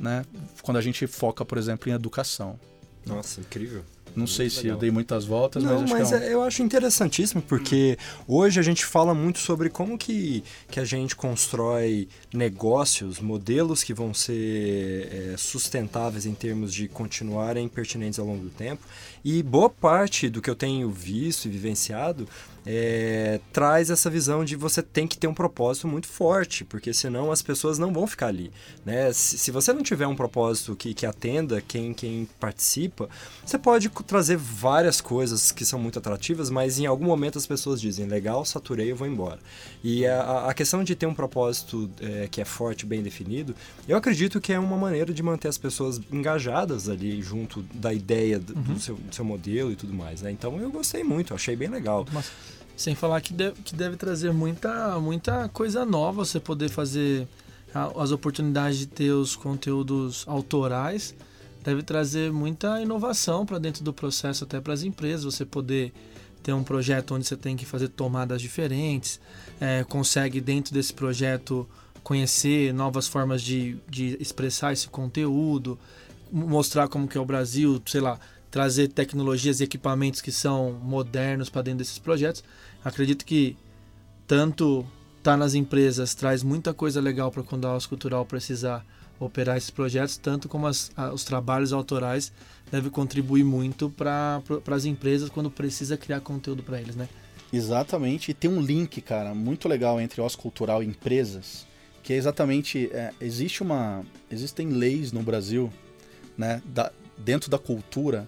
né? 0.00 0.24
Quando 0.62 0.78
a 0.78 0.80
gente 0.80 1.06
foca, 1.06 1.44
por 1.44 1.58
exemplo, 1.58 1.88
em 1.90 1.92
educação. 1.92 2.58
Nossa, 3.06 3.40
incrível. 3.40 3.84
Não 4.10 4.22
Muito 4.24 4.32
sei 4.32 4.50
se 4.50 4.62
legal. 4.62 4.72
eu 4.72 4.80
dei 4.80 4.90
muitas 4.90 5.24
voltas, 5.24 5.62
Não, 5.62 5.72
mas 5.72 5.82
acho 5.84 5.92
mas 5.92 6.08
que 6.08 6.14
é 6.14 6.18
um... 6.18 6.22
é- 6.22 6.34
eu 6.34 6.42
acho 6.42 6.62
interessantíssimo 6.64 7.40
porque 7.40 7.96
hoje 8.26 8.58
a 8.58 8.62
gente 8.62 8.84
fala 8.84 9.14
muito 9.14 9.38
sobre 9.38 9.70
como 9.70 9.96
que, 9.96 10.42
que 10.68 10.80
a 10.80 10.84
gente 10.84 11.14
constrói 11.14 12.08
negócios, 12.34 13.20
modelos 13.20 13.84
que 13.84 13.94
vão 13.94 14.12
ser 14.12 15.32
é, 15.32 15.34
sustentáveis 15.38 16.26
em 16.26 16.34
termos 16.34 16.74
de 16.74 16.88
continuarem 16.88 17.68
pertinentes 17.68 18.18
ao 18.18 18.26
longo 18.26 18.42
do 18.42 18.50
tempo. 18.50 18.82
E 19.24 19.42
boa 19.42 19.68
parte 19.68 20.28
do 20.28 20.40
que 20.40 20.48
eu 20.48 20.54
tenho 20.54 20.90
visto 20.90 21.46
e 21.46 21.50
vivenciado 21.50 22.26
é, 22.66 23.40
traz 23.52 23.90
essa 23.90 24.10
visão 24.10 24.44
de 24.44 24.56
você 24.56 24.82
tem 24.82 25.06
que 25.06 25.16
ter 25.16 25.26
um 25.26 25.34
propósito 25.34 25.88
muito 25.88 26.06
forte, 26.06 26.64
porque 26.64 26.92
senão 26.92 27.32
as 27.32 27.42
pessoas 27.42 27.78
não 27.78 27.92
vão 27.92 28.06
ficar 28.06 28.26
ali. 28.26 28.50
Né? 28.84 29.12
Se, 29.12 29.38
se 29.38 29.50
você 29.50 29.72
não 29.72 29.82
tiver 29.82 30.06
um 30.06 30.14
propósito 30.14 30.76
que, 30.76 30.92
que 30.94 31.06
atenda 31.06 31.60
quem, 31.60 31.94
quem 31.94 32.28
participa, 32.38 33.08
você 33.44 33.58
pode 33.58 33.88
trazer 34.06 34.36
várias 34.36 35.00
coisas 35.00 35.50
que 35.52 35.64
são 35.64 35.78
muito 35.78 35.98
atrativas, 35.98 36.50
mas 36.50 36.78
em 36.78 36.86
algum 36.86 37.06
momento 37.06 37.38
as 37.38 37.46
pessoas 37.46 37.80
dizem, 37.80 38.06
legal, 38.06 38.44
saturei, 38.44 38.90
eu 38.92 38.96
vou 38.96 39.06
embora. 39.06 39.38
E 39.82 40.06
a, 40.06 40.48
a 40.48 40.54
questão 40.54 40.84
de 40.84 40.94
ter 40.94 41.06
um 41.06 41.14
propósito 41.14 41.90
é, 42.00 42.28
que 42.30 42.40
é 42.40 42.44
forte, 42.44 42.84
bem 42.84 43.02
definido, 43.02 43.54
eu 43.88 43.96
acredito 43.96 44.40
que 44.40 44.52
é 44.52 44.58
uma 44.58 44.76
maneira 44.76 45.12
de 45.12 45.22
manter 45.22 45.48
as 45.48 45.58
pessoas 45.58 46.00
engajadas 46.12 46.88
ali 46.88 47.22
junto 47.22 47.62
da 47.74 47.92
ideia 47.92 48.38
do, 48.38 48.54
do 48.54 48.78
seu, 48.78 48.98
seu 49.16 49.24
modelo 49.24 49.72
e 49.72 49.76
tudo 49.76 49.92
mais. 49.92 50.22
Né? 50.22 50.30
Então 50.30 50.58
eu 50.60 50.70
gostei 50.70 51.04
muito, 51.04 51.34
achei 51.34 51.56
bem 51.56 51.68
legal. 51.68 52.06
Mas, 52.12 52.30
sem 52.76 52.94
falar 52.94 53.20
que 53.20 53.32
deve, 53.32 53.60
que 53.62 53.74
deve 53.74 53.96
trazer 53.96 54.32
muita, 54.32 54.98
muita 54.98 55.48
coisa 55.48 55.84
nova 55.84 56.24
você 56.24 56.40
poder 56.40 56.70
fazer 56.70 57.28
as 57.74 58.10
oportunidades 58.10 58.78
de 58.78 58.86
ter 58.86 59.10
os 59.10 59.36
conteúdos 59.36 60.24
autorais. 60.26 61.14
Deve 61.62 61.82
trazer 61.82 62.32
muita 62.32 62.80
inovação 62.80 63.44
para 63.44 63.58
dentro 63.58 63.84
do 63.84 63.92
processo, 63.92 64.44
até 64.44 64.60
para 64.60 64.72
as 64.72 64.82
empresas. 64.82 65.24
Você 65.24 65.44
poder 65.44 65.92
ter 66.42 66.52
um 66.52 66.64
projeto 66.64 67.14
onde 67.14 67.26
você 67.26 67.36
tem 67.36 67.56
que 67.56 67.66
fazer 67.66 67.88
tomadas 67.88 68.40
diferentes, 68.40 69.20
é, 69.60 69.84
consegue 69.84 70.40
dentro 70.40 70.72
desse 70.72 70.92
projeto 70.92 71.68
conhecer 72.02 72.72
novas 72.72 73.06
formas 73.06 73.42
de, 73.42 73.76
de 73.88 74.16
expressar 74.18 74.72
esse 74.72 74.88
conteúdo, 74.88 75.78
mostrar 76.32 76.88
como 76.88 77.06
que 77.06 77.18
é 77.18 77.20
o 77.20 77.24
Brasil, 77.24 77.80
sei 77.86 78.00
lá, 78.00 78.18
trazer 78.50 78.88
tecnologias 78.88 79.60
e 79.60 79.64
equipamentos 79.64 80.20
que 80.20 80.32
são 80.32 80.72
modernos 80.72 81.48
para 81.48 81.62
dentro 81.62 81.78
desses 81.78 81.98
projetos. 81.98 82.42
Acredito 82.84 83.24
que 83.24 83.56
tanto 84.26 84.84
tá 85.22 85.36
nas 85.36 85.54
empresas 85.54 86.14
traz 86.14 86.42
muita 86.42 86.72
coisa 86.72 87.00
legal 87.00 87.30
para 87.30 87.42
quando 87.42 87.66
a 87.66 87.70
House 87.70 87.86
Cultural 87.86 88.24
precisar 88.24 88.84
operar 89.18 89.58
esses 89.58 89.70
projetos, 89.70 90.16
tanto 90.16 90.48
como 90.48 90.66
as- 90.66 90.90
a- 90.96 91.12
os 91.12 91.24
trabalhos 91.24 91.72
autorais 91.74 92.32
deve 92.72 92.88
contribuir 92.88 93.44
muito 93.44 93.90
para 93.90 94.42
as 94.70 94.84
empresas 94.86 95.28
quando 95.28 95.50
precisa 95.50 95.96
criar 95.96 96.20
conteúdo 96.20 96.62
para 96.62 96.80
eles, 96.80 96.96
né? 96.96 97.06
Exatamente, 97.52 98.30
e 98.30 98.34
tem 98.34 98.50
um 98.50 98.60
link, 98.62 99.00
cara, 99.02 99.34
muito 99.34 99.68
legal 99.68 100.00
entre 100.00 100.20
OS 100.22 100.36
Cultural 100.36 100.82
e 100.82 100.86
empresas, 100.86 101.66
que 102.02 102.12
é 102.14 102.16
exatamente, 102.16 102.88
é, 102.92 103.12
existe 103.20 103.62
uma, 103.62 104.04
existem 104.30 104.68
leis 104.70 105.12
no 105.12 105.20
Brasil, 105.22 105.70
né, 106.38 106.62
da- 106.64 106.92
dentro 107.18 107.50
da 107.50 107.58
cultura, 107.58 108.26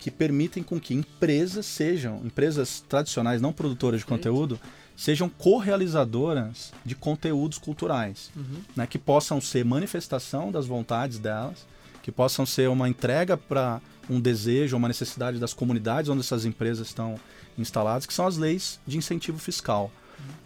que 0.00 0.10
permitem 0.10 0.62
com 0.62 0.80
que 0.80 0.94
empresas 0.94 1.66
sejam, 1.66 2.22
empresas 2.24 2.82
tradicionais, 2.88 3.40
não 3.40 3.52
produtoras 3.52 4.00
de 4.00 4.06
conteúdo, 4.06 4.58
sejam 4.96 5.28
co-realizadoras 5.28 6.72
de 6.84 6.94
conteúdos 6.94 7.58
culturais, 7.58 8.30
né, 8.74 8.86
que 8.86 8.98
possam 8.98 9.40
ser 9.40 9.64
manifestação 9.64 10.50
das 10.50 10.66
vontades 10.66 11.18
delas, 11.18 11.66
que 12.02 12.10
possam 12.10 12.46
ser 12.46 12.68
uma 12.70 12.88
entrega 12.88 13.36
para 13.36 13.80
um 14.08 14.18
desejo, 14.18 14.76
uma 14.76 14.88
necessidade 14.88 15.38
das 15.38 15.52
comunidades 15.52 16.08
onde 16.08 16.20
essas 16.20 16.46
empresas 16.46 16.88
estão 16.88 17.20
instaladas, 17.58 18.06
que 18.06 18.14
são 18.14 18.26
as 18.26 18.38
leis 18.38 18.80
de 18.86 18.96
incentivo 18.96 19.38
fiscal. 19.38 19.92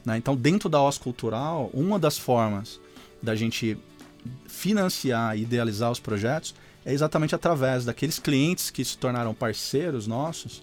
né? 0.05 0.17
Então, 0.17 0.37
dentro 0.37 0.69
da 0.69 0.83
OS 0.83 0.99
Cultural, 0.99 1.71
uma 1.73 1.99
das 1.99 2.19
formas 2.19 2.81
da 3.23 3.35
gente 3.35 3.79
financiar 4.47 5.39
e 5.39 5.43
idealizar 5.43 5.91
os 5.91 6.01
projetos 6.01 6.55
é 6.85 6.93
exatamente 6.93 7.35
através 7.35 7.85
daqueles 7.85 8.19
clientes 8.19 8.71
que 8.71 8.85
se 8.85 8.97
tornaram 8.99 9.35
parceiros 9.35 10.07
nossos, 10.07 10.63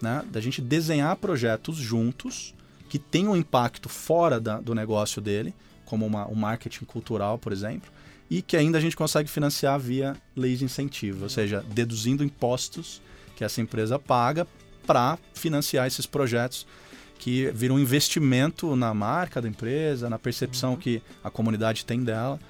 né? 0.00 0.24
da 0.30 0.40
gente 0.40 0.60
desenhar 0.60 1.16
projetos 1.16 1.76
juntos 1.76 2.54
que 2.88 2.98
tem 2.98 3.26
um 3.26 3.36
impacto 3.36 3.88
fora 3.88 4.38
da, 4.38 4.60
do 4.60 4.74
negócio 4.74 5.22
dele, 5.22 5.54
como 5.86 6.04
uma, 6.06 6.28
um 6.28 6.34
marketing 6.34 6.84
cultural, 6.84 7.38
por 7.38 7.52
exemplo, 7.52 7.90
e 8.28 8.42
que 8.42 8.56
ainda 8.56 8.78
a 8.78 8.80
gente 8.80 8.96
consegue 8.96 9.28
financiar 9.28 9.78
via 9.78 10.16
leis 10.36 10.58
de 10.58 10.64
incentivo, 10.64 11.24
ou 11.24 11.28
seja, 11.28 11.64
deduzindo 11.70 12.24
impostos 12.24 13.00
que 13.36 13.44
essa 13.44 13.60
empresa 13.60 13.98
paga 13.98 14.46
para 14.86 15.18
financiar 15.34 15.86
esses 15.86 16.06
projetos 16.06 16.66
que 17.18 17.50
viram 17.52 17.76
um 17.76 17.78
investimento 17.78 18.74
na 18.74 18.92
marca 18.92 19.40
da 19.40 19.48
empresa, 19.48 20.10
na 20.10 20.18
percepção 20.18 20.72
uhum. 20.72 20.76
que 20.76 21.02
a 21.22 21.30
comunidade 21.30 21.84
tem 21.84 22.02
dela. 22.02 22.40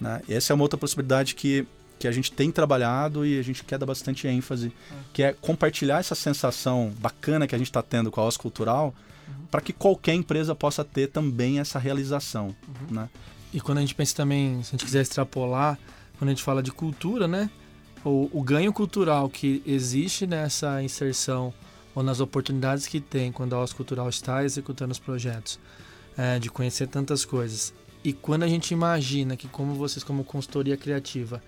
Né? 0.00 0.20
Essa 0.28 0.52
é 0.52 0.54
uma 0.54 0.64
outra 0.64 0.76
possibilidade 0.76 1.34
que, 1.34 1.66
que 1.98 2.06
a 2.06 2.12
gente 2.12 2.30
tem 2.30 2.50
trabalhado 2.50 3.24
e 3.24 3.38
a 3.38 3.42
gente 3.42 3.64
quer 3.64 3.78
dar 3.78 3.86
bastante 3.86 4.26
ênfase, 4.28 4.66
uhum. 4.66 4.96
que 5.12 5.22
é 5.22 5.32
compartilhar 5.32 5.98
essa 5.98 6.14
sensação 6.14 6.92
bacana 6.98 7.46
que 7.46 7.54
a 7.54 7.58
gente 7.58 7.68
está 7.68 7.82
tendo 7.82 8.10
com 8.10 8.20
a 8.20 8.24
OS 8.24 8.36
Cultural 8.36 8.94
uhum. 9.26 9.46
para 9.50 9.60
que 9.60 9.72
qualquer 9.72 10.14
empresa 10.14 10.54
possa 10.54 10.84
ter 10.84 11.08
também 11.08 11.58
essa 11.58 11.78
realização. 11.78 12.54
Uhum. 12.68 12.96
Né? 12.96 13.08
E 13.52 13.60
quando 13.60 13.78
a 13.78 13.80
gente 13.80 13.94
pensa 13.94 14.14
também, 14.14 14.62
se 14.62 14.70
a 14.70 14.72
gente 14.72 14.84
quiser 14.84 15.00
extrapolar, 15.00 15.78
quando 16.18 16.28
a 16.28 16.32
gente 16.32 16.42
fala 16.42 16.62
de 16.62 16.72
cultura, 16.72 17.26
né? 17.26 17.50
O, 18.04 18.30
o 18.32 18.42
ganho 18.42 18.72
cultural 18.72 19.28
que 19.28 19.62
existe 19.66 20.26
nessa 20.26 20.82
inserção 20.82 21.52
ou 21.94 22.02
nas 22.02 22.20
oportunidades 22.20 22.86
que 22.86 23.00
tem 23.00 23.32
quando 23.32 23.54
a 23.54 23.60
OS 23.60 23.72
Cultural 23.72 24.08
está 24.08 24.44
executando 24.44 24.92
os 24.92 24.98
projetos, 24.98 25.58
é, 26.16 26.38
de 26.38 26.50
conhecer 26.50 26.86
tantas 26.86 27.24
coisas. 27.24 27.72
E 28.04 28.12
quando 28.12 28.42
a 28.44 28.48
gente 28.48 28.70
imagina 28.72 29.36
que, 29.36 29.48
como 29.48 29.74
vocês, 29.74 30.04
como 30.04 30.22
consultoria 30.22 30.76
criativa, 30.76 31.42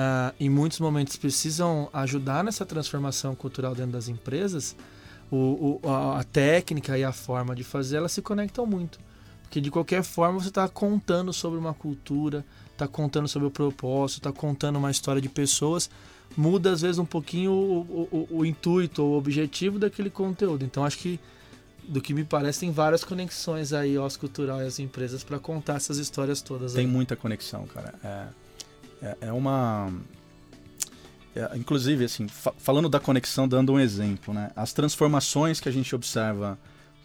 uh, 0.00 0.34
em 0.40 0.48
muitos 0.48 0.80
momentos 0.80 1.16
precisam 1.16 1.88
ajudar 1.92 2.42
nessa 2.42 2.64
transformação 2.64 3.34
cultural 3.34 3.74
dentro 3.74 3.92
das 3.92 4.08
empresas, 4.08 4.74
o, 5.30 5.80
o, 5.82 5.88
a 5.88 6.24
técnica 6.24 6.96
e 6.98 7.04
a 7.04 7.12
forma 7.12 7.54
de 7.54 7.62
fazer 7.62 7.98
elas 7.98 8.12
se 8.12 8.22
conectam 8.22 8.66
muito. 8.66 8.98
Porque 9.42 9.60
de 9.60 9.70
qualquer 9.70 10.02
forma 10.02 10.40
você 10.40 10.48
está 10.48 10.68
contando 10.68 11.32
sobre 11.32 11.58
uma 11.58 11.74
cultura, 11.74 12.44
está 12.72 12.86
contando 12.88 13.28
sobre 13.28 13.48
o 13.48 13.50
propósito, 13.50 14.18
está 14.18 14.32
contando 14.32 14.76
uma 14.76 14.90
história 14.90 15.20
de 15.20 15.28
pessoas 15.28 15.90
muda 16.36 16.70
às 16.70 16.80
vezes 16.80 16.98
um 16.98 17.04
pouquinho 17.04 17.52
o, 17.52 18.28
o, 18.30 18.38
o 18.38 18.46
intuito 18.46 19.02
ou 19.02 19.14
o 19.14 19.18
objetivo 19.18 19.78
daquele 19.78 20.10
conteúdo. 20.10 20.64
Então 20.64 20.84
acho 20.84 20.98
que 20.98 21.20
do 21.88 22.00
que 22.00 22.14
me 22.14 22.24
parece 22.24 22.60
tem 22.60 22.70
várias 22.70 23.02
conexões 23.02 23.72
aí 23.72 23.96
aos 23.96 24.16
cultural 24.16 24.62
e 24.62 24.66
às 24.66 24.78
empresas 24.78 25.24
para 25.24 25.38
contar 25.38 25.76
essas 25.76 25.98
histórias 25.98 26.40
todas. 26.40 26.74
Tem 26.74 26.86
aí. 26.86 26.90
muita 26.90 27.16
conexão, 27.16 27.66
cara. 27.66 27.94
É, 28.04 28.26
é, 29.02 29.16
é 29.22 29.32
uma 29.32 29.92
é, 31.34 31.56
inclusive 31.56 32.04
assim 32.04 32.28
fa 32.28 32.52
falando 32.58 32.88
da 32.88 33.00
conexão, 33.00 33.48
dando 33.48 33.72
um 33.72 33.80
exemplo, 33.80 34.34
né? 34.34 34.50
As 34.56 34.72
transformações 34.72 35.60
que 35.60 35.68
a 35.68 35.72
gente 35.72 35.94
observa 35.94 36.58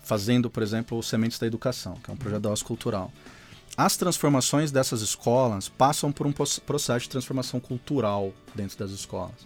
fazendo, 0.03 0.49
por 0.49 0.61
exemplo, 0.61 0.97
o 0.97 1.03
Sementes 1.03 1.39
da 1.39 1.47
Educação, 1.47 1.95
que 1.95 2.11
é 2.11 2.13
um 2.13 2.17
projeto 2.17 2.41
da 2.41 2.53
Cultural 2.63 3.11
as 3.77 3.97
transformações 3.97 4.71
dessas 4.71 5.01
escolas 5.01 5.67
passam 5.67 6.11
por 6.11 6.25
um 6.25 6.31
processo 6.31 7.03
de 7.03 7.09
transformação 7.09 7.59
cultural 7.59 8.33
dentro 8.53 8.77
das 8.77 8.91
escolas. 8.91 9.45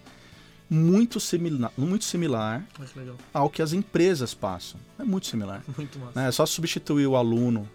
Muito, 0.70 1.20
simila 1.20 1.74
muito 1.76 2.06
similar 2.06 2.64
ao 3.34 3.50
que 3.50 3.62
as 3.62 3.74
empresas 3.74 4.36
passam. 4.36 4.80
É 5.00 5.04
muito 5.04 5.26
similar. 5.26 5.64
Muito. 5.76 5.97
Né? 6.14 6.28
É 6.28 6.32
só 6.32 6.45
substituir 6.45 7.08
o 7.08 7.16
aluno 7.16 7.68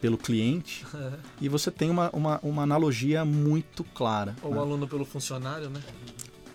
pelo 0.00 0.18
cliente 0.18 0.84
e 1.40 1.48
você 1.48 1.70
tem 1.70 1.90
uma, 1.90 2.10
uma, 2.10 2.40
uma 2.42 2.62
analogia 2.62 3.24
muito 3.24 3.84
clara. 3.84 4.34
Ou 4.42 4.50
né? 4.50 4.56
o 4.56 4.60
aluno 4.60 4.88
pelo 4.88 5.04
funcionário, 5.04 5.70
né? 5.70 5.80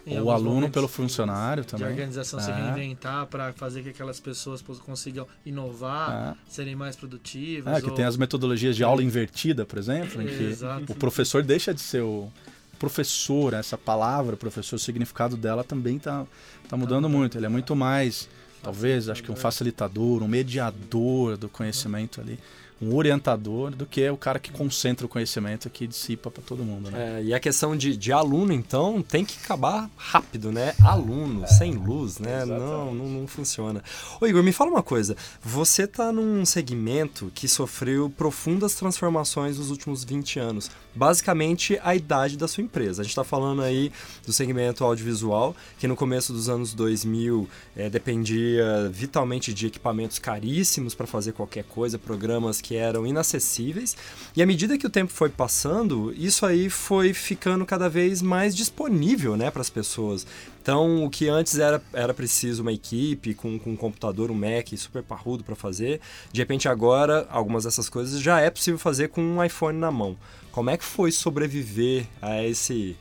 o 0.06 0.32
aluno 0.32 0.70
pelo 0.70 0.88
funcionário 0.88 1.64
também. 1.64 1.88
De 1.88 1.94
organização 1.94 2.39
é. 2.39 2.44
se 2.44 2.52
reinventar 2.52 3.26
para 3.28 3.54
fazer 3.54 3.84
que 3.84 3.89
aquelas 3.89 4.20
pessoas 4.20 4.62
consigam 4.62 5.26
inovar, 5.46 6.36
é. 6.36 6.52
serem 6.52 6.76
mais 6.76 6.96
produtivas. 6.96 7.78
É, 7.78 7.82
que 7.82 7.89
ou... 7.89 7.96
tem 7.96 8.06
as 8.06 8.18
metodologias 8.18 8.76
de 8.76 8.84
aula 8.84 9.02
invertida, 9.02 9.66
por 9.66 9.80
exemplo, 9.80 10.22
em 10.22 10.28
que 10.28 10.44
Exato. 10.44 10.91
o 10.91 10.96
professor 10.96 11.41
deixa 11.44 11.74
de 11.74 11.82
ser 11.82 12.02
o 12.02 12.30
professor, 12.78 13.54
essa 13.54 13.78
palavra, 13.78 14.36
professor, 14.36 14.76
o 14.76 14.80
significado 14.80 15.38
dela 15.38 15.64
também 15.64 15.96
está 15.96 16.26
tá 16.68 16.76
mudando 16.76 17.04
tá 17.04 17.10
muito. 17.10 17.38
Ele 17.38 17.46
é 17.46 17.50
muito 17.50 17.76
mais, 17.76 18.28
talvez, 18.62 19.08
acho 19.08 19.24
que 19.24 19.32
um 19.32 19.38
facilitador, 19.38 20.22
um 20.22 20.28
mediador 20.28 21.38
do 21.38 21.48
conhecimento 21.48 22.20
ali 22.20 22.38
um 22.84 22.95
orientador 22.95 23.71
do 23.71 23.86
que 23.86 24.07
o 24.09 24.17
cara 24.17 24.39
que 24.39 24.51
concentra 24.51 25.05
o 25.05 25.09
conhecimento 25.09 25.69
que 25.69 25.88
dissipa 25.88 26.29
para 26.29 26.43
todo 26.43 26.63
mundo. 26.63 26.91
Né? 26.91 27.19
É, 27.19 27.23
e 27.23 27.34
a 27.34 27.39
questão 27.39 27.75
de, 27.75 27.95
de, 27.95 28.11
aluno, 28.11 28.51
então, 28.53 29.01
tem 29.01 29.23
que 29.23 29.38
acabar 29.43 29.89
rápido, 29.95 30.51
né? 30.51 30.73
Aluno, 30.84 31.43
é, 31.43 31.47
sem 31.47 31.73
luz, 31.73 32.19
né? 32.19 32.45
Não, 32.45 32.93
não, 32.93 33.09
não, 33.09 33.27
funciona. 33.27 33.84
Ô 34.19 34.27
Igor, 34.27 34.43
me 34.43 34.51
fala 34.51 34.71
uma 34.71 34.84
coisa. 34.84 35.15
Você 35.41 35.84
está 35.84 36.11
num 36.11 36.45
segmento 36.45 37.31
que 37.34 37.47
sofreu 37.47 38.09
profundas 38.09 38.75
transformações 38.75 39.57
nos 39.57 39.69
últimos 39.69 40.03
20 40.03 40.39
anos. 40.39 40.69
Basicamente, 40.96 41.80
a 41.84 41.96
idade 41.96 42.38
da 42.38 42.48
sua 42.48 42.64
empresa. 42.64 43.02
A 43.02 43.04
gente 43.04 43.12
está 43.12 43.24
falando 43.24 43.62
aí 43.62 43.91
do 44.26 44.32
segmento 44.32 44.84
audiovisual, 44.84 45.56
que 45.80 45.88
no 45.88 45.96
começo 45.96 46.32
dos 46.32 46.50
anos 46.50 46.74
2000 46.74 47.50
é, 47.76 47.89
dependia 47.89 48.89
vitalmente 48.91 49.54
de 49.54 49.68
equipamentos 49.68 50.20
caríssimos 50.20 50.94
para 50.94 51.08
fazer 51.08 51.34
qualquer 51.34 51.64
coisa, 51.64 51.98
programas 51.98 52.62
que 52.62 52.76
eram 52.76 53.08
inacessíveis. 53.08 53.98
E 54.36 54.44
à 54.44 54.46
medida 54.46 54.78
que 54.78 54.86
o 54.86 54.89
tempo 54.89 55.12
foi 55.12 55.30
passando, 55.30 56.14
isso 56.16 56.46
aí 56.46 56.70
foi 56.70 57.14
ficando 57.14 57.66
cada 57.66 57.89
vez 57.89 58.22
mais 58.22 58.56
disponível 58.56 59.36
né, 59.36 59.50
para 59.50 59.62
as 59.62 59.70
pessoas. 59.70 60.28
Então, 60.62 61.04
o 61.04 61.10
que 61.10 61.28
antes 61.28 61.58
era, 61.58 61.82
era 61.91 62.14
preciso 62.14 62.62
uma 62.62 62.72
equipe 62.72 63.34
com, 63.34 63.60
com 63.60 63.72
um 63.72 63.76
computador, 63.76 64.32
um 64.32 64.34
Mac 64.34 64.70
super 64.78 65.04
parrudo 65.04 65.44
para 65.44 65.56
fazer, 65.56 66.00
de 66.32 66.39
repente 66.39 66.70
agora, 66.70 67.28
algumas 67.30 67.66
dessas 67.66 67.89
coisas 67.89 68.22
já 68.22 68.39
é 68.39 68.50
possível 68.50 68.80
fazer 68.80 69.10
com 69.10 69.22
um 69.22 69.44
iPhone 69.44 69.78
na 69.78 69.91
mão. 69.91 70.18
Como 70.54 70.70
é 70.70 70.78
que 70.78 70.86
foi 70.86 71.12
sobreviver 71.12 72.06
a 72.22 72.43
esse 72.43 72.95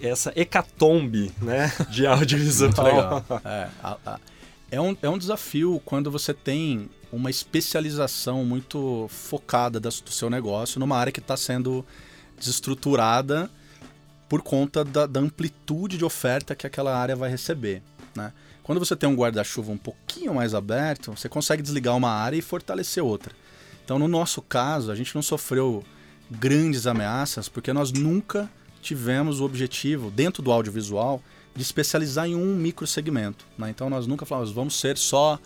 essa 0.00 0.32
hecatombe 0.36 1.32
né, 1.42 1.72
de 1.90 2.06
audiovisual? 2.06 3.24
É, 3.44 3.68
a, 3.82 3.96
a, 4.06 4.20
é, 4.70 4.80
um, 4.80 4.96
é 5.02 5.08
um 5.08 5.18
desafio 5.18 5.82
quando 5.84 6.12
você 6.12 6.32
tem 6.32 6.88
uma 7.12 7.28
especialização 7.28 8.44
muito 8.44 9.08
focada 9.08 9.80
do 9.80 9.90
seu 9.90 10.30
negócio 10.30 10.78
numa 10.78 10.96
área 10.96 11.10
que 11.10 11.18
está 11.18 11.36
sendo 11.36 11.84
desestruturada 12.38 13.50
por 14.28 14.40
conta 14.40 14.84
da, 14.84 15.06
da, 15.06 15.18
amplitude 15.18 15.98
de 15.98 16.04
oferta 16.04 16.54
que 16.54 16.68
aquela 16.68 16.96
área 16.96 17.16
vai 17.16 17.28
receber. 17.28 17.82
Né? 18.14 18.32
Quando 18.62 18.78
você 18.78 18.94
tem 18.94 19.08
um 19.08 19.16
guarda-chuva 19.16 19.72
um 19.72 19.76
pouquinho 19.76 20.34
mais 20.34 20.54
aberto, 20.54 21.10
você 21.10 21.28
consegue 21.28 21.64
desligar 21.64 21.96
uma 21.96 22.12
área 22.12 22.36
e 22.36 22.42
fortalecer 22.42 23.04
outra. 23.04 23.34
Então, 23.84 23.98
no 23.98 24.06
nosso 24.06 24.40
caso, 24.40 24.92
a 24.92 24.94
gente 24.94 25.16
não 25.16 25.22
sofreu 25.22 25.82
grandes 26.30 26.86
ameaças 26.86 27.48
porque 27.48 27.72
nós 27.72 27.92
nunca 27.92 28.48
tivemos 28.80 29.40
o 29.40 29.44
objetivo, 29.44 30.10
dentro 30.10 30.42
do 30.42 30.50
audiovisual, 30.50 31.22
de 31.54 31.62
especializar 31.62 32.26
em 32.26 32.34
um 32.34 32.54
microsegmento. 32.54 33.44
Né? 33.58 33.70
Então, 33.70 33.90
nós 33.90 34.06
nunca 34.06 34.24
falamos, 34.24 34.50
vamos 34.50 34.78
ser 34.78 34.96
só 34.96 35.38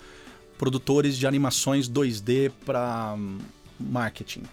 produtores 0.58 1.16
de 1.16 1.26
animações 1.26 1.88
2D 1.88 2.52
para 2.64 3.14
hum, 3.16 3.38
marketing. 3.78 4.44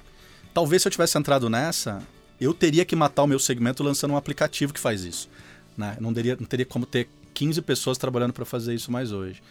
Talvez 0.54 0.82
se 0.82 0.88
eu 0.88 0.92
tivesse 0.92 1.18
entrado 1.18 1.50
nessa, 1.50 2.02
eu 2.40 2.54
teria 2.54 2.84
que 2.84 2.96
matar 2.96 3.24
o 3.24 3.28
meu 3.28 3.40
segmento 3.40 3.84
lançando 3.84 4.12
um 4.12 4.18
aplicativo 4.18 4.74
que 4.74 4.80
faz 4.80 5.04
isso. 5.04 5.30
Né? 5.78 5.96
Não, 6.00 6.14
teria, 6.14 6.36
não 6.40 6.48
teria 6.48 6.66
como 6.66 6.86
ter 6.86 7.08
15 7.34 7.62
pessoas 7.62 7.98
trabalhando 7.98 8.34
para 8.34 8.46
fazer 8.46 8.74
isso 8.74 8.92
mais 8.92 9.12
hoje. 9.12 9.42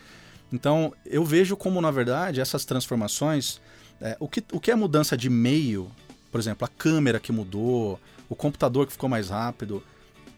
Então, 0.52 0.92
eu 1.06 1.24
vejo 1.24 1.56
como, 1.56 1.80
na 1.80 1.90
verdade, 1.90 2.40
essas 2.40 2.64
transformações. 2.64 3.60
É, 4.00 4.16
o, 4.18 4.28
que, 4.28 4.42
o 4.52 4.58
que 4.58 4.70
é 4.70 4.74
mudança 4.74 5.16
de 5.16 5.30
meio, 5.30 5.90
por 6.30 6.40
exemplo, 6.40 6.64
a 6.64 6.68
câmera 6.68 7.20
que 7.20 7.32
mudou, 7.32 7.98
o 8.28 8.34
computador 8.34 8.86
que 8.86 8.92
ficou 8.92 9.08
mais 9.08 9.30
rápido, 9.30 9.82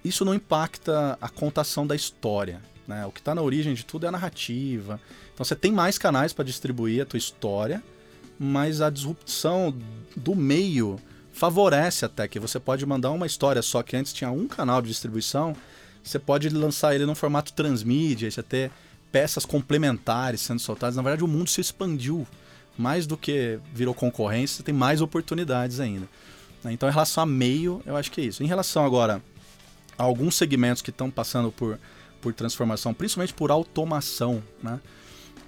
isso 0.04 0.24
não 0.24 0.34
impacta 0.34 1.16
a 1.20 1.28
contação 1.28 1.86
da 1.86 1.94
história. 1.94 2.60
Né? 2.86 3.06
O 3.06 3.12
que 3.12 3.20
está 3.20 3.34
na 3.34 3.42
origem 3.42 3.74
de 3.74 3.84
tudo 3.84 4.04
é 4.04 4.08
a 4.08 4.12
narrativa. 4.12 5.00
Então 5.32 5.44
você 5.44 5.54
tem 5.54 5.70
mais 5.70 5.98
canais 5.98 6.32
para 6.32 6.44
distribuir 6.44 7.02
a 7.02 7.06
tua 7.06 7.18
história, 7.18 7.82
mas 8.38 8.80
a 8.80 8.90
disrupção 8.90 9.76
do 10.16 10.34
meio 10.34 10.98
favorece 11.32 12.04
até 12.04 12.28
que 12.28 12.40
você 12.40 12.58
pode 12.58 12.84
mandar 12.84 13.10
uma 13.10 13.26
história 13.26 13.62
só 13.62 13.82
que 13.82 13.96
antes 13.96 14.12
tinha 14.12 14.30
um 14.30 14.46
canal 14.46 14.82
de 14.82 14.88
distribuição, 14.88 15.56
você 16.02 16.18
pode 16.18 16.48
lançar 16.48 16.94
ele 16.94 17.06
num 17.06 17.14
formato 17.14 17.52
transmídia, 17.52 18.30
você 18.30 18.42
ter 18.42 18.70
peças 19.10 19.44
complementares 19.46 20.40
sendo 20.40 20.58
soltadas. 20.58 20.96
Na 20.96 21.02
verdade, 21.02 21.24
o 21.24 21.28
mundo 21.28 21.48
se 21.48 21.60
expandiu 21.60 22.26
mais 22.76 23.06
do 23.06 23.16
que 23.16 23.58
virou 23.72 23.94
concorrência, 23.94 24.58
você 24.58 24.62
tem 24.62 24.74
mais 24.74 25.00
oportunidades 25.00 25.80
ainda. 25.80 26.08
Né? 26.64 26.72
Então, 26.72 26.88
em 26.88 26.92
relação 26.92 27.22
a 27.22 27.26
meio, 27.26 27.82
eu 27.84 27.96
acho 27.96 28.10
que 28.10 28.20
é 28.20 28.24
isso. 28.24 28.42
Em 28.42 28.46
relação 28.46 28.84
agora 28.84 29.22
a 29.98 30.02
alguns 30.02 30.34
segmentos 30.36 30.82
que 30.82 30.90
estão 30.90 31.10
passando 31.10 31.52
por 31.52 31.78
por 32.22 32.32
transformação, 32.32 32.94
principalmente 32.94 33.34
por 33.34 33.50
automação, 33.50 34.42
né? 34.62 34.80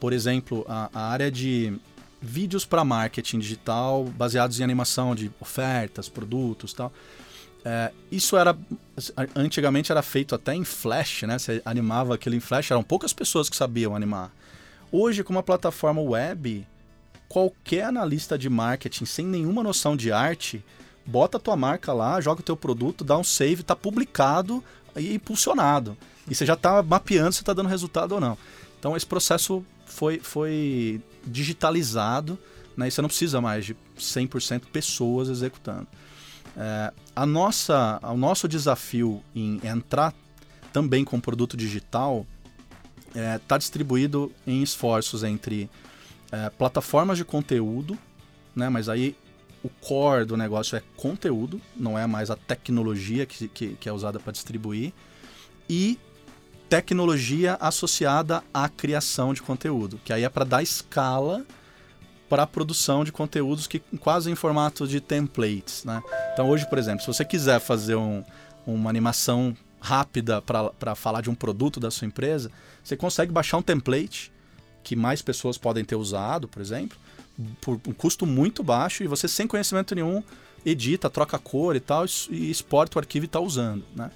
Por 0.01 0.12
exemplo, 0.12 0.66
a, 0.68 0.91
a 0.93 1.09
área 1.09 1.31
de 1.31 1.72
vídeos 2.20 2.66
para 2.66 2.85
marketing 2.85 3.39
digital 3.39 4.05
baseados 4.05 4.59
em 4.59 4.64
animação 4.64 5.14
de 5.14 5.31
ofertas, 5.41 6.09
produtos, 6.09 6.75
tal. 6.75 6.93
É, 7.64 7.93
isso 8.11 8.37
era 8.37 8.59
antigamente 9.35 9.91
era 9.91 10.03
feito 10.03 10.35
até 10.35 10.53
em 10.55 10.64
Flash, 10.64 11.22
né? 11.22 11.39
Você 11.39 11.62
animava 11.64 12.14
aquilo 12.16 12.35
em 12.35 12.41
Flash, 12.41 12.70
eram 12.70 12.83
poucas 12.83 13.12
pessoas 13.12 13.49
que 13.49 13.57
sabiam 13.57 13.95
animar. 13.95 14.35
Hoje, 14.93 15.22
com 15.22 15.33
uma 15.33 15.43
plataforma 15.43 16.03
web, 16.03 16.66
qualquer 17.29 17.85
analista 17.85 18.39
de 18.39 18.49
marketing 18.49 19.05
sem 19.05 19.27
nenhuma 19.27 19.62
noção 19.62 19.97
de 19.97 20.12
arte, 20.12 20.64
bota 21.07 21.37
a 21.37 21.41
tua 21.41 21.57
marca 21.57 21.93
lá, 21.93 22.20
joga 22.20 22.41
o 22.41 22.45
teu 22.45 22.57
produto, 22.57 23.05
dá 23.05 23.16
um 23.18 23.25
save, 23.25 23.62
tá 23.62 23.77
publicado 23.77 24.62
e 24.97 25.14
impulsionado. 25.14 25.97
E 26.29 26.35
você 26.35 26.47
já 26.47 26.55
está 26.55 26.83
mapeando 26.83 27.33
se 27.33 27.41
está 27.41 27.53
dando 27.53 27.68
resultado 27.68 28.12
ou 28.12 28.20
não. 28.20 28.39
Então 28.79 28.97
esse 28.97 29.07
processo 29.07 29.64
foi, 29.87 30.18
foi 30.18 31.01
digitalizado 31.27 32.39
né, 32.77 32.89
e 32.89 32.91
você 32.91 33.03
não 33.03 33.09
precisa 33.09 33.41
mais 33.41 33.64
de 33.64 33.77
100% 33.99 34.62
pessoas 34.72 35.29
executando. 35.29 35.87
É, 36.57 36.93
a 37.14 37.27
nossa, 37.27 37.99
o 38.03 38.16
nosso 38.16 38.47
desafio 38.47 39.22
em 39.35 39.61
entrar 39.64 40.14
também 40.72 41.05
com 41.05 41.20
produto 41.20 41.57
digital 41.57 42.27
está 43.09 43.20
é, 43.20 43.39
tá 43.39 43.59
distribuído 43.59 44.33
em 44.47 44.62
esforços 44.62 45.22
entre 45.22 45.70
é, 46.35 46.51
plataformas 46.51 47.16
de 47.16 47.24
conteúdo, 47.24 47.97
né, 48.57 48.68
mas 48.68 48.89
aí 48.89 49.16
o 49.62 49.68
core 49.68 50.24
do 50.24 50.37
negócio 50.37 50.76
é 50.76 50.82
conteúdo, 50.97 51.61
não 51.76 51.99
é 51.99 52.07
mais 52.07 52.30
a 52.30 52.37
tecnologia 52.37 53.24
que, 53.24 53.49
que, 53.49 53.68
que 53.74 53.89
é 53.89 53.93
usada 53.93 54.18
para 54.18 54.32
distribuir, 54.32 54.93
e 55.68 55.99
tecnologia 56.68 57.57
associada 57.61 58.43
à 58.53 58.68
criação 58.68 59.32
de 59.32 59.43
conteúdo, 59.43 60.01
que 60.05 60.12
aí 60.12 60.24
é 60.24 60.28
para 60.28 60.45
dar 60.45 60.62
escala 60.62 61.47
para 62.28 62.43
a 62.43 62.47
produção 62.47 63.05
de 63.05 63.12
conteúdos 63.12 63.66
que 63.66 63.78
quase 64.01 64.30
em 64.30 64.35
formato 64.35 64.89
de 64.89 65.01
templates. 65.01 65.85
Né? 65.85 66.03
Então 66.32 66.49
hoje, 66.49 66.68
por 66.68 66.78
exemplo, 66.78 67.01
se 67.01 67.07
você 67.07 67.24
quiser 67.24 67.61
fazer 67.61 67.95
um, 67.95 68.24
uma 68.66 68.91
animação 68.91 69.57
rápida 69.80 70.43
para 70.43 70.95
falar 70.95 71.20
de 71.20 71.30
um 71.30 71.35
produto 71.35 71.78
da 71.78 71.91
sua 71.91 72.07
empresa, 72.07 72.51
você 72.82 72.97
consegue 72.97 73.30
baixar 73.30 73.59
um 73.59 73.62
template 73.62 74.34
que 74.85 74.95
mais 74.95 75.22
pessoas 75.22 75.59
podem 75.59 75.85
ter 75.85 75.97
usado, 75.97 76.47
por 76.47 76.61
exemplo, 76.62 76.97
por 77.61 77.80
um 77.89 77.93
custo 77.93 78.24
muito 78.26 78.62
baixo 78.62 79.03
e 79.03 79.09
você 79.09 79.26
sem 79.26 79.47
conhecimento 79.47 79.95
nenhum 79.95 80.22
edita, 80.64 81.11
troca 81.11 81.39
cor 81.39 81.74
e 81.74 81.80
tal 81.80 82.05
e 82.30 82.51
exporta 82.51 82.99
o 82.99 83.01
arquivo 83.01 83.24
e 83.24 83.26
está 83.26 83.41
usando. 83.41 83.85
Né? 83.97 84.11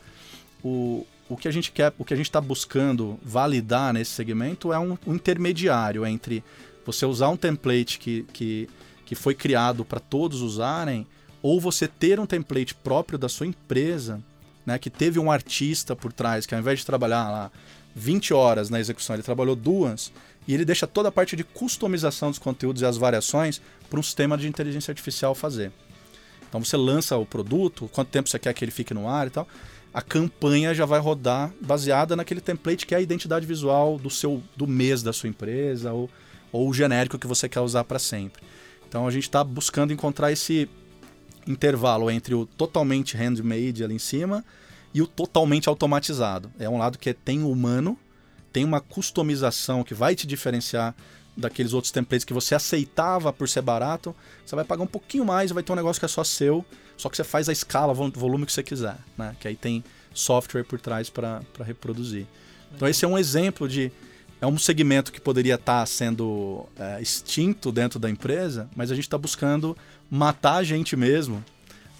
O, 0.63 1.07
o 1.29 1.37
que 1.37 1.49
a 1.49 1.51
gente 1.51 1.73
quer, 1.73 1.93
o 1.99 2.05
que 2.05 2.15
a 2.15 2.17
gente 2.17 2.27
está 2.29 2.41
buscando 2.41 3.19
validar 3.23 3.93
nesse 3.93 4.13
segmento 4.13 4.73
é 4.73 4.79
um, 4.79 4.97
um 5.07 5.15
intermediário 5.15 6.07
entre 6.07 6.45
você 6.87 7.05
usar 7.05 7.29
um 7.29 7.37
template 7.37 7.99
que, 7.99 8.25
que, 8.33 8.69
que 9.05 9.15
foi 9.15 9.35
criado 9.35 9.85
para 9.85 10.01
todos 10.01 10.41
usarem, 10.41 11.07
ou 11.43 11.61
você 11.61 11.87
ter 11.87 12.19
um 12.19 12.27
template 12.27 12.75
próprio 12.75 13.19
da 13.19 13.29
sua 13.29 13.47
empresa, 13.47 14.23
né, 14.65 14.79
que 14.79 14.91
teve 14.91 15.19
um 15.19 15.31
artista 15.31 15.95
por 15.95 16.13
trás, 16.13 16.47
que 16.47 16.55
ao 16.55 16.61
invés 16.61 16.79
de 16.79 16.87
trabalhar 16.87 17.31
lá 17.31 17.51
20 17.95 18.33
horas 18.33 18.71
na 18.71 18.81
execução, 18.81 19.17
ele 19.17 19.23
trabalhou 19.23 19.55
duas, 19.55 20.13
e 20.49 20.55
ele 20.55 20.65
deixa 20.65 20.87
toda 20.87 21.11
a 21.11 21.13
parte 21.13 21.37
de 21.37 21.45
customização 21.45 22.31
dos 22.31 22.39
conteúdos 22.39 22.81
e 22.83 22.87
as 22.87 22.97
variações 22.97 23.61
para 23.89 24.01
um 24.01 24.03
sistema 24.03 24.37
de 24.37 24.49
inteligência 24.49 24.91
artificial 24.91 25.35
fazer. 25.35 25.71
Então 26.49 26.65
você 26.65 26.77
lança 26.77 27.17
o 27.19 27.27
produto, 27.27 27.89
quanto 27.93 28.09
tempo 28.09 28.29
você 28.29 28.39
quer 28.39 28.55
que 28.55 28.65
ele 28.65 28.73
fique 28.73 28.95
no 28.95 29.07
ar 29.07 29.27
e 29.27 29.31
tal. 29.31 29.47
A 29.93 30.01
campanha 30.01 30.75
já 30.75 30.87
vai 30.87 30.99
rodar 30.99 31.53
baseada 31.61 32.17
naquele 32.17 32.41
template 32.41 32.87
que 32.87 32.95
é 32.95 32.99
a 32.99 33.01
identidade 33.01 33.47
visual 33.47 33.99
do 33.99 34.09
seu 34.09 34.43
do 34.57 34.67
mês 34.67 35.03
da 35.03 35.13
sua 35.13 35.29
empresa 35.29 35.93
ou 35.93 36.11
ou 36.51 36.69
o 36.69 36.73
genérico 36.73 37.19
que 37.19 37.27
você 37.27 37.49
quer 37.49 37.61
usar 37.61 37.85
para 37.85 37.99
sempre. 37.99 38.43
Então 38.89 39.07
a 39.07 39.11
gente 39.11 39.25
está 39.25 39.45
buscando 39.45 39.93
encontrar 39.93 40.33
esse 40.33 40.69
intervalo 41.47 42.11
entre 42.11 42.35
o 42.35 42.47
totalmente 42.47 43.17
handmade 43.17 43.85
ali 43.85 43.95
em 43.95 43.99
cima 43.99 44.45
e 44.95 45.03
o 45.03 45.07
totalmente 45.07 45.69
automatizado. 45.69 46.51
É 46.59 46.69
um 46.69 46.79
lado 46.79 46.99
que 46.99 47.11
é, 47.11 47.13
tem 47.13 47.43
humano, 47.43 47.99
tem 48.59 48.65
uma 48.65 48.81
customização 48.81 49.85
que 49.85 49.95
vai 49.95 50.17
te 50.17 50.27
diferenciar 50.27 50.93
daqueles 51.37 51.73
outros 51.73 51.93
templates 51.93 52.25
que 52.25 52.33
você 52.33 52.57
aceitava 52.57 53.33
por 53.33 53.49
ser 53.49 53.63
barato. 53.63 54.13
Você 54.45 54.57
vai 54.57 54.65
pagar 54.65 54.83
um 54.83 54.87
pouquinho 54.89 55.25
mais 55.25 55.53
e 55.53 55.55
vai 55.55 55.63
ter 55.63 55.71
um 55.71 55.77
negócio 55.77 56.01
que 56.01 56.05
é 56.05 56.09
só 56.09 56.25
seu, 56.25 56.65
só 56.97 57.09
que 57.09 57.17
você 57.17 57.23
faz 57.23 57.49
a 57.49 57.53
escala, 57.53 57.93
o 57.93 58.11
volume 58.11 58.45
que 58.45 58.53
você 58.53 58.65
quiser, 58.65 58.97
né? 59.17 59.37
Que 59.39 59.47
aí 59.47 59.55
tem 59.55 59.85
software 60.13 60.65
por 60.65 60.81
trás 60.81 61.09
para 61.09 61.41
reproduzir. 61.65 62.27
Então 62.75 62.89
esse 62.89 63.05
é 63.05 63.09
um 63.09 63.17
exemplo 63.17 63.69
de 63.69 63.93
é 64.41 64.47
um 64.49 64.59
segmento 64.59 65.13
que 65.13 65.21
poderia 65.21 65.55
estar 65.55 65.79
tá 65.79 65.87
sendo 65.87 66.67
é, 66.77 67.01
extinto 67.01 67.71
dentro 67.71 68.01
da 68.01 68.11
empresa, 68.11 68.69
mas 68.75 68.91
a 68.91 68.97
gente 68.97 69.07
está 69.07 69.17
buscando 69.17 69.77
matar 70.11 70.57
a 70.57 70.65
gente 70.65 70.97
mesmo 70.97 71.45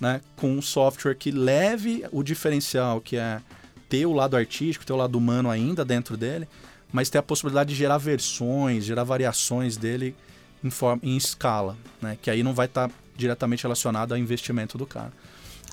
né, 0.01 0.21
com 0.35 0.51
um 0.51 0.63
software 0.63 1.15
que 1.15 1.31
leve 1.31 2.05
o 2.11 2.21
diferencial, 2.21 3.01
que 3.01 3.17
é 3.17 3.41
ter 3.89 4.07
o 4.07 4.13
lado 4.13 4.37
artístico, 4.37 4.85
ter 4.85 4.93
o 4.93 4.97
lado 4.97 5.17
humano 5.17 5.51
ainda 5.51 5.85
dentro 5.85 6.17
dele, 6.17 6.49
mas 6.93 7.11
ter 7.11 7.19
a 7.19 7.23
possibilidade 7.23 7.71
de 7.71 7.75
gerar 7.75 7.99
versões, 7.99 8.85
gerar 8.85 9.05
variações 9.05 9.77
dele 9.77 10.15
em, 10.63 10.71
forma, 10.71 11.01
em 11.03 11.17
escala, 11.17 11.77
né, 12.01 12.19
que 12.21 12.31
aí 12.31 12.43
não 12.43 12.55
vai 12.55 12.67
estar 12.67 12.89
tá 12.89 12.95
diretamente 13.17 13.63
relacionado 13.63 14.13
ao 14.13 14.19
investimento 14.19 14.79
do 14.79 14.87
cara. 14.87 15.13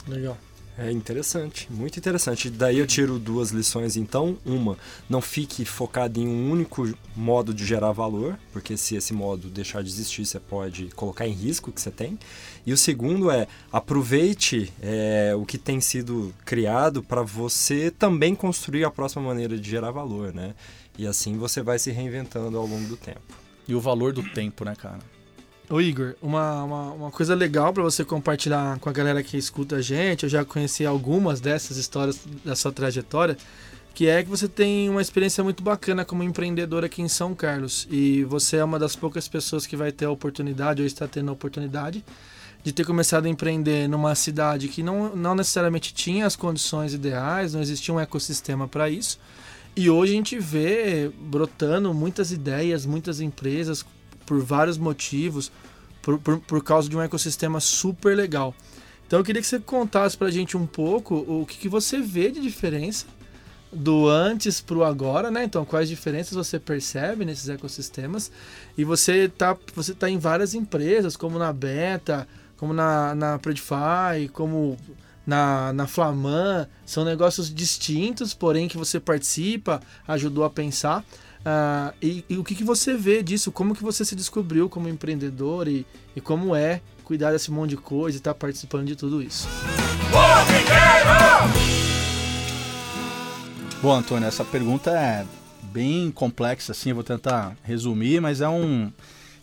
Legal. 0.07 0.38
É 0.78 0.91
interessante, 0.91 1.71
muito 1.71 1.97
interessante. 1.97 2.49
Daí 2.49 2.80
eu 2.80 2.86
tiro 2.86 3.17
duas 3.17 3.51
lições 3.51 3.95
então. 3.95 4.38
Uma, 4.45 4.78
não 5.09 5.21
fique 5.21 5.63
focado 5.63 6.19
em 6.19 6.28
um 6.28 6.51
único 6.51 6.93
modo 7.15 7.53
de 7.53 7.65
gerar 7.65 7.93
valor, 7.93 8.38
porque 8.51 8.76
se 8.76 8.95
esse 8.95 9.13
modo 9.13 9.47
deixar 9.47 9.82
de 9.82 9.89
existir, 9.89 10.26
você 10.26 10.38
pode 10.38 10.88
colocar 10.88 11.26
em 11.26 11.32
risco 11.32 11.69
o 11.69 11.73
que 11.73 11.80
você 11.80 11.91
tem. 11.91 12.19
E 12.65 12.73
o 12.73 12.78
segundo 12.78 13.32
é, 13.32 13.47
aproveite 13.71 14.73
é, 14.82 15.34
o 15.38 15.45
que 15.45 15.57
tem 15.57 15.80
sido 15.80 16.34
criado 16.43 17.01
para 17.01 17.21
você 17.21 17.89
também 17.89 18.36
construir 18.36 18.84
a 18.84 18.91
próxima 18.91 19.23
maneira 19.23 19.57
de 19.57 19.69
gerar 19.69 19.91
valor, 19.91 20.34
né? 20.34 20.53
E 20.97 21.07
assim 21.07 21.38
você 21.38 21.61
vai 21.61 21.80
se 21.80 21.89
reinventando 21.89 22.57
ao 22.57 22.65
longo 22.65 22.86
do 22.89 22.97
tempo. 22.97 23.21
E 23.65 23.73
o 23.73 23.80
valor 23.80 24.11
do 24.11 24.23
tempo, 24.23 24.65
né, 24.65 24.76
cara? 24.76 25.14
Ô 25.68 25.82
Igor, 25.82 26.13
uma, 26.22 26.63
uma, 26.63 26.91
uma 26.91 27.11
coisa 27.11 27.34
legal 27.34 27.74
para 27.74 27.82
você 27.82 28.05
compartilhar 28.05 28.78
com 28.78 28.88
a 28.88 28.91
galera 28.91 29.24
que 29.24 29.36
escuta 29.36 29.78
a 29.78 29.82
gente, 29.82 30.24
eu 30.24 30.30
já 30.30 30.45
conheci 30.45 30.86
algumas 30.86 31.39
dessas 31.39 31.78
histórias 31.78 32.20
da 32.43 32.55
sua 32.55 32.72
trajetória, 32.72 33.36
que 33.91 34.07
é 34.07 34.22
que 34.22 34.30
você 34.30 34.47
tem 34.47 34.88
uma 34.89 35.01
experiência 35.01 35.43
muito 35.43 35.63
bacana 35.63 36.05
como 36.05 36.22
empreendedor 36.22 36.86
aqui 36.86 37.01
em 37.01 37.07
São 37.07 37.34
Carlos. 37.34 37.88
E 37.89 38.24
você 38.26 38.57
é 38.57 38.63
uma 38.63 38.78
das 38.78 38.95
poucas 38.95 39.28
pessoas 39.28 39.66
que 39.66 39.76
vai 39.76 39.91
ter 39.91 40.05
a 40.05 40.11
oportunidade, 40.11 40.84
ou 40.84 40.86
está 40.86 41.07
tendo 41.07 41.30
a 41.30 41.34
oportunidade, 41.34 42.05
de 42.63 42.72
ter 42.72 42.86
começado 42.86 43.26
a 43.26 43.30
empreender 43.30 43.88
numa 43.88 44.13
cidade 44.13 44.68
que 44.68 44.84
não, 44.84 45.16
não 45.16 45.34
necessariamente 45.34 45.95
tinha 45.95 46.28
as 46.28 46.36
condições 46.36 46.93
ideais, 46.93 47.55
não 47.55 47.61
existia 47.61 47.93
um 47.93 47.99
ecossistema 47.99 48.68
para 48.68 48.88
isso. 48.88 49.20
E 49.76 49.89
hoje 49.89 50.13
a 50.13 50.16
gente 50.16 50.38
vê 50.38 51.11
brotando 51.20 51.91
muitas 51.91 52.32
ideias, 52.32 52.86
muitas 52.86 53.20
empresas 53.20 53.84
por 54.26 54.41
vários 54.41 54.78
motivos, 54.78 55.51
por, 56.01 56.19
por, 56.19 56.39
por 56.39 56.63
causa 56.63 56.89
de 56.89 56.95
um 56.95 57.01
ecossistema 57.01 57.59
super 57.59 58.15
legal. 58.15 58.53
Então 59.05 59.19
eu 59.19 59.26
queria 59.26 59.41
que 59.41 59.47
você 59.47 59.59
contasse 59.59 60.17
pra 60.17 60.32
gente 60.32 60.57
um 60.57 60.65
pouco 60.65 61.15
o 61.15 61.45
que, 61.45 61.57
que 61.57 61.69
você 61.69 62.01
vê 62.01 62.32
de 62.32 62.41
diferença 62.41 63.05
do 63.71 64.07
antes 64.07 64.61
pro 64.61 64.84
agora, 64.84 65.30
né? 65.30 65.43
Então, 65.43 65.65
quais 65.65 65.89
diferenças 65.89 66.34
você 66.34 66.57
percebe 66.57 67.26
nesses 67.26 67.49
ecossistemas? 67.49 68.32
E 68.78 68.84
você 68.84 69.28
tá, 69.28 69.55
você 69.76 69.93
tá 69.93 70.09
em 70.09 70.17
várias 70.17 70.53
empresas, 70.53 71.17
como 71.17 71.38
na 71.38 71.51
Beta, 71.51 72.28
como 72.57 72.73
na, 72.73 73.13
na 73.13 73.38
Predify, 73.38 74.30
como 74.32 74.78
na, 75.28 75.73
na 75.73 75.88
Flaman. 75.88 76.67
São 76.86 77.03
negócios 77.03 77.53
distintos, 77.53 78.34
porém 78.34 78.67
que 78.67 78.78
você 78.78 78.99
participa, 78.99 79.82
ajudou 80.07 80.45
a 80.45 80.49
pensar. 80.49 81.03
Uh, 81.46 81.93
e, 82.02 82.26
e, 82.28 82.38
o 82.38 82.43
que, 82.43 82.56
que 82.56 82.64
você 82.64 82.98
vê 82.98 83.22
disso? 83.22 83.52
Como 83.52 83.76
que 83.76 83.84
você 83.84 84.04
se 84.04 84.16
descobriu 84.16 84.68
como 84.68 84.89
empreendedor 84.89 85.68
e, 85.68 85.86
e 86.16 86.22
como 86.22 86.56
é 86.56 86.82
cuidar 87.04 87.32
desse 87.32 87.52
monte 87.52 87.72
de 87.72 87.78
coisa 87.78 88.18
e 88.18 88.20
estar 88.20 88.34
tá 88.34 88.39
participando 88.39 88.88
de 88.88 88.96
tudo 88.96 89.22
isso? 89.22 89.48
Bom, 93.80 93.93
Antônio, 93.93 94.28
essa 94.28 94.43
pergunta 94.43 94.89
é 94.89 95.24
bem 95.62 96.10
complexa, 96.10 96.72
assim, 96.72 96.89
eu 96.89 96.96
vou 96.96 97.04
tentar 97.04 97.56
resumir, 97.62 98.20
mas 98.20 98.41
é 98.41 98.50
um... 98.50 98.91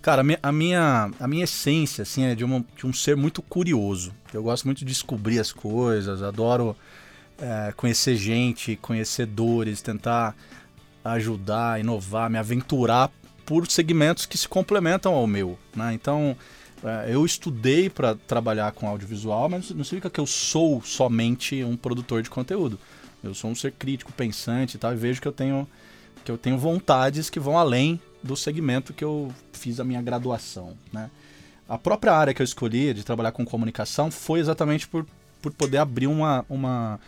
Cara, 0.01 0.25
a 0.43 0.51
minha, 0.51 1.11
a 1.21 1.29
minha 1.29 1.45
essência, 1.45 2.03
assim, 2.03 2.25
é 2.25 2.35
de, 2.35 2.43
uma, 2.43 2.65
de 2.77 2.85
um 2.85 2.93
ser 2.93 3.17
muito 3.17 3.41
curioso. 3.41 4.13
Eu 4.35 4.43
gosto 4.43 4.65
muito 4.65 4.79
de 4.81 4.87
descobrir 4.87 5.39
as 5.39 5.53
coisas, 5.53 6.21
adoro 6.21 6.77
é, 7.39 7.73
conhecer 7.77 8.17
gente, 8.17 8.75
conhecer 8.83 9.27
dores, 9.27 9.81
tentar 9.81 10.35
ajudar, 11.05 11.81
inovar, 11.81 12.31
me 12.31 12.39
aventurar 12.39 13.11
por 13.45 13.67
segmentos 13.67 14.27
que 14.27 14.39
se 14.39 14.49
complementam 14.49 15.15
ao 15.15 15.27
meu. 15.27 15.59
Né? 15.75 15.95
Então, 15.95 16.37
é, 16.85 17.15
eu 17.15 17.25
estudei 17.25 17.91
para 17.91 18.15
trabalhar 18.15 18.73
com 18.73 18.89
audiovisual, 18.89 19.49
mas 19.49 19.71
não 19.71 19.85
significa 19.85 20.11
que 20.11 20.21
eu 20.21 20.27
sou 20.27 20.83
somente 20.83 21.63
um 21.65 21.77
produtor 21.77 22.23
de 22.23 22.31
conteúdo. 22.31 22.79
Eu 23.23 23.35
sou 23.35 23.51
um 23.51 23.55
ser 23.55 23.73
crítico, 23.73 24.13
pensante 24.13 24.77
e 24.77 24.79
tal, 24.79 24.93
e 24.93 24.97
vejo 24.97 25.21
que 25.21 25.29
eu 25.29 25.33
tenho, 25.33 25.67
que 26.25 26.31
eu 26.31 26.37
tenho 26.37 26.59
vontades 26.59 27.31
que 27.31 27.39
vão 27.39 27.57
além 27.57 28.01
do 28.23 28.37
segmento 28.37 28.93
que 28.93 29.05
eu 29.05 29.33
fiz 29.53 29.79
a 29.81 29.85
minha 29.85 30.03
graduação. 30.03 30.77
Né? 30.93 31.11
A 31.69 31.79
própria 31.79 32.13
área 32.13 32.35
que 32.35 32.43
eu 32.43 32.45
escolhi 32.45 32.93
de 32.93 33.05
trabalhar 33.05 33.33
com 33.33 33.45
comunicação 33.45 34.11
foi 34.11 34.41
exatamente 34.41 34.89
por, 34.89 35.07
por 35.41 35.53
poder 35.53 35.79
abrir 35.79 36.07
uma, 36.07 36.45
uma, 36.49 37.01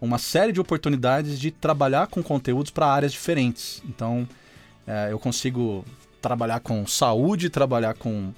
uma 0.00 0.18
série 0.18 0.52
de 0.52 0.60
oportunidades 0.60 1.38
de 1.38 1.50
trabalhar 1.50 2.06
com 2.06 2.22
conteúdos 2.22 2.70
para 2.70 2.86
áreas 2.86 3.12
diferentes. 3.12 3.82
Então, 3.88 4.28
é, 4.86 5.08
eu 5.10 5.18
consigo 5.18 5.84
trabalhar 6.20 6.60
com 6.60 6.86
saúde, 6.86 7.48
trabalhar 7.50 7.94
com, 7.94 8.32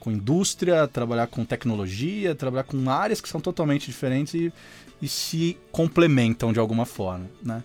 com 0.00 0.10
indústria, 0.10 0.88
trabalhar 0.88 1.26
com 1.26 1.44
tecnologia, 1.44 2.34
trabalhar 2.34 2.64
com 2.64 2.90
áreas 2.90 3.20
que 3.20 3.28
são 3.28 3.40
totalmente 3.40 3.86
diferentes 3.86 4.34
e, 4.34 4.52
e 5.00 5.08
se 5.08 5.56
complementam 5.70 6.52
de 6.52 6.58
alguma 6.58 6.86
forma, 6.86 7.26
né? 7.42 7.62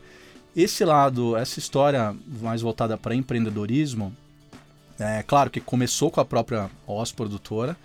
Esse 0.56 0.84
lado, 0.84 1.38
essa 1.38 1.60
história 1.60 2.16
mais 2.42 2.62
voltada 2.62 2.98
para 2.98 3.16
empreendedorismo, 3.16 4.14
é 5.00 5.24
claro 5.24 5.50
que 5.50 5.62
começou 5.62 6.12
com 6.12 6.20
a 6.20 6.26
própria 6.26 6.70
OS 6.86 7.12
produtora, 7.12 7.78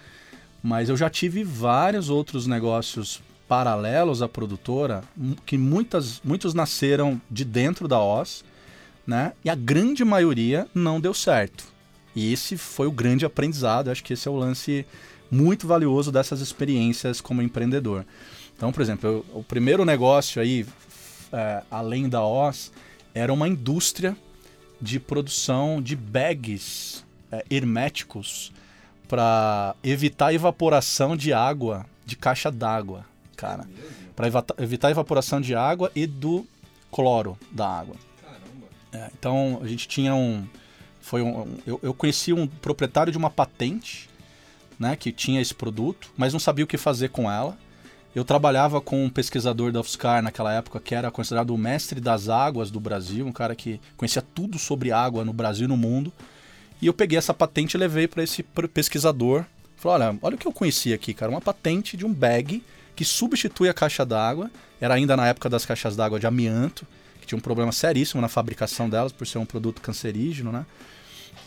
mas 0.63 0.89
eu 0.89 0.97
já 0.97 1.09
tive 1.11 1.45
vários 1.45 2.09
outros 2.09 2.47
negócios 2.47 3.23
paralelos 3.49 4.23
à 4.23 4.29
produtora, 4.29 5.03
que 5.45 5.59
muitas, 5.59 6.21
muitos 6.25 6.55
nasceram 6.55 7.21
de 7.31 7.45
dentro 7.45 7.87
da 7.87 8.01
OS, 8.01 8.45
né? 9.07 9.33
E 9.45 9.51
a 9.51 9.55
grande 9.55 10.05
maioria 10.05 10.67
não 10.75 11.01
deu 11.01 11.13
certo. 11.13 11.65
E 12.15 12.33
esse 12.33 12.57
foi 12.57 12.87
o 12.87 12.93
grande 12.93 13.27
aprendizado, 13.27 13.91
acho 13.91 14.03
que 14.03 14.13
esse 14.13 14.29
é 14.29 14.31
o 14.31 14.37
lance 14.37 14.87
muito 15.31 15.67
valioso 15.67 16.13
dessas 16.13 16.41
experiências 16.41 17.21
como 17.21 17.43
empreendedor. 17.43 18.07
Então, 18.57 18.73
por 18.73 18.81
exemplo, 18.81 19.11
eu, 19.11 19.27
o 19.41 19.43
primeiro 19.43 19.85
negócio 19.85 20.41
aí, 20.41 20.65
é, 21.33 21.63
além 21.71 22.09
da 22.09 22.25
OS, 22.25 22.73
era 23.15 23.33
uma 23.33 23.49
indústria 23.49 24.17
de 24.81 25.01
produção 25.01 25.83
de 25.83 25.97
bags 25.97 27.05
é, 27.33 27.45
herméticos 27.51 28.53
para 29.09 29.75
evitar 29.83 30.27
a 30.27 30.35
evaporação 30.35 31.17
de 31.17 31.33
água 31.33 31.85
de 32.07 32.17
caixa 32.17 32.51
d'água, 32.51 33.05
cara. 33.45 33.69
Para 34.17 34.29
evitar 34.59 34.89
a 34.89 34.91
evaporação 34.91 35.41
de 35.41 35.55
água 35.55 35.91
e 35.95 36.07
do 36.07 36.47
cloro 36.91 37.37
da 37.51 37.69
água. 37.69 37.97
É, 38.93 39.11
então 39.19 39.61
a 39.63 39.67
gente 39.67 39.87
tinha 39.87 40.15
um. 40.15 40.47
Foi 41.01 41.21
um, 41.21 41.59
eu, 41.67 41.79
eu 41.83 41.93
conheci 41.93 42.33
um 42.33 42.47
proprietário 42.47 43.13
de 43.13 43.19
uma 43.19 43.29
patente, 43.29 44.09
né, 44.79 44.97
que 44.97 45.13
tinha 45.13 45.41
esse 45.41 45.55
produto, 45.55 46.11
mas 46.17 46.33
não 46.33 46.41
sabia 46.41 46.65
o 46.65 46.69
que 46.69 46.79
fazer 46.79 47.11
com 47.11 47.31
ela. 47.31 47.59
Eu 48.15 48.25
trabalhava 48.25 48.81
com 48.81 49.05
um 49.05 49.11
pesquisador 49.11 49.73
da 49.73 49.81
UFSCar 49.81 50.23
naquela 50.23 50.53
época 50.53 50.79
que 50.79 50.95
era 50.95 51.11
considerado 51.11 51.51
o 51.51 51.59
mestre 51.59 52.01
das 52.01 52.29
águas 52.29 52.71
do 52.71 52.79
Brasil, 52.79 53.27
um 53.27 53.33
cara 53.33 53.57
que 53.57 53.81
conhecia 53.97 54.23
tudo 54.23 54.57
sobre 54.57 54.93
água 54.93 55.25
no 55.25 55.33
Brasil 55.33 55.65
e 55.65 55.69
no 55.69 55.77
mundo. 55.77 56.13
E 56.81 56.87
eu 56.87 56.95
peguei 56.95 57.19
essa 57.19 57.35
patente 57.35 57.75
e 57.75 57.79
levei 57.79 58.07
para 58.07 58.23
esse 58.23 58.45
pesquisador. 58.73 59.45
Falei, 59.77 60.07
olha, 60.07 60.19
olha 60.23 60.37
o 60.37 60.39
que 60.39 60.47
eu 60.47 60.53
conheci 60.53 60.93
aqui, 60.93 61.13
cara. 61.13 61.31
Uma 61.31 61.41
patente 61.41 61.97
de 61.97 62.07
um 62.07 62.15
bag 62.15 62.63
que 62.95 63.05
substitui 63.05 63.69
a 63.69 63.75
caixa 63.75 64.05
d'água. 64.05 64.51
Era 64.81 64.95
ainda 64.95 65.17
na 65.17 65.27
época 65.27 65.49
das 65.49 65.65
caixas 65.65 65.97
d'água 65.97 66.21
de 66.21 66.27
amianto, 66.27 66.87
que 67.21 67.27
tinha 67.27 67.39
um 67.39 67.43
problema 67.43 67.73
seríssimo 67.73 68.21
na 68.21 68.29
fabricação 68.29 68.89
delas, 68.89 69.13
por 69.13 69.27
ser 69.27 69.39
um 69.39 69.47
produto 69.47 69.81
cancerígeno, 69.81 70.53
né? 70.53 70.67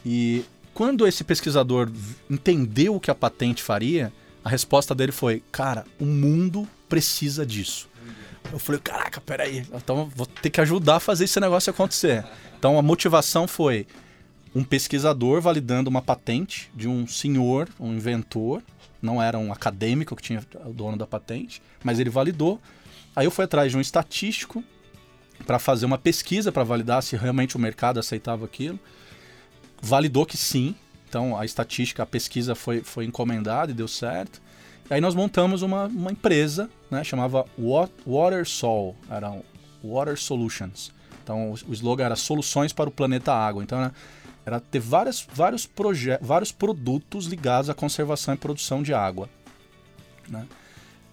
E 0.06 0.44
quando 0.74 1.08
esse 1.08 1.24
pesquisador 1.24 1.90
entendeu 2.30 2.96
o 2.96 3.00
que 3.00 3.12
a 3.12 3.16
patente 3.16 3.64
faria, 3.64 4.12
a 4.44 4.50
resposta 4.50 4.94
dele 4.94 5.12
foi: 5.12 5.44
Cara, 5.52 5.86
o 6.00 6.06
mundo 6.06 6.68
precisa 6.88 7.46
disso. 7.46 7.90
Eu 8.52 8.60
falei: 8.60 8.80
Caraca, 8.80 9.20
peraí, 9.20 9.66
então 9.74 10.10
vou 10.16 10.26
ter 10.26 10.50
que 10.50 10.62
ajudar 10.62 10.98
a 10.98 11.00
fazer 11.00 11.26
esse 11.26 11.40
negócio 11.40 11.72
acontecer. 11.72 12.26
Então 12.58 12.78
a 12.78 12.82
motivação 12.82 13.48
foi: 13.48 13.88
um 14.56 14.64
pesquisador 14.64 15.42
validando 15.42 15.90
uma 15.90 16.02
patente 16.02 16.72
de 16.74 16.88
um 16.88 17.06
senhor, 17.08 17.68
um 17.80 17.94
inventor, 17.94 18.64
não 19.02 19.22
era 19.22 19.38
um 19.38 19.52
acadêmico 19.52 20.16
que 20.16 20.22
tinha 20.22 20.44
o 20.66 20.74
dono 20.74 20.98
da 20.98 21.08
patente, 21.08 21.62
mas 21.84 22.00
ele 22.00 22.10
validou. 22.10 22.60
Aí 23.16 23.26
eu 23.26 23.32
fui 23.32 23.46
atrás 23.46 23.72
de 23.72 23.78
um 23.78 23.82
estatístico 23.82 24.64
para 25.46 25.60
fazer 25.60 25.86
uma 25.86 25.98
pesquisa 25.98 26.52
para 26.52 26.64
validar 26.64 27.02
se 27.04 27.16
realmente 27.16 27.56
o 27.56 27.60
mercado 27.60 28.00
aceitava 28.00 28.46
aquilo. 28.46 28.80
Validou 29.82 30.26
que 30.26 30.38
sim. 30.38 30.76
Então 31.08 31.38
a 31.38 31.46
estatística, 31.46 32.04
a 32.04 32.06
pesquisa 32.06 32.56
foi, 32.56 32.82
foi 32.82 33.06
encomendada 33.06 33.72
e 33.72 33.74
deu 33.74 33.88
certo. 33.88 34.42
E 34.90 34.94
aí 34.94 35.02
nós 35.02 35.16
montamos 35.16 35.62
uma, 35.62 35.86
uma 35.86 36.12
empresa, 36.12 36.70
né, 36.90 37.04
chamava 37.04 37.46
WaterSol, 37.58 38.96
era 39.10 39.36
Water 39.84 40.18
Solutions. 40.18 40.92
Então 41.24 41.52
o, 41.52 41.74
slogan 41.74 42.06
era 42.06 42.16
Soluções 42.16 42.72
para 42.72 42.90
o 42.90 42.92
Planeta 42.92 43.34
Água. 43.34 43.64
Então 43.64 43.92
era 44.48 44.62
ter 44.62 44.80
várias, 44.80 45.28
vários, 45.34 45.70
vários 46.22 46.54
produtos 46.54 47.26
ligados 47.26 47.70
à 47.70 47.74
conservação 47.74 48.34
e 48.34 48.38
produção 48.38 48.82
de 48.82 48.94
água. 48.94 49.30
Né? 50.30 50.48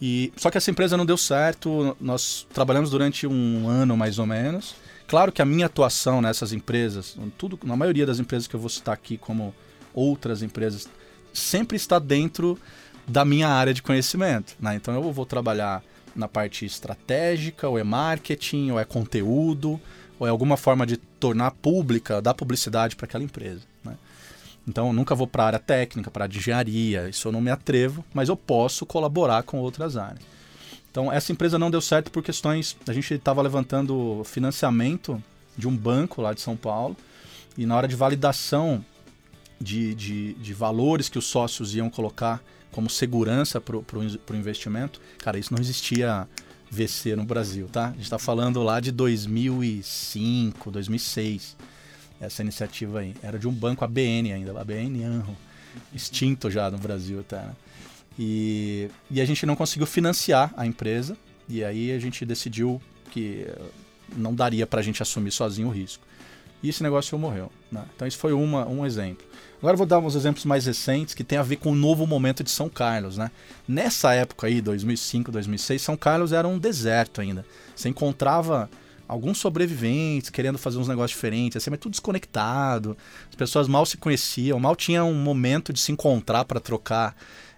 E, 0.00 0.32
só 0.36 0.52
que 0.52 0.56
essa 0.56 0.70
empresa 0.70 0.96
não 0.96 1.04
deu 1.04 1.16
certo, 1.16 1.96
nós 2.00 2.46
trabalhamos 2.54 2.90
durante 2.90 3.26
um 3.26 3.68
ano 3.68 3.96
mais 3.96 4.20
ou 4.20 4.26
menos. 4.26 4.76
Claro 5.08 5.32
que 5.32 5.42
a 5.42 5.44
minha 5.44 5.66
atuação 5.66 6.22
nessas 6.22 6.52
empresas, 6.52 7.18
tudo, 7.36 7.58
na 7.64 7.74
maioria 7.74 8.06
das 8.06 8.20
empresas 8.20 8.46
que 8.46 8.54
eu 8.54 8.60
vou 8.60 8.70
citar 8.70 8.94
aqui, 8.94 9.18
como 9.18 9.52
outras 9.92 10.40
empresas, 10.40 10.88
sempre 11.32 11.76
está 11.76 11.98
dentro 11.98 12.56
da 13.04 13.24
minha 13.24 13.48
área 13.48 13.74
de 13.74 13.82
conhecimento. 13.82 14.54
Né? 14.60 14.76
Então 14.76 14.94
eu 14.94 15.12
vou 15.12 15.26
trabalhar 15.26 15.82
na 16.14 16.28
parte 16.28 16.64
estratégica, 16.64 17.68
ou 17.68 17.76
é 17.76 17.82
marketing, 17.82 18.70
ou 18.70 18.78
é 18.78 18.84
conteúdo, 18.84 19.80
ou 20.18 20.26
é 20.26 20.30
alguma 20.30 20.56
forma 20.56 20.86
de 20.86 20.96
tornar 20.96 21.50
pública, 21.50 22.20
dar 22.20 22.34
publicidade 22.34 22.96
para 22.96 23.06
aquela 23.06 23.24
empresa. 23.24 23.62
Né? 23.84 23.96
Então, 24.66 24.88
eu 24.88 24.92
nunca 24.92 25.14
vou 25.14 25.26
para 25.26 25.42
a 25.42 25.46
área 25.46 25.58
técnica, 25.58 26.10
para 26.10 26.24
a 26.24 26.28
de 26.28 26.38
engenharia, 26.38 27.08
isso 27.08 27.28
eu 27.28 27.32
não 27.32 27.40
me 27.40 27.50
atrevo, 27.50 28.04
mas 28.14 28.28
eu 28.28 28.36
posso 28.36 28.86
colaborar 28.86 29.42
com 29.42 29.58
outras 29.58 29.96
áreas. 29.96 30.24
Então, 30.90 31.12
essa 31.12 31.32
empresa 31.32 31.58
não 31.58 31.70
deu 31.70 31.80
certo 31.80 32.10
por 32.10 32.22
questões. 32.22 32.76
A 32.86 32.92
gente 32.92 33.12
estava 33.12 33.42
levantando 33.42 34.22
financiamento 34.24 35.22
de 35.56 35.66
um 35.66 35.76
banco 35.76 36.22
lá 36.22 36.32
de 36.32 36.40
São 36.40 36.56
Paulo, 36.56 36.96
e 37.58 37.66
na 37.66 37.76
hora 37.76 37.86
de 37.86 37.94
validação 37.94 38.84
de, 39.60 39.94
de, 39.94 40.34
de 40.34 40.54
valores 40.54 41.08
que 41.08 41.18
os 41.18 41.26
sócios 41.26 41.74
iam 41.74 41.90
colocar 41.90 42.42
como 42.72 42.90
segurança 42.90 43.60
para 43.60 43.76
o 43.76 44.36
investimento, 44.36 45.00
cara, 45.18 45.38
isso 45.38 45.54
não 45.54 45.60
existia 45.60 46.26
VC 46.74 47.14
no 47.14 47.24
Brasil, 47.24 47.68
tá? 47.70 47.86
A 47.86 47.92
gente 47.92 48.02
está 48.02 48.18
falando 48.18 48.62
lá 48.62 48.80
de 48.80 48.90
2005, 48.90 50.70
2006, 50.70 51.56
essa 52.20 52.42
iniciativa 52.42 53.00
aí. 53.00 53.14
Era 53.22 53.38
de 53.38 53.46
um 53.46 53.52
banco 53.52 53.84
ABN 53.84 54.32
ainda, 54.32 54.58
ABN 54.60 55.02
Anro, 55.04 55.36
extinto 55.94 56.50
já 56.50 56.70
no 56.70 56.78
Brasil, 56.78 57.22
tá? 57.24 57.38
Né? 57.38 57.56
E, 58.18 58.88
e 59.10 59.20
a 59.20 59.24
gente 59.24 59.46
não 59.46 59.56
conseguiu 59.56 59.86
financiar 59.86 60.52
a 60.56 60.66
empresa, 60.66 61.16
e 61.48 61.64
aí 61.64 61.92
a 61.92 61.98
gente 61.98 62.24
decidiu 62.24 62.80
que 63.10 63.46
não 64.16 64.34
daria 64.34 64.66
para 64.66 64.80
a 64.80 64.82
gente 64.82 65.02
assumir 65.02 65.30
sozinho 65.30 65.68
o 65.68 65.70
risco. 65.70 66.04
E 66.62 66.68
esse 66.68 66.82
negócio 66.82 67.18
morreu. 67.18 67.50
Né? 67.70 67.84
Então, 67.94 68.08
isso 68.08 68.18
foi 68.18 68.32
uma, 68.32 68.66
um 68.66 68.86
exemplo. 68.86 69.26
Agora 69.64 69.78
vou 69.78 69.86
dar 69.86 69.98
uns 69.98 70.14
exemplos 70.14 70.44
mais 70.44 70.66
recentes 70.66 71.14
que 71.14 71.24
tem 71.24 71.38
a 71.38 71.42
ver 71.42 71.56
com 71.56 71.72
o 71.72 71.74
novo 71.74 72.06
momento 72.06 72.44
de 72.44 72.50
São 72.50 72.68
Carlos, 72.68 73.16
né? 73.16 73.30
Nessa 73.66 74.12
época 74.12 74.46
aí, 74.46 74.60
2005, 74.60 75.32
2006, 75.32 75.80
São 75.80 75.96
Carlos 75.96 76.34
era 76.34 76.46
um 76.46 76.58
deserto 76.58 77.22
ainda. 77.22 77.46
Você 77.74 77.88
encontrava 77.88 78.68
alguns 79.08 79.38
sobreviventes 79.38 80.28
querendo 80.28 80.58
fazer 80.58 80.76
uns 80.76 80.86
negócios 80.86 81.12
diferentes, 81.12 81.56
assim, 81.56 81.70
mas 81.70 81.80
tudo 81.80 81.92
desconectado. 81.92 82.94
As 83.26 83.34
pessoas 83.34 83.66
mal 83.66 83.86
se 83.86 83.96
conheciam, 83.96 84.60
mal 84.60 84.76
tinha 84.76 85.02
um 85.02 85.14
momento 85.14 85.72
de 85.72 85.80
se 85.80 85.90
encontrar 85.90 86.44
para 86.44 86.60
trocar 86.60 87.16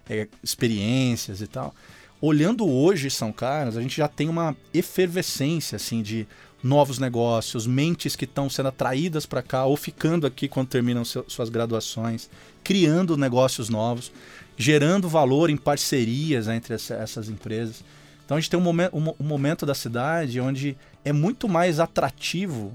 é, 0.09 0.29
experiências 0.41 1.41
e 1.41 1.47
tal. 1.47 1.75
Olhando 2.21 2.65
hoje 2.65 3.09
São 3.09 3.33
Carlos, 3.33 3.75
a 3.75 3.81
gente 3.81 3.97
já 3.97 4.07
tem 4.07 4.29
uma 4.29 4.55
efervescência 4.73 5.75
assim 5.75 6.01
de 6.01 6.25
novos 6.63 6.99
negócios, 6.99 7.67
mentes 7.67 8.15
que 8.15 8.25
estão 8.25 8.49
sendo 8.49 8.69
atraídas 8.69 9.25
para 9.25 9.41
cá 9.41 9.65
ou 9.65 9.77
ficando 9.77 10.25
aqui 10.25 10.47
quando 10.47 10.67
terminam 10.67 11.03
suas 11.05 11.49
graduações, 11.49 12.29
criando 12.63 13.15
negócios 13.15 13.69
novos, 13.69 14.11
gerando 14.57 15.07
valor 15.07 15.49
em 15.49 15.57
parcerias 15.57 16.47
entre 16.47 16.73
essas 16.73 17.29
empresas. 17.29 17.83
Então 18.25 18.35
a 18.35 18.39
gente 18.39 18.49
tem 18.49 18.59
um 18.59 18.63
momento, 18.63 18.97
um 18.97 19.23
momento 19.23 19.65
da 19.65 19.75
cidade 19.75 20.41
onde 20.41 20.75
é 21.05 21.13
muito 21.13 21.47
mais 21.47 21.79
atrativo 21.79 22.73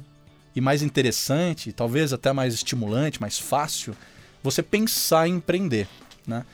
e 0.54 0.60
mais 0.60 0.82
interessante, 0.82 1.72
talvez 1.72 2.12
até 2.12 2.32
mais 2.32 2.54
estimulante, 2.54 3.20
mais 3.20 3.38
fácil, 3.38 3.94
você 4.42 4.62
pensar 4.62 5.28
em 5.28 5.34
empreender. 5.34 5.88
Né? 6.26 6.44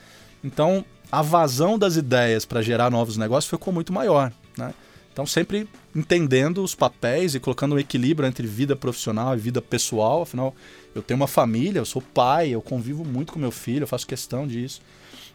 Então 0.43 0.83
a 1.11 1.21
vazão 1.21 1.77
das 1.77 1.95
ideias 1.95 2.45
para 2.45 2.61
gerar 2.61 2.89
novos 2.89 3.17
negócios 3.17 3.49
ficou 3.49 3.73
muito 3.73 3.93
maior. 3.93 4.33
Né? 4.57 4.73
Então, 5.11 5.25
sempre 5.25 5.67
entendendo 5.95 6.63
os 6.63 6.75
papéis 6.75 7.35
e 7.35 7.39
colocando 7.39 7.75
um 7.75 7.79
equilíbrio 7.79 8.27
entre 8.27 8.47
vida 8.47 8.75
profissional 8.75 9.35
e 9.35 9.39
vida 9.39 9.61
pessoal. 9.61 10.21
Afinal, 10.21 10.55
eu 10.93 11.01
tenho 11.01 11.19
uma 11.19 11.27
família, 11.27 11.79
eu 11.79 11.85
sou 11.85 12.01
pai, 12.01 12.49
eu 12.49 12.61
convivo 12.61 13.03
muito 13.03 13.33
com 13.33 13.39
meu 13.39 13.51
filho, 13.51 13.83
eu 13.83 13.87
faço 13.87 14.07
questão 14.07 14.47
disso. 14.47 14.81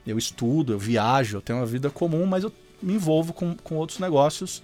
Eu 0.06 0.16
estudo, 0.16 0.72
eu 0.72 0.78
viajo, 0.78 1.36
eu 1.36 1.42
tenho 1.42 1.58
uma 1.58 1.66
vida 1.66 1.90
comum, 1.90 2.24
mas 2.26 2.44
eu 2.44 2.52
me 2.82 2.94
envolvo 2.94 3.32
com, 3.32 3.54
com 3.56 3.76
outros 3.76 3.98
negócios, 3.98 4.62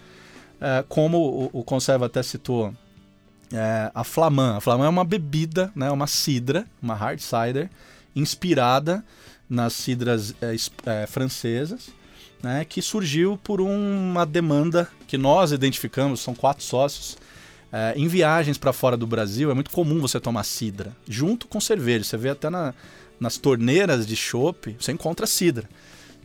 é, 0.61 0.85
como 0.89 1.19
o, 1.19 1.61
o 1.61 1.65
Conserva 1.65 2.07
até 2.07 2.23
citou, 2.23 2.73
é, 3.53 3.91
a 3.95 4.05
Flamand. 4.05 4.57
A 4.57 4.61
Flamand 4.61 4.87
é 4.87 4.89
uma 4.89 5.05
bebida, 5.05 5.73
né, 5.75 5.91
uma 5.91 6.07
cidra, 6.07 6.67
uma 6.83 6.95
hard 6.95 7.19
cider, 7.21 7.71
inspirada 8.15 9.05
nas 9.49 9.73
cidras 9.73 10.35
é, 10.41 10.55
é 11.03 11.07
francesas 11.07 11.91
né, 12.43 12.65
que 12.65 12.81
surgiu 12.81 13.39
por 13.43 13.61
uma 13.61 14.25
demanda 14.25 14.89
que 15.11 15.19
nós 15.19 15.51
identificamos, 15.51 16.21
são 16.21 16.35
quatro 16.35 16.63
sócios, 16.63 17.19
É, 17.73 17.95
em 17.97 18.09
viagens 18.09 18.59
para 18.59 18.73
fora 18.73 18.97
do 18.97 19.07
Brasil 19.07 19.49
é 19.49 19.55
muito 19.55 19.71
comum 19.71 20.01
você 20.01 20.19
tomar 20.19 20.43
cidra 20.43 20.91
junto 21.09 21.47
com 21.47 21.61
cerveja. 21.61 22.03
Você 22.03 22.17
vê 22.17 22.31
até 22.31 22.51
na, 22.51 22.75
nas 23.21 23.39
torneiras 23.39 24.05
de 24.05 24.17
chopp, 24.17 24.77
você 24.77 24.91
encontra 24.91 25.25
cidra. 25.25 25.69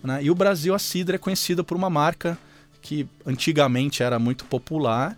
Né? 0.03 0.23
E 0.23 0.31
o 0.31 0.35
Brasil, 0.35 0.73
a 0.73 0.79
cidra 0.79 1.17
é 1.17 1.19
conhecida 1.19 1.63
por 1.63 1.77
uma 1.77 1.87
marca 1.87 2.35
que 2.81 3.07
antigamente 3.23 4.01
era 4.01 4.17
muito 4.17 4.43
popular 4.45 5.15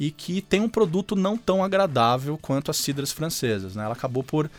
e 0.00 0.10
que 0.10 0.42
tem 0.42 0.60
um 0.60 0.68
produto 0.68 1.14
não 1.14 1.36
tão 1.36 1.62
agradável 1.62 2.36
quanto 2.42 2.72
as 2.72 2.76
cidras 2.76 3.12
francesas. 3.12 3.76
Né? 3.76 3.84
Ela 3.84 3.94
acabou 3.94 4.24
por 4.24 4.50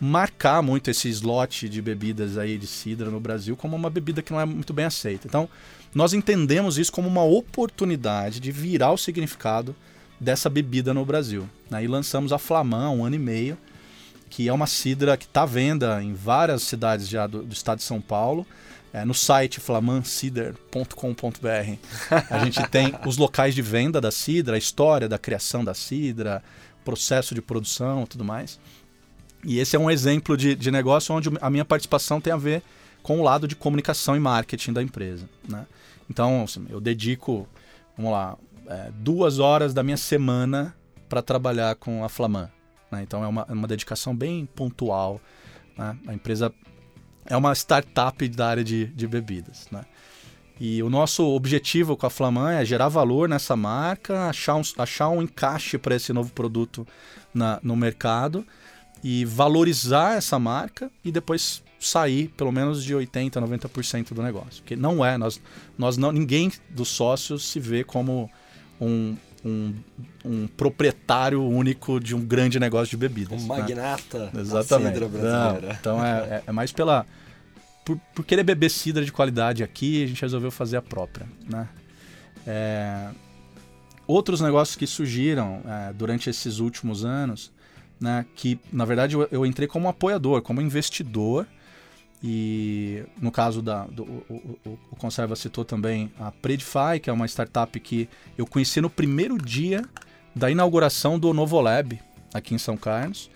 marcar 0.00 0.62
muito 0.62 0.90
esse 0.90 1.08
slot 1.10 1.68
de 1.68 1.82
bebidas 1.82 2.38
aí 2.38 2.56
de 2.56 2.66
cidra 2.66 3.10
no 3.10 3.20
Brasil 3.20 3.56
como 3.56 3.76
uma 3.76 3.90
bebida 3.90 4.22
que 4.22 4.32
não 4.32 4.40
é 4.40 4.46
muito 4.46 4.72
bem 4.72 4.86
aceita. 4.86 5.26
Então, 5.26 5.48
nós 5.94 6.14
entendemos 6.14 6.78
isso 6.78 6.90
como 6.90 7.06
uma 7.06 7.22
oportunidade 7.22 8.40
de 8.40 8.50
virar 8.50 8.92
o 8.92 8.96
significado 8.96 9.76
dessa 10.18 10.48
bebida 10.48 10.94
no 10.94 11.04
Brasil. 11.04 11.46
Né? 11.68 11.84
E 11.84 11.86
lançamos 11.86 12.32
a 12.32 12.38
Flamand 12.38 12.86
há 12.86 12.90
um 12.90 13.04
ano 13.04 13.16
e 13.16 13.18
meio, 13.18 13.58
que 14.30 14.48
é 14.48 14.52
uma 14.52 14.66
cidra 14.66 15.16
que 15.16 15.24
está 15.24 15.42
à 15.42 15.46
venda 15.46 16.02
em 16.02 16.14
várias 16.14 16.62
cidades 16.62 17.08
já 17.08 17.26
do, 17.26 17.42
do 17.42 17.52
estado 17.52 17.78
de 17.78 17.84
São 17.84 18.00
Paulo. 18.00 18.46
É, 18.92 19.04
no 19.04 19.14
site 19.14 19.60
flamancidr.com.br 19.60 22.26
a 22.28 22.44
gente 22.44 22.68
tem 22.70 22.92
os 23.06 23.16
locais 23.16 23.54
de 23.54 23.62
venda 23.62 24.00
da 24.00 24.10
cidra, 24.10 24.56
a 24.56 24.58
história 24.58 25.08
da 25.08 25.16
criação 25.16 25.64
da 25.64 25.74
cidra, 25.74 26.42
processo 26.84 27.34
de 27.34 27.40
produção 27.40 28.02
e 28.02 28.06
tudo 28.06 28.24
mais. 28.24 28.58
E 29.44 29.58
esse 29.58 29.76
é 29.76 29.78
um 29.78 29.90
exemplo 29.90 30.36
de, 30.36 30.54
de 30.54 30.70
negócio 30.70 31.14
onde 31.14 31.30
a 31.40 31.50
minha 31.50 31.64
participação 31.64 32.20
tem 32.20 32.32
a 32.32 32.36
ver 32.36 32.62
com 33.02 33.20
o 33.20 33.22
lado 33.22 33.48
de 33.48 33.56
comunicação 33.56 34.14
e 34.16 34.20
marketing 34.20 34.72
da 34.72 34.82
empresa. 34.82 35.28
Né? 35.48 35.66
Então, 36.08 36.42
assim, 36.42 36.66
eu 36.68 36.80
dedico, 36.80 37.48
vamos 37.96 38.12
lá, 38.12 38.36
é, 38.66 38.90
duas 38.94 39.38
horas 39.38 39.72
da 39.72 39.82
minha 39.82 39.96
semana 39.96 40.74
para 41.08 41.22
trabalhar 41.22 41.74
com 41.76 42.04
a 42.04 42.08
Flamand. 42.08 42.50
Né? 42.90 43.02
Então, 43.02 43.24
é 43.24 43.26
uma, 43.26 43.46
é 43.48 43.52
uma 43.52 43.66
dedicação 43.66 44.14
bem 44.14 44.46
pontual. 44.54 45.20
Né? 45.76 45.96
A 46.06 46.14
empresa 46.14 46.52
é 47.24 47.36
uma 47.36 47.54
startup 47.54 48.28
da 48.28 48.48
área 48.48 48.64
de, 48.64 48.86
de 48.86 49.06
bebidas. 49.06 49.68
Né? 49.70 49.84
E 50.60 50.82
o 50.82 50.90
nosso 50.90 51.26
objetivo 51.26 51.96
com 51.96 52.06
a 52.06 52.10
Flamand 52.10 52.52
é 52.52 52.64
gerar 52.66 52.88
valor 52.88 53.26
nessa 53.26 53.56
marca, 53.56 54.28
achar 54.28 54.56
um, 54.56 54.62
achar 54.76 55.08
um 55.08 55.22
encaixe 55.22 55.78
para 55.78 55.94
esse 55.94 56.12
novo 56.12 56.30
produto 56.32 56.86
na, 57.32 57.58
no 57.62 57.74
mercado 57.74 58.46
e 59.02 59.24
valorizar 59.24 60.16
essa 60.16 60.38
marca 60.38 60.90
e 61.04 61.10
depois 61.10 61.62
sair 61.78 62.28
pelo 62.36 62.52
menos 62.52 62.84
de 62.84 62.94
80, 62.94 63.40
90% 63.40 64.12
do 64.12 64.22
negócio. 64.22 64.62
Porque 64.62 64.76
não 64.76 65.04
é, 65.04 65.16
nós, 65.16 65.40
nós 65.78 65.96
não, 65.96 66.12
ninguém 66.12 66.52
dos 66.68 66.88
sócios 66.88 67.48
se 67.48 67.58
vê 67.58 67.82
como 67.82 68.30
um, 68.78 69.16
um, 69.44 69.74
um 70.24 70.46
proprietário 70.46 71.42
único 71.42 71.98
de 71.98 72.14
um 72.14 72.20
grande 72.20 72.60
negócio 72.60 72.90
de 72.90 72.96
bebidas. 72.98 73.42
Um 73.42 73.48
né? 73.48 73.60
magnata 73.60 74.30
Exatamente. 74.36 74.94
cidra 74.94 75.08
brasileira. 75.08 75.68
Não, 75.68 75.72
então 75.72 76.04
é, 76.04 76.10
é, 76.10 76.42
é, 76.46 76.52
mais 76.52 76.70
pela... 76.70 77.06
Por, 77.84 77.98
por 78.14 78.24
querer 78.24 78.44
beber 78.44 78.70
cidra 78.70 79.02
de 79.02 79.10
qualidade 79.10 79.62
aqui, 79.62 80.04
a 80.04 80.06
gente 80.06 80.20
resolveu 80.20 80.50
fazer 80.50 80.76
a 80.76 80.82
própria, 80.82 81.26
né? 81.48 81.66
É, 82.46 83.08
outros 84.06 84.40
negócios 84.40 84.76
que 84.76 84.86
surgiram 84.86 85.62
é, 85.64 85.92
durante 85.94 86.28
esses 86.28 86.58
últimos 86.58 87.04
anos 87.04 87.50
né? 88.00 88.24
Que 88.34 88.58
na 88.72 88.84
verdade 88.84 89.14
eu, 89.14 89.28
eu 89.30 89.46
entrei 89.46 89.68
como 89.68 89.88
apoiador, 89.88 90.42
como 90.42 90.60
investidor. 90.60 91.46
E 92.22 93.02
no 93.20 93.30
caso 93.30 93.62
da. 93.62 93.84
Do, 93.84 94.02
o, 94.02 94.58
o, 94.64 94.78
o, 94.90 94.96
Conserva 94.96 95.34
citou 95.36 95.64
também 95.64 96.12
a 96.18 96.30
Predify, 96.30 97.00
que 97.02 97.08
é 97.08 97.12
uma 97.12 97.26
startup 97.26 97.78
que 97.80 98.08
eu 98.36 98.46
conheci 98.46 98.80
no 98.80 98.90
primeiro 98.90 99.38
dia 99.38 99.82
da 100.34 100.50
inauguração 100.50 101.18
do 101.18 101.32
Novolab 101.32 101.98
aqui 102.32 102.54
em 102.54 102.58
São 102.58 102.76
Carlos. 102.76 103.30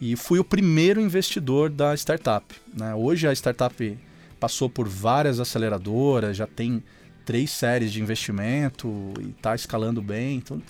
E 0.00 0.16
fui 0.16 0.38
o 0.38 0.44
primeiro 0.44 1.00
investidor 1.00 1.70
da 1.70 1.94
startup. 1.94 2.44
Né? 2.76 2.94
Hoje 2.94 3.28
a 3.28 3.32
startup 3.32 3.98
passou 4.40 4.68
por 4.68 4.88
várias 4.88 5.38
aceleradoras, 5.38 6.36
já 6.36 6.46
tem 6.46 6.82
três 7.24 7.50
séries 7.50 7.92
de 7.92 8.02
investimento 8.02 9.14
e 9.20 9.30
está 9.30 9.54
escalando 9.54 10.02
bem. 10.02 10.36
Então, 10.38 10.60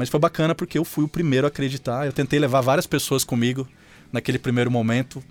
mas 0.00 0.08
foi 0.08 0.18
bacana 0.18 0.54
porque 0.54 0.78
eu 0.78 0.84
fui 0.84 1.04
o 1.04 1.08
primeiro 1.08 1.46
a 1.46 1.48
acreditar. 1.48 2.06
Eu 2.06 2.12
tentei 2.12 2.38
levar 2.38 2.62
várias 2.62 2.86
pessoas 2.86 3.22
comigo 3.22 3.68
naquele 4.10 4.38
primeiro 4.38 4.70
momento. 4.70 5.22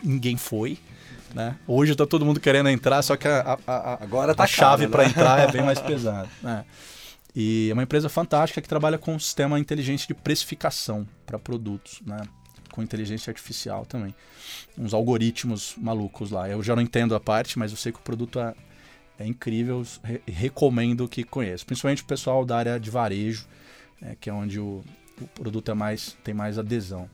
Ninguém 0.00 0.36
foi. 0.36 0.78
Né? 1.34 1.56
Hoje 1.66 1.90
está 1.90 2.06
todo 2.06 2.24
mundo 2.24 2.38
querendo 2.38 2.68
entrar, 2.68 3.02
só 3.02 3.16
que 3.16 3.26
a, 3.26 3.58
a, 3.66 3.72
a, 3.74 4.02
Agora 4.04 4.32
tá 4.32 4.44
a 4.44 4.46
chave 4.46 4.84
né? 4.84 4.92
para 4.92 5.04
entrar 5.06 5.40
é 5.40 5.50
bem 5.50 5.62
mais 5.62 5.80
pesada. 5.82 6.28
Né? 6.40 6.64
E 7.34 7.68
é 7.68 7.72
uma 7.72 7.82
empresa 7.82 8.08
fantástica 8.08 8.62
que 8.62 8.68
trabalha 8.68 8.96
com 8.96 9.16
um 9.16 9.18
sistema 9.18 9.58
inteligente 9.58 10.06
de 10.06 10.14
precificação 10.14 11.04
para 11.26 11.36
produtos, 11.36 12.00
né? 12.06 12.20
com 12.70 12.80
inteligência 12.80 13.28
artificial 13.28 13.84
também. 13.84 14.14
Uns 14.78 14.94
algoritmos 14.94 15.74
malucos 15.78 16.30
lá. 16.30 16.48
Eu 16.48 16.62
já 16.62 16.76
não 16.76 16.82
entendo 16.82 17.12
a 17.16 17.18
parte, 17.18 17.58
mas 17.58 17.72
eu 17.72 17.76
sei 17.76 17.90
que 17.90 17.98
o 17.98 18.02
produto 18.02 18.38
é, 18.38 18.54
é 19.18 19.26
incrível. 19.26 19.84
Re 20.04 20.20
recomendo 20.28 21.08
que 21.08 21.24
conheça. 21.24 21.64
Principalmente 21.64 22.02
o 22.02 22.06
pessoal 22.06 22.44
da 22.44 22.56
área 22.56 22.78
de 22.78 22.88
varejo 22.88 23.48
é, 24.02 24.16
que 24.20 24.28
é 24.28 24.32
onde 24.32 24.58
o, 24.58 24.82
o, 25.20 25.26
produto 25.28 25.70
é 25.70 25.74
mais, 25.74 26.16
tem 26.24 26.34
mais 26.34 26.58
adesão. 26.58 27.08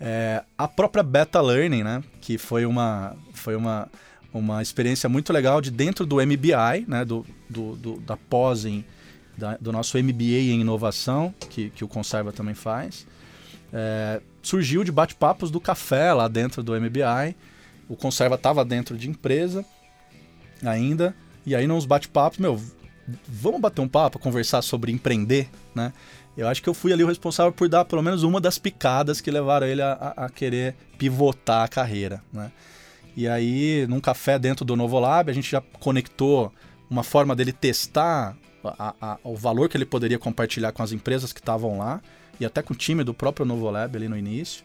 É, 0.00 0.44
a 0.56 0.68
própria 0.68 1.02
Beta 1.02 1.40
Learning, 1.40 1.82
né, 1.82 2.02
que 2.20 2.38
foi 2.38 2.64
uma, 2.64 3.16
foi 3.32 3.56
uma, 3.56 3.88
uma 4.32 4.62
experiência 4.62 5.08
muito 5.08 5.32
legal 5.32 5.60
de 5.60 5.70
dentro 5.70 6.06
do 6.06 6.16
MBI, 6.16 6.84
né, 6.86 7.04
do, 7.04 7.26
do, 7.48 7.74
do 7.76 8.00
da 8.00 8.16
pós 8.16 8.64
em, 8.64 8.84
da, 9.36 9.56
do 9.56 9.72
nosso 9.72 9.98
MBA 9.98 10.52
em 10.52 10.60
inovação, 10.60 11.34
que, 11.50 11.70
que 11.70 11.84
o 11.84 11.88
Conserva 11.88 12.32
também 12.32 12.54
faz. 12.54 13.06
É, 13.72 14.20
surgiu 14.42 14.84
de 14.84 14.92
bate-papos 14.92 15.50
do 15.50 15.60
café 15.60 16.12
lá 16.12 16.28
dentro 16.28 16.62
do 16.62 16.78
MBI. 16.78 17.36
O 17.88 17.96
Conserva 17.96 18.36
estava 18.36 18.64
dentro 18.64 18.96
de 18.96 19.08
empresa 19.08 19.64
ainda. 20.64 21.14
E 21.44 21.54
aí, 21.54 21.66
nos 21.66 21.86
bate-papos, 21.86 22.38
meu, 22.38 22.60
vamos 23.26 23.60
bater 23.60 23.80
um 23.80 23.88
papo, 23.88 24.18
conversar 24.18 24.62
sobre 24.62 24.92
empreender, 24.92 25.48
né? 25.74 25.92
Eu 26.36 26.46
acho 26.46 26.62
que 26.62 26.68
eu 26.68 26.74
fui 26.74 26.92
ali 26.92 27.02
o 27.02 27.08
responsável 27.08 27.52
por 27.52 27.68
dar 27.68 27.84
pelo 27.84 28.02
menos 28.02 28.22
uma 28.22 28.40
das 28.40 28.58
picadas 28.58 29.20
que 29.20 29.30
levaram 29.30 29.66
ele 29.66 29.82
a, 29.82 30.14
a, 30.16 30.30
querer 30.30 30.76
pivotar 30.96 31.64
a 31.64 31.68
carreira, 31.68 32.22
né? 32.32 32.52
E 33.16 33.26
aí, 33.26 33.84
num 33.88 34.00
café 34.00 34.38
dentro 34.38 34.64
do 34.64 34.76
Novo 34.76 35.00
Lab, 35.00 35.28
a 35.28 35.34
gente 35.34 35.50
já 35.50 35.60
conectou 35.80 36.52
uma 36.88 37.02
forma 37.02 37.34
dele 37.34 37.52
testar 37.52 38.36
a, 38.64 38.94
a, 39.00 39.18
o 39.24 39.36
valor 39.36 39.68
que 39.68 39.76
ele 39.76 39.84
poderia 39.84 40.18
compartilhar 40.18 40.70
com 40.70 40.82
as 40.82 40.92
empresas 40.92 41.32
que 41.32 41.40
estavam 41.40 41.78
lá 41.78 42.00
e 42.38 42.44
até 42.44 42.62
com 42.62 42.72
o 42.72 42.76
time 42.76 43.02
do 43.02 43.12
próprio 43.12 43.44
Novo 43.44 43.68
Lab 43.70 43.96
ali 43.96 44.08
no 44.08 44.16
início. 44.16 44.64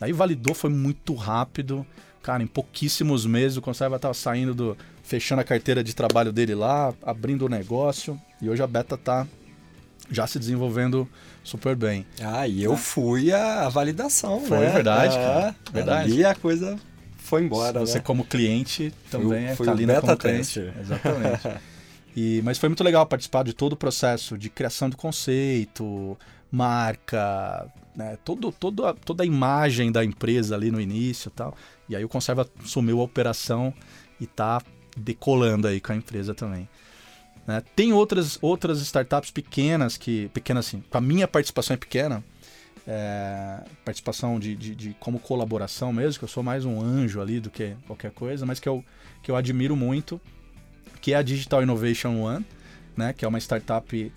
Aí 0.00 0.12
validou, 0.12 0.54
foi 0.54 0.70
muito 0.70 1.14
rápido. 1.14 1.86
Cara, 2.22 2.42
em 2.42 2.46
pouquíssimos 2.46 3.26
meses 3.26 3.56
o 3.56 3.62
Conserva 3.62 3.96
estava 3.96 4.14
saindo 4.14 4.54
do, 4.54 4.76
fechando 5.02 5.40
a 5.40 5.44
carteira 5.44 5.82
de 5.82 5.94
trabalho 5.94 6.32
dele 6.32 6.54
lá, 6.54 6.94
abrindo 7.02 7.46
o 7.46 7.48
negócio. 7.48 8.20
E 8.40 8.48
hoje 8.48 8.62
a 8.62 8.66
Beta 8.66 8.96
tá 8.96 9.26
já 10.10 10.26
se 10.26 10.38
desenvolvendo 10.38 11.08
super 11.42 11.74
bem. 11.74 12.06
Ah, 12.20 12.46
e 12.46 12.62
eu 12.62 12.76
fui 12.76 13.32
a, 13.32 13.68
validação, 13.68 14.40
foi 14.40 14.60
né? 14.60 14.70
verdade, 14.70 15.16
é, 15.16 15.18
cara. 15.18 15.56
Verdade. 15.72 16.12
E 16.12 16.24
a 16.24 16.34
coisa 16.34 16.78
foi 17.18 17.44
embora, 17.44 17.80
Você 17.80 17.98
né? 17.98 18.04
como 18.04 18.24
cliente 18.24 18.92
também 19.10 19.28
foi, 19.28 19.44
é 19.44 19.56
foi 19.56 19.66
tá 19.66 19.72
ali 19.72 19.86
na 19.86 20.00
concorrência. 20.00 20.62
tester. 20.64 20.80
Exatamente. 20.80 21.48
E, 22.14 22.42
mas 22.44 22.58
foi 22.58 22.68
muito 22.68 22.84
legal 22.84 23.06
participar 23.06 23.42
de 23.42 23.54
todo 23.54 23.72
o 23.72 23.76
processo 23.76 24.36
de 24.36 24.50
criação 24.50 24.90
de 24.90 24.96
conceito, 24.96 26.14
marca, 26.50 27.66
né, 27.96 28.18
todo, 28.22 28.52
todo 28.52 28.86
a, 28.86 28.92
toda 28.92 29.22
a 29.22 29.26
imagem 29.26 29.90
da 29.90 30.04
empresa 30.04 30.54
ali 30.54 30.70
no 30.70 30.78
início 30.78 31.28
e 31.28 31.32
tal. 31.32 31.56
E 31.92 31.96
aí 31.96 32.04
o 32.04 32.08
Conserva 32.08 32.48
assumiu 32.64 33.00
a 33.00 33.04
operação 33.04 33.72
e 34.18 34.26
tá 34.26 34.62
decolando 34.96 35.68
aí 35.68 35.80
com 35.80 35.92
a 35.92 35.96
empresa 35.96 36.34
também. 36.34 36.66
Né? 37.46 37.62
Tem 37.76 37.92
outras, 37.92 38.38
outras 38.40 38.80
startups 38.80 39.30
pequenas 39.30 39.98
que. 39.98 40.28
Pequenas 40.32 40.66
assim, 40.66 40.82
a 40.90 41.00
minha 41.00 41.28
participação 41.28 41.74
é 41.74 41.76
pequena. 41.76 42.24
É, 42.84 43.60
participação 43.84 44.40
de, 44.40 44.56
de, 44.56 44.74
de, 44.74 44.96
como 44.98 45.20
colaboração 45.20 45.92
mesmo, 45.92 46.18
que 46.18 46.24
eu 46.24 46.28
sou 46.28 46.42
mais 46.42 46.64
um 46.64 46.80
anjo 46.80 47.20
ali 47.20 47.38
do 47.38 47.48
que 47.48 47.76
qualquer 47.86 48.10
coisa, 48.10 48.44
mas 48.44 48.58
que 48.58 48.68
eu, 48.68 48.84
que 49.22 49.30
eu 49.30 49.36
admiro 49.36 49.76
muito, 49.76 50.20
que 51.00 51.12
é 51.12 51.16
a 51.16 51.22
Digital 51.22 51.62
Innovation 51.62 52.20
One, 52.20 52.44
né, 52.96 53.12
que 53.12 53.24
é 53.24 53.28
uma 53.28 53.38
startup 53.38 54.12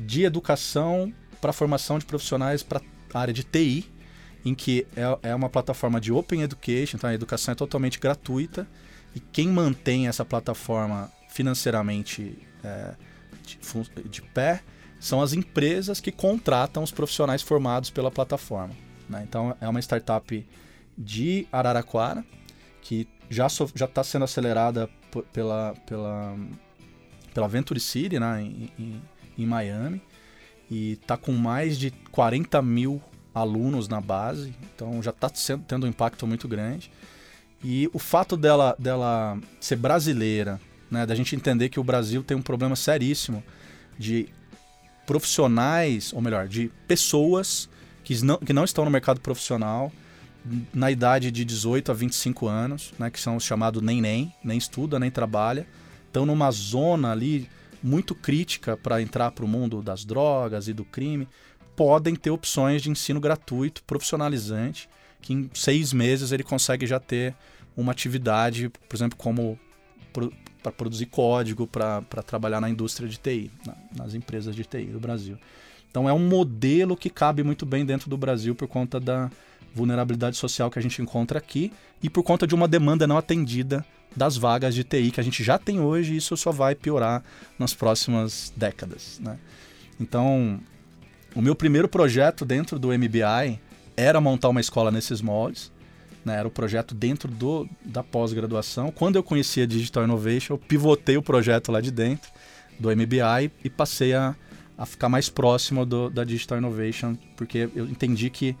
de 0.00 0.24
educação 0.24 1.12
para 1.40 1.52
formação 1.52 1.96
de 1.96 2.06
profissionais 2.06 2.60
para 2.60 2.80
a 3.14 3.20
área 3.20 3.32
de 3.32 3.44
TI, 3.44 3.88
em 4.48 4.54
que 4.54 4.86
é, 4.96 5.30
é 5.30 5.34
uma 5.34 5.48
plataforma 5.48 6.00
de 6.00 6.10
Open 6.10 6.42
Education, 6.42 6.96
então 6.96 7.10
a 7.10 7.14
educação 7.14 7.52
é 7.52 7.54
totalmente 7.54 8.00
gratuita, 8.00 8.66
e 9.14 9.20
quem 9.20 9.48
mantém 9.48 10.08
essa 10.08 10.24
plataforma 10.24 11.12
financeiramente 11.28 12.38
é, 12.64 12.94
de, 13.44 13.58
de, 14.08 14.22
pé 14.22 14.62
são 14.98 15.20
as 15.20 15.32
empresas 15.32 16.00
que 16.00 16.10
contratam 16.10 16.82
os 16.82 16.90
profissionais 16.90 17.42
formados 17.42 17.90
pela 17.90 18.10
plataforma. 18.10 18.74
Né? 19.08 19.24
Então 19.28 19.56
é 19.60 19.68
uma 19.68 19.80
startup 19.80 20.46
de 20.96 21.46
Araraquara 21.52 22.24
que 22.80 23.06
já 23.30 23.46
está 23.46 24.02
sendo 24.02 24.24
acelerada 24.24 24.88
pela, 25.32 25.74
pela, 25.86 26.36
pela 27.34 27.48
Venture 27.48 27.78
City 27.78 28.18
né? 28.18 28.42
em, 28.42 28.72
em, 28.78 29.02
em 29.38 29.46
Miami. 29.46 30.02
e 30.70 30.92
está 30.92 31.16
com 31.16 31.32
mais 31.32 31.78
de 31.78 31.90
40 32.10 32.60
mil 32.62 33.02
alunos 33.38 33.88
na 33.88 34.00
base, 34.00 34.54
então 34.74 35.02
já 35.02 35.10
está 35.10 35.30
tendo 35.66 35.86
um 35.86 35.88
impacto 35.88 36.26
muito 36.26 36.46
grande. 36.46 36.90
E 37.62 37.88
o 37.92 37.98
fato 37.98 38.36
dela, 38.36 38.76
dela 38.78 39.38
ser 39.60 39.76
brasileira, 39.76 40.60
né, 40.90 41.04
da 41.04 41.14
gente 41.14 41.34
entender 41.34 41.68
que 41.68 41.80
o 41.80 41.84
Brasil 41.84 42.22
tem 42.22 42.36
um 42.36 42.42
problema 42.42 42.76
seríssimo 42.76 43.42
de 43.98 44.28
profissionais, 45.06 46.12
ou 46.12 46.20
melhor, 46.20 46.46
de 46.46 46.70
pessoas 46.86 47.68
que 48.04 48.22
não, 48.22 48.38
que 48.38 48.52
não 48.52 48.64
estão 48.64 48.84
no 48.84 48.90
mercado 48.90 49.20
profissional 49.20 49.92
na 50.72 50.90
idade 50.90 51.30
de 51.30 51.44
18 51.44 51.90
a 51.90 51.94
25 51.94 52.46
anos, 52.46 52.92
né, 52.98 53.10
que 53.10 53.20
são 53.20 53.36
os 53.36 53.44
chamados 53.44 53.82
nem 53.82 54.00
nem, 54.00 54.32
nem 54.42 54.56
estuda, 54.56 54.98
nem 54.98 55.10
trabalha, 55.10 55.66
estão 56.06 56.24
numa 56.24 56.50
zona 56.50 57.12
ali 57.12 57.48
muito 57.82 58.14
crítica 58.14 58.76
para 58.76 59.00
entrar 59.02 59.30
para 59.30 59.44
o 59.44 59.48
mundo 59.48 59.82
das 59.82 60.04
drogas 60.04 60.68
e 60.68 60.72
do 60.72 60.84
crime, 60.84 61.28
podem 61.78 62.16
ter 62.16 62.30
opções 62.30 62.82
de 62.82 62.90
ensino 62.90 63.20
gratuito, 63.20 63.84
profissionalizante, 63.84 64.90
que 65.22 65.32
em 65.32 65.48
seis 65.54 65.92
meses 65.92 66.32
ele 66.32 66.42
consegue 66.42 66.88
já 66.88 66.98
ter 66.98 67.36
uma 67.76 67.92
atividade, 67.92 68.68
por 68.88 68.96
exemplo, 68.96 69.16
como 69.16 69.56
para 70.60 70.72
produzir 70.72 71.06
código, 71.06 71.68
para 71.68 72.02
trabalhar 72.26 72.60
na 72.60 72.68
indústria 72.68 73.08
de 73.08 73.16
TI, 73.16 73.52
na, 73.64 73.76
nas 73.96 74.14
empresas 74.14 74.56
de 74.56 74.64
TI 74.64 74.86
do 74.86 74.98
Brasil. 74.98 75.38
Então 75.88 76.08
é 76.08 76.12
um 76.12 76.18
modelo 76.18 76.96
que 76.96 77.08
cabe 77.08 77.44
muito 77.44 77.64
bem 77.64 77.86
dentro 77.86 78.10
do 78.10 78.16
Brasil 78.16 78.56
por 78.56 78.66
conta 78.66 78.98
da 78.98 79.30
vulnerabilidade 79.72 80.36
social 80.36 80.72
que 80.72 80.80
a 80.80 80.82
gente 80.82 81.00
encontra 81.00 81.38
aqui 81.38 81.72
e 82.02 82.10
por 82.10 82.24
conta 82.24 82.44
de 82.44 82.56
uma 82.56 82.66
demanda 82.66 83.06
não 83.06 83.16
atendida 83.16 83.86
das 84.16 84.36
vagas 84.36 84.74
de 84.74 84.82
TI 84.82 85.12
que 85.12 85.20
a 85.20 85.22
gente 85.22 85.44
já 85.44 85.56
tem 85.58 85.78
hoje 85.78 86.14
e 86.14 86.16
isso 86.16 86.36
só 86.36 86.50
vai 86.50 86.74
piorar 86.74 87.22
nas 87.56 87.72
próximas 87.72 88.52
décadas. 88.56 89.20
Né? 89.22 89.38
Então, 90.00 90.60
o 91.34 91.42
meu 91.42 91.54
primeiro 91.54 91.88
projeto 91.88 92.44
dentro 92.44 92.78
do 92.78 92.88
MBI 92.88 93.60
era 93.96 94.20
montar 94.20 94.48
uma 94.48 94.60
escola 94.60 94.90
nesses 94.90 95.20
moldes. 95.20 95.72
Né? 96.24 96.36
Era 96.36 96.48
o 96.48 96.50
projeto 96.50 96.94
dentro 96.94 97.28
do, 97.28 97.68
da 97.84 98.02
pós-graduação. 98.02 98.90
Quando 98.90 99.16
eu 99.16 99.22
conheci 99.22 99.60
a 99.60 99.66
Digital 99.66 100.04
Innovation, 100.04 100.54
eu 100.54 100.58
pivotei 100.58 101.16
o 101.16 101.22
projeto 101.22 101.72
lá 101.72 101.80
de 101.80 101.90
dentro 101.90 102.30
do 102.78 102.88
MBI 102.90 103.50
e 103.64 103.70
passei 103.70 104.14
a, 104.14 104.36
a 104.76 104.86
ficar 104.86 105.08
mais 105.08 105.28
próximo 105.28 105.84
do, 105.84 106.08
da 106.08 106.24
Digital 106.24 106.58
Innovation, 106.58 107.16
porque 107.36 107.68
eu 107.74 107.86
entendi 107.86 108.30
que 108.30 108.56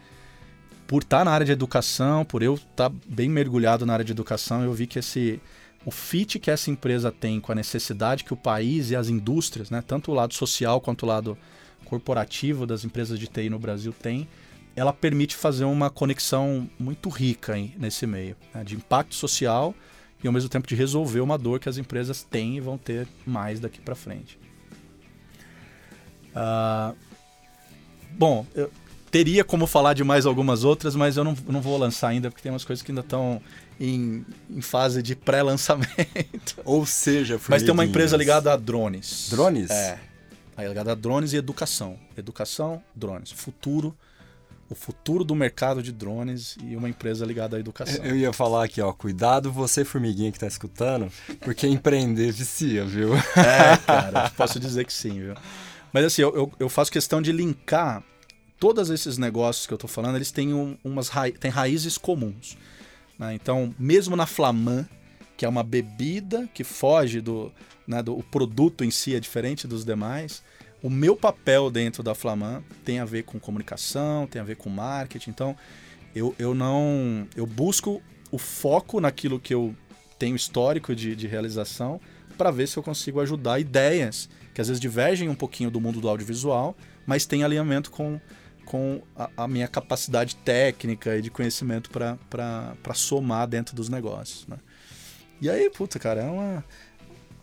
por 0.86 1.02
estar 1.02 1.24
na 1.24 1.30
área 1.30 1.44
de 1.44 1.52
educação, 1.52 2.24
por 2.24 2.42
eu 2.42 2.54
estar 2.54 2.90
bem 3.06 3.28
mergulhado 3.28 3.84
na 3.84 3.92
área 3.92 4.04
de 4.04 4.12
educação, 4.12 4.62
eu 4.64 4.72
vi 4.72 4.86
que 4.86 4.98
esse 4.98 5.40
o 5.84 5.90
fit 5.90 6.38
que 6.38 6.50
essa 6.50 6.70
empresa 6.70 7.12
tem 7.12 7.40
com 7.40 7.52
a 7.52 7.54
necessidade 7.54 8.24
que 8.24 8.32
o 8.32 8.36
país 8.36 8.90
e 8.90 8.96
as 8.96 9.08
indústrias, 9.08 9.70
né, 9.70 9.82
tanto 9.86 10.10
o 10.10 10.14
lado 10.14 10.34
social 10.34 10.80
quanto 10.80 11.04
o 11.04 11.06
lado 11.06 11.38
corporativo 11.88 12.66
das 12.66 12.84
empresas 12.84 13.18
de 13.18 13.26
TI 13.26 13.48
no 13.48 13.58
Brasil 13.58 13.92
tem, 13.92 14.28
ela 14.76 14.92
permite 14.92 15.34
fazer 15.34 15.64
uma 15.64 15.90
conexão 15.90 16.70
muito 16.78 17.08
rica 17.08 17.54
nesse 17.76 18.06
meio, 18.06 18.36
né, 18.54 18.62
de 18.62 18.76
impacto 18.76 19.14
social 19.14 19.74
e 20.22 20.26
ao 20.26 20.32
mesmo 20.32 20.48
tempo 20.48 20.66
de 20.66 20.74
resolver 20.74 21.20
uma 21.20 21.38
dor 21.38 21.58
que 21.58 21.68
as 21.68 21.78
empresas 21.78 22.22
têm 22.22 22.56
e 22.56 22.60
vão 22.60 22.76
ter 22.76 23.08
mais 23.26 23.58
daqui 23.58 23.80
para 23.80 23.94
frente. 23.94 24.38
Uh, 26.30 26.94
bom, 28.12 28.46
eu, 28.54 28.70
teria 29.10 29.42
como 29.42 29.66
falar 29.66 29.94
de 29.94 30.04
mais 30.04 30.26
algumas 30.26 30.64
outras, 30.64 30.94
mas 30.94 31.16
eu 31.16 31.24
não, 31.24 31.36
não 31.46 31.60
vou 31.60 31.76
lançar 31.76 32.08
ainda, 32.08 32.30
porque 32.30 32.42
tem 32.42 32.52
umas 32.52 32.64
coisas 32.64 32.82
que 32.82 32.90
ainda 32.90 33.00
estão 33.00 33.40
em, 33.80 34.24
em, 34.50 34.60
fase 34.60 35.02
de 35.02 35.16
pré-lançamento. 35.16 36.56
Ou 36.64 36.84
seja, 36.84 37.40
Mas 37.48 37.62
tem 37.62 37.72
uma 37.72 37.84
empresa 37.84 38.16
ligada 38.16 38.52
a 38.52 38.56
drones. 38.56 39.28
Drones? 39.30 39.70
É. 39.70 39.98
Ligada 40.66 40.92
a 40.92 40.94
drones 40.94 41.32
e 41.32 41.36
educação. 41.36 41.98
Educação, 42.16 42.82
drones. 42.94 43.30
Futuro. 43.30 43.96
O 44.70 44.74
futuro 44.74 45.24
do 45.24 45.34
mercado 45.34 45.82
de 45.82 45.92
drones 45.92 46.56
e 46.62 46.76
uma 46.76 46.90
empresa 46.90 47.24
ligada 47.24 47.56
à 47.56 47.60
educação. 47.60 48.04
Eu 48.04 48.14
ia 48.14 48.32
falar 48.34 48.64
aqui, 48.64 48.82
ó, 48.82 48.92
cuidado 48.92 49.50
você, 49.50 49.82
formiguinha 49.82 50.30
que 50.30 50.36
está 50.36 50.46
escutando, 50.46 51.10
porque 51.40 51.66
empreender 51.66 52.30
vicia, 52.32 52.84
viu? 52.84 53.14
É, 53.14 53.76
cara, 53.86 54.28
posso 54.36 54.60
dizer 54.60 54.84
que 54.84 54.92
sim, 54.92 55.20
viu? 55.20 55.34
Mas 55.90 56.04
assim, 56.04 56.20
eu, 56.20 56.52
eu, 56.58 56.68
faço 56.68 56.92
questão 56.92 57.22
de 57.22 57.32
linkar 57.32 58.04
todos 58.58 58.90
esses 58.90 59.16
negócios 59.16 59.66
que 59.66 59.72
eu 59.72 59.76
estou 59.76 59.88
falando, 59.88 60.16
eles 60.16 60.30
têm 60.30 60.52
um, 60.52 60.76
umas 60.84 61.08
ra 61.08 61.30
têm 61.30 61.50
raízes 61.50 61.96
comuns. 61.96 62.58
Né? 63.18 63.34
Então, 63.34 63.74
mesmo 63.78 64.16
na 64.16 64.26
Flamand, 64.26 64.86
que 65.36 65.44
é 65.44 65.48
uma 65.48 65.62
bebida 65.62 66.48
que 66.52 66.64
foge 66.64 67.20
do, 67.20 67.52
né, 67.88 68.02
do 68.02 68.16
o 68.16 68.22
produto 68.22 68.84
em 68.84 68.90
si 68.90 69.16
é 69.16 69.20
diferente 69.20 69.66
dos 69.66 69.84
demais, 69.84 70.42
o 70.82 70.90
meu 70.90 71.16
papel 71.16 71.70
dentro 71.70 72.02
da 72.02 72.14
Flamand 72.14 72.62
tem 72.84 73.00
a 73.00 73.04
ver 73.04 73.24
com 73.24 73.40
comunicação, 73.40 74.26
tem 74.26 74.40
a 74.40 74.44
ver 74.44 74.56
com 74.56 74.70
marketing. 74.70 75.30
Então, 75.30 75.56
eu, 76.14 76.34
eu 76.38 76.54
não. 76.54 77.26
Eu 77.34 77.46
busco 77.46 78.00
o 78.30 78.38
foco 78.38 79.00
naquilo 79.00 79.40
que 79.40 79.52
eu 79.52 79.74
tenho 80.18 80.36
histórico 80.36 80.94
de, 80.94 81.16
de 81.16 81.26
realização 81.26 82.00
para 82.36 82.50
ver 82.50 82.68
se 82.68 82.76
eu 82.76 82.82
consigo 82.82 83.20
ajudar 83.20 83.58
ideias 83.58 84.28
que 84.54 84.60
às 84.60 84.68
vezes 84.68 84.80
divergem 84.80 85.28
um 85.28 85.34
pouquinho 85.34 85.70
do 85.70 85.80
mundo 85.80 86.00
do 86.00 86.08
audiovisual, 86.08 86.76
mas 87.06 87.24
tem 87.24 87.42
alinhamento 87.42 87.90
com 87.90 88.20
com 88.68 89.00
a, 89.16 89.30
a 89.34 89.48
minha 89.48 89.66
capacidade 89.66 90.36
técnica 90.36 91.16
e 91.16 91.22
de 91.22 91.30
conhecimento 91.30 91.88
para 91.88 92.94
somar 92.94 93.48
dentro 93.48 93.74
dos 93.74 93.88
negócios. 93.88 94.46
Né? 94.46 94.58
E 95.40 95.48
aí, 95.48 95.70
puta, 95.70 95.98
cara, 95.98 96.20
é 96.20 96.30
uma. 96.30 96.62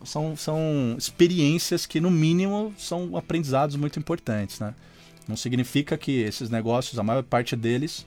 São, 0.06 0.36
são 0.36 0.94
experiências 0.96 1.84
que, 1.84 2.00
no 2.00 2.10
mínimo, 2.10 2.72
são 2.78 3.16
aprendizados 3.16 3.76
muito 3.76 3.98
importantes, 3.98 4.60
né? 4.60 4.74
Não 5.28 5.36
significa 5.36 5.98
que 5.98 6.20
esses 6.20 6.48
negócios, 6.48 6.98
a 6.98 7.02
maior 7.02 7.22
parte 7.22 7.56
deles, 7.56 8.06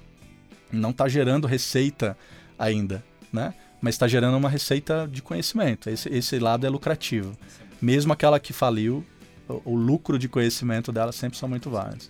não 0.72 0.92
está 0.92 1.08
gerando 1.08 1.48
receita 1.48 2.18
ainda, 2.58 3.04
né? 3.32 3.54
Mas 3.82 3.96
está 3.96 4.08
gerando 4.08 4.38
uma 4.38 4.50
receita 4.50 5.08
de 5.12 5.22
conhecimento. 5.22 5.90
Esse, 5.90 6.10
esse 6.10 6.40
lado 6.40 6.66
é 6.66 6.70
lucrativo. 6.70 7.38
Mesmo 7.82 8.14
aquela 8.14 8.40
que 8.40 8.54
faliu, 8.54 9.06
o, 9.48 9.74
o 9.74 9.76
lucro 9.76 10.18
de 10.18 10.28
conhecimento 10.28 10.92
dela 10.92 11.12
sempre 11.12 11.38
são 11.38 11.48
muito 11.48 11.70
válidos. 11.70 12.10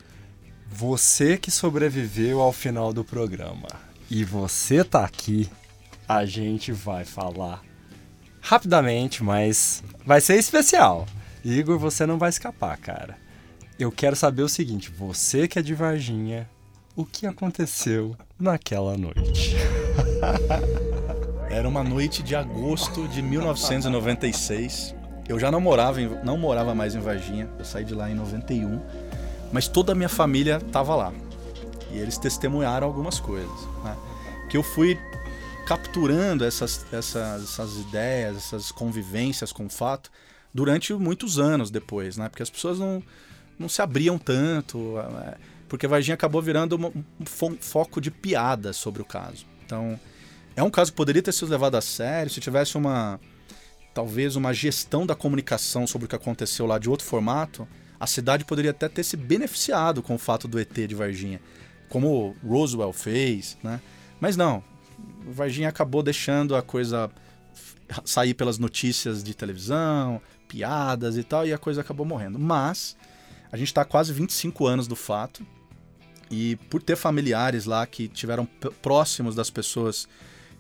Você 0.72 1.38
que 1.38 1.50
sobreviveu 1.50 2.42
ao 2.42 2.54
final 2.54 2.94
do 2.94 3.04
programa 3.04 3.68
e 4.10 4.24
você 4.24 4.84
tá 4.84 5.04
aqui, 5.04 5.50
a 6.08 6.26
gente 6.26 6.72
vai 6.72 7.06
falar 7.06 7.64
rapidamente, 8.42 9.24
mas 9.24 9.84
vai 10.06 10.22
ser 10.22 10.38
especial. 10.38 11.06
Igor, 11.44 11.78
você 11.78 12.06
não 12.06 12.18
vai 12.18 12.30
escapar, 12.30 12.78
cara. 12.78 13.18
Eu 13.78 13.92
quero 13.92 14.16
saber 14.16 14.44
o 14.44 14.50
seguinte: 14.50 14.92
você 14.92 15.48
que 15.48 15.60
é 15.60 15.62
de 15.62 15.74
Varginha, 15.74 16.50
o 16.96 17.06
que 17.06 17.26
aconteceu 17.26 18.16
naquela 18.40 18.98
noite? 18.98 19.56
Era 21.50 21.68
uma 21.68 21.84
noite 21.84 22.22
de 22.22 22.36
agosto 22.36 23.08
de 23.08 23.22
1996. 23.22 24.96
Eu 25.28 25.40
já 25.40 25.50
não 25.52 25.62
morava, 25.62 26.02
em, 26.02 26.08
não 26.24 26.38
morava 26.38 26.76
mais 26.76 26.96
em 26.96 27.00
Varginha. 27.00 27.50
Eu 27.58 27.66
saí 27.66 27.84
de 27.84 27.94
lá 27.94 28.10
em 28.10 28.16
91 28.16 28.80
mas 29.52 29.68
toda 29.68 29.92
a 29.92 29.96
minha 29.96 30.10
família 30.10 30.58
estava 30.66 30.96
lá. 30.96 31.14
E 31.92 31.98
eles 31.98 32.18
testemunharam 32.18 32.86
algumas 32.86 33.20
coisas. 33.20 33.60
Né? 33.84 33.96
Que 34.50 34.58
eu 34.58 34.64
fui 34.64 34.98
capturando 35.70 36.43
essas, 36.43 36.84
essas, 36.91 37.43
essas 37.43 37.78
ideias, 37.78 38.38
essas 38.38 38.72
convivências 38.72 39.51
com 39.51 39.67
o 39.67 39.70
fato 39.70 40.09
durante 40.51 40.91
muitos 40.95 41.38
anos 41.38 41.70
depois, 41.70 42.17
né? 42.17 42.28
Porque 42.28 42.41
as 42.41 42.49
pessoas 42.49 42.80
não, 42.80 43.03
não 43.59 43.70
se 43.70 43.80
abriam 43.80 44.17
tanto, 44.17 44.95
é, 44.97 45.38
porque 45.67 45.86
Varginha 45.86 46.15
acabou 46.15 46.41
virando 46.41 46.76
um 46.76 47.55
foco 47.59 48.01
de 48.01 48.09
piada 48.09 48.74
sobre 48.74 49.03
o 49.03 49.05
caso. 49.05 49.45
Então, 49.63 49.99
é 50.55 50.63
um 50.63 50.72
caso 50.72 50.91
que 50.91 50.97
poderia 50.97 51.22
ter 51.22 51.32
sido 51.32 51.51
levado 51.51 51.76
a 51.76 51.82
sério 51.82 52.32
se 52.32 52.41
tivesse 52.41 52.76
uma 52.76 53.20
talvez 53.93 54.36
uma 54.36 54.51
gestão 54.51 55.05
da 55.05 55.13
comunicação 55.13 55.86
sobre 55.86 56.05
o 56.05 56.09
que 56.09 56.15
aconteceu 56.15 56.65
lá 56.65 56.80
de 56.80 56.89
outro 56.89 57.05
formato 57.05 57.67
a 57.99 58.07
cidade 58.07 58.43
poderia 58.43 58.72
até 58.72 58.89
ter 58.89 59.03
se 59.03 59.15
beneficiado 59.15 60.01
com 60.01 60.15
o 60.15 60.17
fato 60.17 60.47
do 60.47 60.59
ET 60.59 60.74
de 60.74 60.95
Varginha, 60.95 61.39
como 61.89 62.36
Roswell 62.43 62.93
fez, 62.93 63.57
né? 63.61 63.82
Mas 64.22 64.38
não, 64.38 64.63
Varginha 65.28 65.70
acabou 65.70 66.02
deixando 66.04 66.56
a 66.56 66.62
coisa 66.62 67.10
sair 68.06 68.34
pelas 68.34 68.58
notícias 68.58 69.24
de 69.24 69.34
televisão, 69.34 70.22
piadas 70.47 71.18
e 71.18 71.24
tal, 71.24 71.45
e 71.45 71.54
a 71.54 71.58
coisa 71.58 71.82
acabou 71.82 72.06
morrendo. 72.06 72.38
Mas 72.39 72.95
a 73.52 73.58
gente 73.58 73.68
está 73.68 73.84
quase 73.84 74.14
25 74.14 74.66
anos 74.68 74.88
do 74.88 74.95
fato, 74.95 75.45
e 76.32 76.56
por 76.70 76.82
ter 76.82 76.95
familiares 76.95 77.66
lá 77.66 77.86
que 77.86 78.08
tiveram 78.08 78.47
próximos 78.82 79.34
das 79.34 79.50
pessoas 79.50 80.08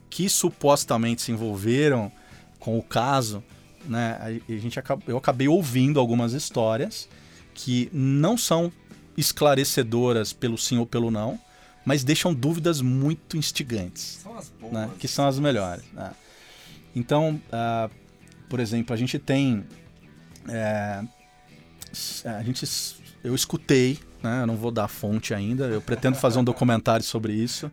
que 0.09 0.27
supostamente 0.27 1.21
se 1.21 1.31
envolveram 1.31 2.11
com 2.59 2.77
o 2.77 2.83
caso, 2.83 3.43
né? 3.85 4.41
A 4.49 4.51
gente 4.53 4.79
eu 5.07 5.17
acabei 5.17 5.47
ouvindo 5.47 5.99
algumas 5.99 6.33
histórias 6.33 7.07
que 7.53 7.89
não 7.93 8.37
são 8.37 8.71
esclarecedoras 9.15 10.33
pelo 10.33 10.57
sim 10.57 10.77
ou 10.77 10.85
pelo 10.85 11.11
não, 11.11 11.39
mas 11.85 12.03
deixam 12.03 12.33
dúvidas 12.33 12.81
muito 12.81 13.37
instigantes. 13.37 14.19
São 14.23 14.37
as 14.37 14.49
boas. 14.49 14.73
Né? 14.73 14.89
Que 14.99 15.07
são 15.07 15.27
as 15.27 15.39
melhores. 15.39 15.83
Né? 15.93 16.11
Então, 16.95 17.41
uh, 17.47 17.89
por 18.49 18.59
exemplo, 18.59 18.93
a 18.93 18.97
gente 18.97 19.17
tem. 19.17 19.65
É, 20.47 21.03
a 22.25 22.43
gente 22.43 22.65
eu 23.23 23.35
escutei, 23.35 23.99
né? 24.23 24.41
Eu 24.41 24.47
não 24.47 24.55
vou 24.55 24.71
dar 24.71 24.87
fonte 24.87 25.33
ainda. 25.33 25.65
Eu 25.65 25.81
pretendo 25.81 26.17
fazer 26.17 26.39
um 26.39 26.43
documentário 26.43 27.03
sobre 27.03 27.33
isso. 27.33 27.71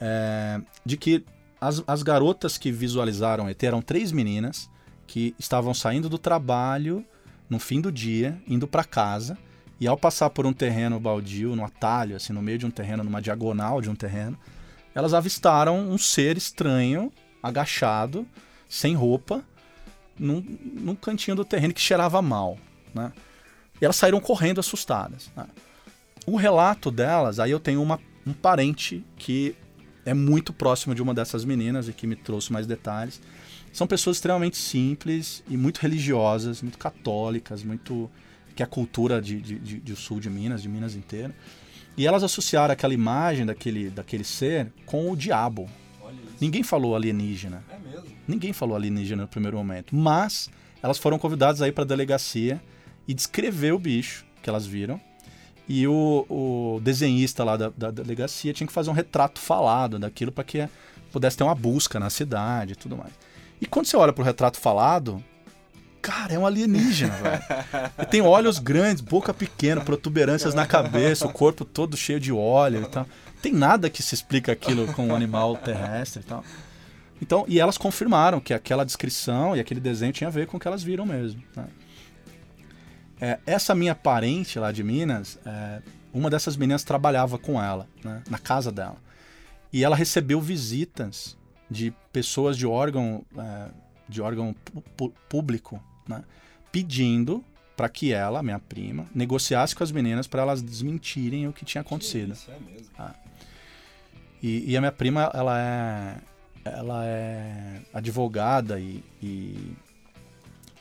É, 0.00 0.60
de 0.84 0.96
que 0.96 1.24
as, 1.60 1.82
as 1.86 2.02
garotas 2.02 2.58
que 2.58 2.70
visualizaram 2.70 3.48
ET 3.48 3.62
eram 3.62 3.80
três 3.80 4.12
meninas 4.12 4.68
que 5.06 5.34
estavam 5.38 5.72
saindo 5.72 6.08
do 6.08 6.18
trabalho 6.18 7.04
no 7.48 7.58
fim 7.58 7.80
do 7.80 7.92
dia, 7.92 8.40
indo 8.46 8.66
para 8.66 8.84
casa, 8.84 9.38
e 9.80 9.86
ao 9.86 9.96
passar 9.96 10.30
por 10.30 10.46
um 10.46 10.52
terreno 10.52 10.98
baldio, 10.98 11.54
no 11.54 11.64
atalho, 11.64 12.16
assim, 12.16 12.32
no 12.32 12.40
meio 12.40 12.58
de 12.58 12.66
um 12.66 12.70
terreno, 12.70 13.04
numa 13.04 13.20
diagonal 13.20 13.80
de 13.80 13.90
um 13.90 13.94
terreno, 13.94 14.38
elas 14.94 15.12
avistaram 15.12 15.78
um 15.78 15.98
ser 15.98 16.36
estranho, 16.36 17.12
agachado, 17.42 18.26
sem 18.68 18.94
roupa, 18.94 19.44
num, 20.18 20.42
num 20.62 20.94
cantinho 20.94 21.36
do 21.36 21.44
terreno 21.44 21.74
que 21.74 21.80
cheirava 21.80 22.22
mal, 22.22 22.58
né? 22.94 23.12
E 23.80 23.84
elas 23.84 23.96
saíram 23.96 24.20
correndo 24.20 24.58
assustadas. 24.58 25.30
Né? 25.36 25.46
O 26.26 26.36
relato 26.36 26.90
delas, 26.90 27.38
aí 27.38 27.50
eu 27.50 27.60
tenho 27.60 27.82
uma, 27.82 28.00
um 28.26 28.32
parente 28.32 29.04
que 29.16 29.54
é 30.06 30.14
muito 30.14 30.52
próximo 30.52 30.94
de 30.94 31.02
uma 31.02 31.12
dessas 31.12 31.44
meninas 31.44 31.88
e 31.88 31.92
que 31.92 32.06
me 32.06 32.16
trouxe 32.16 32.50
mais 32.52 32.66
detalhes. 32.66 33.20
São 33.72 33.86
pessoas 33.86 34.16
extremamente 34.16 34.56
simples 34.56 35.44
e 35.46 35.56
muito 35.56 35.78
religiosas, 35.78 36.62
muito 36.62 36.78
católicas, 36.78 37.62
muito 37.62 38.10
que 38.56 38.62
é 38.62 38.64
a 38.64 38.68
cultura 38.68 39.20
de, 39.20 39.40
de, 39.40 39.58
de, 39.58 39.80
de 39.80 39.96
sul 39.96 40.18
de 40.18 40.30
Minas, 40.30 40.62
de 40.62 40.68
Minas 40.68 40.96
inteira. 40.96 41.32
E 41.96 42.06
elas 42.06 42.22
associaram 42.22 42.72
aquela 42.72 42.94
imagem 42.94 43.46
daquele, 43.46 43.90
daquele 43.90 44.24
ser 44.24 44.72
com 44.86 45.10
o 45.10 45.16
diabo. 45.16 45.68
Ninguém 46.40 46.62
falou 46.62 46.96
alienígena. 46.96 47.62
É 47.70 47.78
mesmo? 47.78 48.06
Ninguém 48.26 48.52
falou 48.52 48.74
alienígena 48.74 49.22
no 49.22 49.28
primeiro 49.28 49.56
momento. 49.56 49.94
Mas 49.94 50.50
elas 50.82 50.98
foram 50.98 51.18
convidadas 51.18 51.62
aí 51.62 51.70
para 51.70 51.84
a 51.84 51.86
delegacia 51.86 52.60
e 53.06 53.14
descrever 53.14 53.72
o 53.72 53.78
bicho 53.78 54.24
que 54.42 54.48
elas 54.48 54.66
viram. 54.66 55.00
E 55.68 55.86
o, 55.86 56.26
o 56.28 56.80
desenhista 56.82 57.44
lá 57.44 57.56
da, 57.56 57.70
da, 57.70 57.90
delegacia 57.90 58.52
tinha 58.52 58.66
que 58.66 58.72
fazer 58.72 58.88
um 58.88 58.94
retrato 58.94 59.40
falado 59.40 59.98
daquilo 59.98 60.30
para 60.30 60.44
que 60.44 60.68
pudesse 61.10 61.36
ter 61.36 61.44
uma 61.44 61.54
busca 61.54 61.98
na 61.98 62.08
cidade 62.08 62.72
e 62.72 62.76
tudo 62.76 62.96
mais. 62.96 63.12
E 63.60 63.66
quando 63.66 63.86
você 63.86 63.96
olha 63.96 64.12
pro 64.12 64.22
retrato 64.22 64.58
falado, 64.58 65.22
cara, 66.06 66.34
é 66.34 66.38
um 66.38 66.46
alienígena, 66.46 67.12
velho. 67.18 68.06
Tem 68.08 68.20
olhos 68.20 68.60
grandes, 68.60 69.00
boca 69.00 69.34
pequena, 69.34 69.80
protuberâncias 69.80 70.54
na 70.54 70.64
cabeça, 70.64 71.26
o 71.26 71.32
corpo 71.32 71.64
todo 71.64 71.96
cheio 71.96 72.20
de 72.20 72.32
óleo 72.32 72.82
e 72.82 72.86
tal. 72.86 73.06
Tem 73.42 73.52
nada 73.52 73.90
que 73.90 74.02
se 74.02 74.14
explica 74.14 74.52
aquilo 74.52 74.92
com 74.92 75.08
um 75.08 75.14
animal 75.14 75.56
terrestre 75.56 76.22
e 76.22 76.24
tal. 76.24 76.44
Então, 77.20 77.44
e 77.48 77.58
elas 77.58 77.76
confirmaram 77.76 78.38
que 78.38 78.54
aquela 78.54 78.84
descrição 78.84 79.56
e 79.56 79.60
aquele 79.60 79.80
desenho 79.80 80.12
tinha 80.12 80.28
a 80.28 80.30
ver 80.30 80.46
com 80.46 80.56
o 80.56 80.60
que 80.60 80.68
elas 80.68 80.82
viram 80.82 81.04
mesmo. 81.04 81.42
Né? 81.56 81.66
É, 83.20 83.38
essa 83.46 83.74
minha 83.74 83.94
parente 83.94 84.58
lá 84.58 84.70
de 84.70 84.84
Minas, 84.84 85.38
é, 85.44 85.80
uma 86.12 86.30
dessas 86.30 86.56
meninas 86.56 86.84
trabalhava 86.84 87.38
com 87.38 87.60
ela, 87.60 87.88
né, 88.04 88.22
na 88.30 88.38
casa 88.38 88.70
dela. 88.70 88.96
E 89.72 89.82
ela 89.82 89.96
recebeu 89.96 90.40
visitas 90.40 91.36
de 91.70 91.92
pessoas 92.12 92.56
de 92.56 92.66
órgão, 92.66 93.24
é, 93.36 93.68
de 94.08 94.20
órgão 94.20 94.54
público, 95.28 95.82
né, 96.08 96.22
pedindo 96.70 97.44
para 97.76 97.88
que 97.88 98.12
ela, 98.12 98.42
minha 98.42 98.58
prima, 98.58 99.06
negociasse 99.14 99.74
com 99.74 99.84
as 99.84 99.92
meninas 99.92 100.26
para 100.26 100.42
elas 100.42 100.62
desmentirem 100.62 101.46
o 101.46 101.52
que 101.52 101.64
tinha 101.64 101.82
acontecido. 101.82 102.32
Isso 102.32 102.50
é 102.50 102.58
mesmo. 102.58 102.88
Ah. 102.98 103.14
E, 104.42 104.72
e, 104.72 104.76
a 104.76 104.80
minha 104.80 104.92
prima, 104.92 105.30
ela 105.34 105.58
é, 105.58 106.16
ela 106.64 107.04
é 107.04 107.80
advogada 107.92 108.78
e, 108.80 109.02
e 109.22 109.76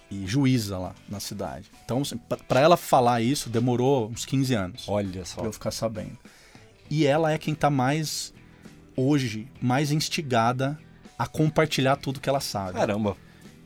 e 0.10 0.26
juíza 0.26 0.78
lá 0.78 0.96
na 1.10 1.20
cidade. 1.20 1.70
Então, 1.84 2.02
assim, 2.02 2.18
para 2.48 2.60
ela 2.60 2.78
falar 2.78 3.22
isso, 3.22 3.50
demorou 3.50 4.08
uns 4.10 4.26
15 4.26 4.54
anos. 4.54 4.86
Olha 4.88 5.26
só. 5.26 5.38
Pra 5.38 5.50
eu 5.50 5.54
ficar 5.54 5.72
sabendo. 5.72 6.18
E 6.90 7.06
ela 7.06 7.32
é 7.32 7.38
quem 7.38 7.56
tá 7.56 7.70
mais, 7.70 8.34
hoje, 8.96 9.48
mais 9.62 9.92
instigada 9.92 10.78
a 11.18 11.28
compartilhar 11.28 11.96
tudo 11.96 12.20
que 12.20 12.30
ela 12.30 12.40
sabe. 12.40 12.74
Caramba. 12.74 13.18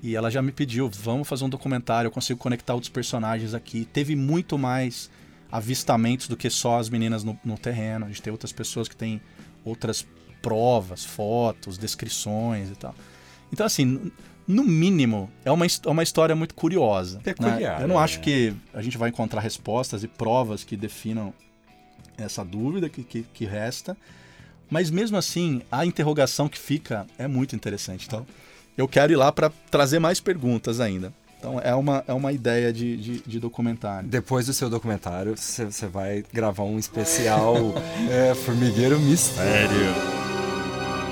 E 0.02 0.16
ela 0.16 0.32
já 0.32 0.42
me 0.42 0.52
pediu, 0.52 0.90
vamos 0.90 1.28
fazer 1.28 1.44
um 1.44 1.50
documentário, 1.50 2.08
eu 2.08 2.12
consigo 2.12 2.40
conectar 2.40 2.74
outros 2.74 2.90
personagens 2.90 3.54
aqui. 3.54 3.86
Teve 3.86 4.16
muito 4.16 4.58
mais 4.58 5.10
avistamentos 5.52 6.28
do 6.28 6.38
que 6.38 6.50
só 6.50 6.80
as 6.80 6.90
meninas 6.90 7.24
no, 7.24 7.38
no 7.44 7.58
terreno. 7.58 8.06
A 8.06 8.08
gente 8.08 8.22
tem 8.22 8.32
outras 8.32 8.52
pessoas 8.52 8.88
que 8.88 8.96
têm 8.96 9.22
outras 9.66 10.08
provas, 10.42 11.04
fotos, 11.04 11.78
descrições 11.78 12.70
e 12.70 12.76
tal. 12.76 12.96
Então, 13.52 13.66
assim, 13.66 14.12
no 14.48 14.64
mínimo, 14.64 15.30
é 15.44 15.52
uma, 15.52 15.66
é 15.66 15.90
uma 15.90 16.04
história 16.04 16.36
muito 16.36 16.56
curiosa. 16.56 17.20
Peculiar. 17.20 17.80
Né? 17.80 17.84
Eu 17.84 17.88
não 17.88 18.00
é. 18.00 18.04
acho 18.04 18.20
que 18.22 18.54
a 18.74 18.82
gente 18.82 18.98
vai 18.98 19.10
encontrar 19.10 19.42
respostas 19.42 20.04
e 20.04 20.08
provas 20.08 20.64
que 20.64 20.78
definam 20.78 21.34
essa 22.18 22.44
dúvida 22.44 22.90
que, 22.90 23.04
que, 23.04 23.24
que 23.34 23.46
resta. 23.46 23.98
Mas 24.70 24.90
mesmo 24.90 25.18
assim, 25.18 25.62
a 25.72 25.86
interrogação 25.86 26.48
que 26.48 26.58
fica 26.58 27.06
é 27.18 27.28
muito 27.28 27.56
interessante. 27.56 28.06
Então, 28.08 28.26
eu 28.80 28.88
quero 28.88 29.12
ir 29.12 29.18
lá 29.18 29.32
para 29.32 29.52
trazer 29.70 30.00
mais 30.00 30.20
perguntas 30.20 30.80
ainda. 30.80 31.12
Então, 31.38 31.60
é 31.64 31.74
uma, 31.74 32.04
é 32.08 32.14
uma 32.14 32.34
ideia 32.34 32.72
de, 32.72 32.98
de, 32.98 33.22
de 33.22 33.40
documentário. 33.40 34.10
Depois 34.10 34.46
do 34.48 34.54
seu 34.54 34.70
documentário, 34.70 35.36
você 35.38 35.88
vai 35.88 36.24
gravar 36.34 36.64
um 36.64 36.78
especial 36.78 37.56
é, 38.12 38.34
Formigueiro 38.36 39.00
Mistério. 39.00 40.20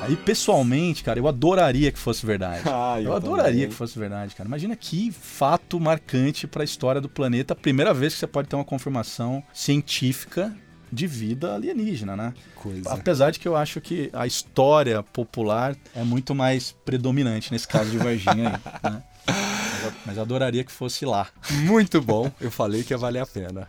E 0.10 0.16
pessoalmente, 0.16 1.04
cara, 1.04 1.20
eu 1.20 1.28
adoraria 1.28 1.92
que 1.92 2.00
fosse 2.00 2.26
verdade. 2.26 2.62
Ah, 2.68 3.00
eu 3.02 3.06
eu 3.08 3.14
adoraria 3.14 3.52
também. 3.52 3.68
que 3.70 3.76
fosse 3.76 4.00
verdade, 4.00 4.34
cara. 4.34 4.48
Imagina 4.48 4.76
que 4.76 5.12
fato 5.12 5.80
marcante 5.80 6.48
para 6.48 6.64
a 6.64 6.66
história 6.66 7.02
do 7.02 7.10
planeta. 7.10 7.54
A 7.54 7.56
primeira 7.56 7.94
vez 7.94 8.14
que 8.14 8.20
você 8.20 8.28
pode 8.28 8.48
ter 8.48 8.56
uma 8.56 8.64
confirmação 8.64 9.44
científica 9.54 10.56
de 10.92 11.08
vida 11.08 11.56
alienígena, 11.56 12.16
né? 12.16 12.34
Coisa. 12.56 12.92
Apesar 12.92 13.32
de 13.32 13.40
que 13.40 13.48
eu 13.48 13.56
acho 13.56 13.82
que 13.82 14.10
a 14.14 14.26
história 14.26 15.02
popular 15.04 15.76
é 15.96 16.04
muito 16.04 16.34
mais 16.34 16.76
predominante 16.86 17.52
nesse 17.52 17.68
caso 17.68 17.90
de 17.90 17.98
Varginha 17.98 18.60
aí, 18.84 18.92
né? 18.92 19.04
Mas 20.06 20.18
adoraria 20.18 20.64
que 20.64 20.72
fosse 20.72 21.06
lá. 21.06 21.28
Muito 21.52 22.02
bom. 22.02 22.32
Eu 22.40 22.50
falei 22.52 22.84
que 22.84 22.94
ia 22.94 22.98
valer 22.98 23.22
a 23.22 23.26
pena. 23.26 23.68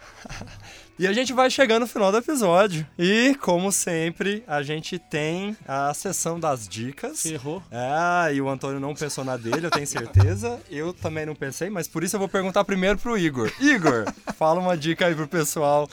E 0.98 1.06
a 1.06 1.12
gente 1.12 1.32
vai 1.32 1.48
chegando 1.48 1.82
no 1.82 1.86
final 1.86 2.10
do 2.10 2.18
episódio. 2.18 2.84
E, 2.98 3.36
como 3.40 3.70
sempre, 3.70 4.42
a 4.48 4.62
gente 4.62 4.98
tem 4.98 5.56
a 5.66 5.94
sessão 5.94 6.40
das 6.40 6.66
dicas. 6.66 7.22
Ferrou. 7.22 7.62
Ah, 7.70 8.32
e 8.32 8.40
o 8.40 8.48
Antônio 8.48 8.80
não 8.80 8.94
pensou 8.94 9.24
na 9.24 9.36
dele, 9.36 9.66
eu 9.66 9.70
tenho 9.70 9.86
certeza. 9.86 10.58
Eu 10.68 10.92
também 10.92 11.24
não 11.24 11.36
pensei, 11.36 11.70
mas 11.70 11.86
por 11.86 12.02
isso 12.02 12.16
eu 12.16 12.20
vou 12.20 12.28
perguntar 12.28 12.64
primeiro 12.64 12.98
pro 12.98 13.16
Igor. 13.16 13.52
Igor, 13.60 14.12
fala 14.36 14.58
uma 14.58 14.76
dica 14.76 15.06
aí 15.06 15.14
pro 15.14 15.28
pessoal 15.28 15.88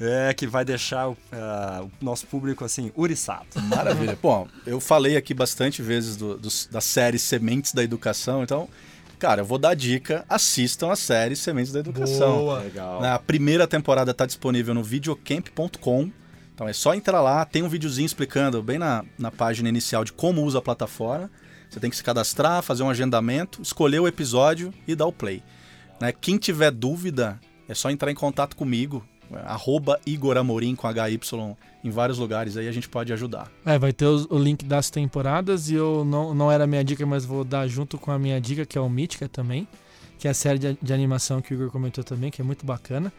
é, 0.00 0.34
que 0.34 0.46
vai 0.46 0.64
deixar 0.64 1.08
o, 1.08 1.16
ah, 1.32 1.82
o 1.84 2.04
nosso 2.04 2.26
público 2.26 2.64
assim, 2.64 2.90
uriçado. 2.96 3.46
Maravilha. 3.68 4.18
Bom, 4.20 4.48
eu 4.66 4.80
falei 4.80 5.16
aqui 5.16 5.32
bastante 5.34 5.80
vezes 5.82 6.16
do, 6.16 6.36
dos- 6.36 6.66
da 6.70 6.80
série 6.80 7.18
Sementes 7.18 7.72
da 7.72 7.82
Educação, 7.82 8.42
então, 8.42 8.68
cara, 9.18 9.40
eu 9.42 9.44
vou 9.44 9.58
dar 9.58 9.74
dica, 9.74 10.24
assistam 10.28 10.90
a 10.90 10.96
série 10.96 11.36
Sementes 11.36 11.72
da 11.72 11.80
Educação. 11.80 12.38
Boa. 12.38 12.60
Legal. 12.60 13.04
A 13.04 13.18
primeira 13.18 13.66
temporada 13.66 14.10
está 14.10 14.26
disponível 14.26 14.74
no 14.74 14.82
videocamp.com. 14.82 16.10
Então 16.54 16.68
é 16.68 16.72
só 16.72 16.94
entrar 16.94 17.20
lá, 17.20 17.44
tem 17.44 17.62
um 17.64 17.68
videozinho 17.68 18.06
explicando 18.06 18.62
bem 18.62 18.78
na, 18.78 19.04
na 19.18 19.30
página 19.32 19.68
inicial 19.68 20.04
de 20.04 20.12
como 20.12 20.42
usa 20.44 20.58
a 20.58 20.62
plataforma. 20.62 21.28
Você 21.68 21.80
tem 21.80 21.90
que 21.90 21.96
se 21.96 22.04
cadastrar, 22.04 22.62
fazer 22.62 22.84
um 22.84 22.90
agendamento, 22.90 23.60
escolher 23.60 23.98
o 23.98 24.06
episódio 24.06 24.72
e 24.86 24.94
dar 24.94 25.06
o 25.06 25.12
play. 25.12 25.42
Né? 26.00 26.12
Quem 26.12 26.38
tiver 26.38 26.70
dúvida, 26.70 27.40
é 27.68 27.74
só 27.74 27.90
entrar 27.90 28.08
em 28.12 28.14
contato 28.14 28.54
comigo, 28.54 29.04
arroba 29.44 30.00
Igor 30.06 30.36
Amorim 30.36 30.74
com 30.74 30.86
HY 30.86 31.20
em 31.82 31.90
vários 31.90 32.18
lugares, 32.18 32.56
aí 32.56 32.68
a 32.68 32.72
gente 32.72 32.88
pode 32.88 33.12
ajudar. 33.12 33.50
É, 33.64 33.78
vai 33.78 33.92
ter 33.92 34.06
o, 34.06 34.38
link 34.38 34.64
das 34.64 34.90
temporadas 34.90 35.68
e 35.68 35.74
eu 35.74 36.04
não, 36.04 36.34
não 36.34 36.50
era 36.50 36.66
minha 36.66 36.82
dica, 36.82 37.04
mas 37.04 37.24
vou 37.24 37.44
dar 37.44 37.66
junto 37.68 37.98
com 37.98 38.10
a 38.10 38.18
minha 38.18 38.40
dica, 38.40 38.64
que 38.64 38.78
é 38.78 38.80
o 38.80 38.88
Mítica 38.88 39.28
também, 39.28 39.68
que 40.18 40.26
é 40.26 40.30
a 40.30 40.34
série 40.34 40.58
de, 40.58 40.78
de 40.80 40.92
animação 40.92 41.42
que 41.42 41.52
o 41.52 41.54
Igor 41.54 41.70
comentou 41.70 42.02
também, 42.02 42.30
que 42.30 42.40
é 42.40 42.44
muito 42.44 42.64
bacana. 42.64 43.12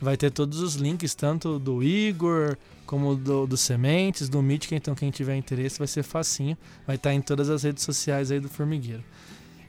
Vai 0.00 0.16
ter 0.16 0.30
todos 0.30 0.60
os 0.60 0.74
links, 0.74 1.14
tanto 1.14 1.58
do 1.58 1.82
Igor, 1.82 2.56
como 2.86 3.14
do, 3.14 3.46
do 3.46 3.56
Sementes, 3.56 4.28
do 4.28 4.42
Mítica, 4.42 4.74
então 4.74 4.94
quem 4.94 5.10
tiver 5.10 5.36
interesse 5.36 5.78
vai 5.78 5.86
ser 5.86 6.02
facinho. 6.02 6.56
Vai 6.86 6.96
estar 6.96 7.14
em 7.14 7.20
todas 7.20 7.48
as 7.48 7.62
redes 7.62 7.84
sociais 7.84 8.30
aí 8.30 8.40
do 8.40 8.48
Formigueiro. 8.48 9.04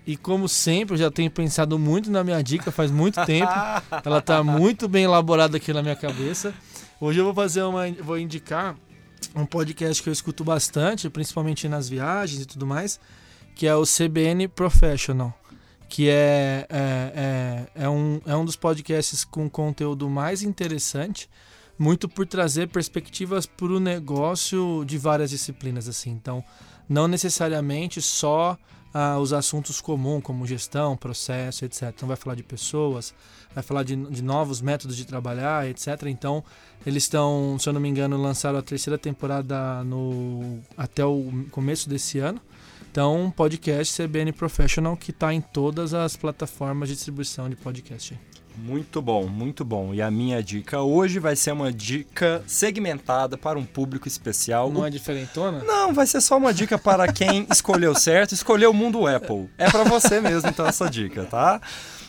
E 0.05 0.17
como 0.17 0.49
sempre, 0.49 0.95
eu 0.95 0.97
já 0.97 1.09
tenho 1.09 1.31
pensado 1.31 1.79
muito 1.79 2.11
na 2.11 2.23
minha 2.23 2.41
dica 2.41 2.71
faz 2.71 2.91
muito 2.91 3.23
tempo. 3.25 3.51
Ela 4.03 4.21
tá 4.21 4.43
muito 4.43 4.87
bem 4.87 5.05
elaborada 5.05 5.57
aqui 5.57 5.71
na 5.71 5.81
minha 5.81 5.95
cabeça. 5.95 6.53
Hoje 6.99 7.19
eu 7.19 7.25
vou 7.25 7.33
fazer 7.33 7.63
uma. 7.63 7.89
Vou 7.91 8.17
indicar 8.17 8.75
um 9.33 9.45
podcast 9.45 10.03
que 10.03 10.09
eu 10.09 10.13
escuto 10.13 10.43
bastante, 10.43 11.09
principalmente 11.09 11.67
nas 11.69 11.87
viagens 11.87 12.41
e 12.41 12.45
tudo 12.45 12.67
mais, 12.67 12.99
que 13.55 13.65
é 13.65 13.75
o 13.75 13.83
CBN 13.83 14.47
Professional. 14.49 15.33
Que 15.87 16.09
é, 16.09 16.65
é, 16.69 17.67
é, 17.75 17.83
é, 17.83 17.89
um, 17.89 18.19
é 18.25 18.35
um 18.35 18.43
dos 18.43 18.55
podcasts 18.55 19.23
com 19.23 19.49
conteúdo 19.49 20.09
mais 20.09 20.41
interessante, 20.43 21.29
muito 21.77 22.09
por 22.09 22.25
trazer 22.25 22.67
perspectivas 22.67 23.45
para 23.45 23.67
o 23.67 23.79
negócio 23.79 24.83
de 24.85 24.97
várias 24.97 25.29
disciplinas. 25.29 25.87
assim 25.87 26.09
Então, 26.09 26.43
não 26.89 27.07
necessariamente 27.07 28.01
só 28.01 28.57
ah, 28.93 29.17
os 29.17 29.33
assuntos 29.33 29.81
comuns, 29.81 30.21
como 30.23 30.45
gestão, 30.45 30.95
processo, 30.95 31.65
etc. 31.65 31.83
Então 31.95 32.07
vai 32.07 32.17
falar 32.17 32.35
de 32.35 32.43
pessoas, 32.43 33.13
vai 33.53 33.63
falar 33.63 33.83
de, 33.83 33.95
de 33.95 34.21
novos 34.21 34.61
métodos 34.61 34.95
de 34.95 35.05
trabalhar, 35.05 35.67
etc. 35.67 36.03
Então 36.07 36.43
eles 36.85 37.03
estão, 37.03 37.57
se 37.59 37.67
eu 37.67 37.73
não 37.73 37.81
me 37.81 37.89
engano, 37.89 38.21
lançaram 38.21 38.59
a 38.59 38.61
terceira 38.61 38.97
temporada 38.97 39.83
no 39.83 40.59
até 40.77 41.03
o 41.03 41.31
começo 41.51 41.89
desse 41.89 42.19
ano. 42.19 42.39
Então, 42.91 43.33
podcast 43.35 44.03
CBN 44.03 44.31
Professional 44.33 44.95
que 44.95 45.09
está 45.09 45.33
em 45.33 45.41
todas 45.41 45.95
as 45.95 46.15
plataformas 46.15 46.89
de 46.89 46.95
distribuição 46.95 47.49
de 47.49 47.55
podcast. 47.55 48.15
Muito 48.57 49.01
bom, 49.01 49.27
muito 49.27 49.65
bom. 49.65 49.93
E 49.93 50.01
a 50.01 50.11
minha 50.11 50.41
dica 50.41 50.81
hoje 50.81 51.19
vai 51.19 51.35
ser 51.35 51.51
uma 51.51 51.71
dica 51.71 52.43
segmentada 52.45 53.37
para 53.37 53.57
um 53.57 53.65
público 53.65 54.07
especial. 54.07 54.71
Não 54.71 54.85
é 54.85 54.89
diferentona? 54.89 55.63
Não, 55.63 55.93
vai 55.93 56.05
ser 56.05 56.21
só 56.21 56.37
uma 56.37 56.53
dica 56.53 56.77
para 56.77 57.11
quem 57.11 57.47
escolheu 57.51 57.95
certo, 57.95 58.33
escolheu 58.33 58.71
o 58.71 58.73
mundo 58.73 59.07
Apple. 59.07 59.49
É 59.57 59.69
para 59.69 59.83
você 59.83 60.21
mesmo, 60.21 60.49
então, 60.49 60.65
essa 60.65 60.89
dica, 60.89 61.25
tá? 61.25 61.59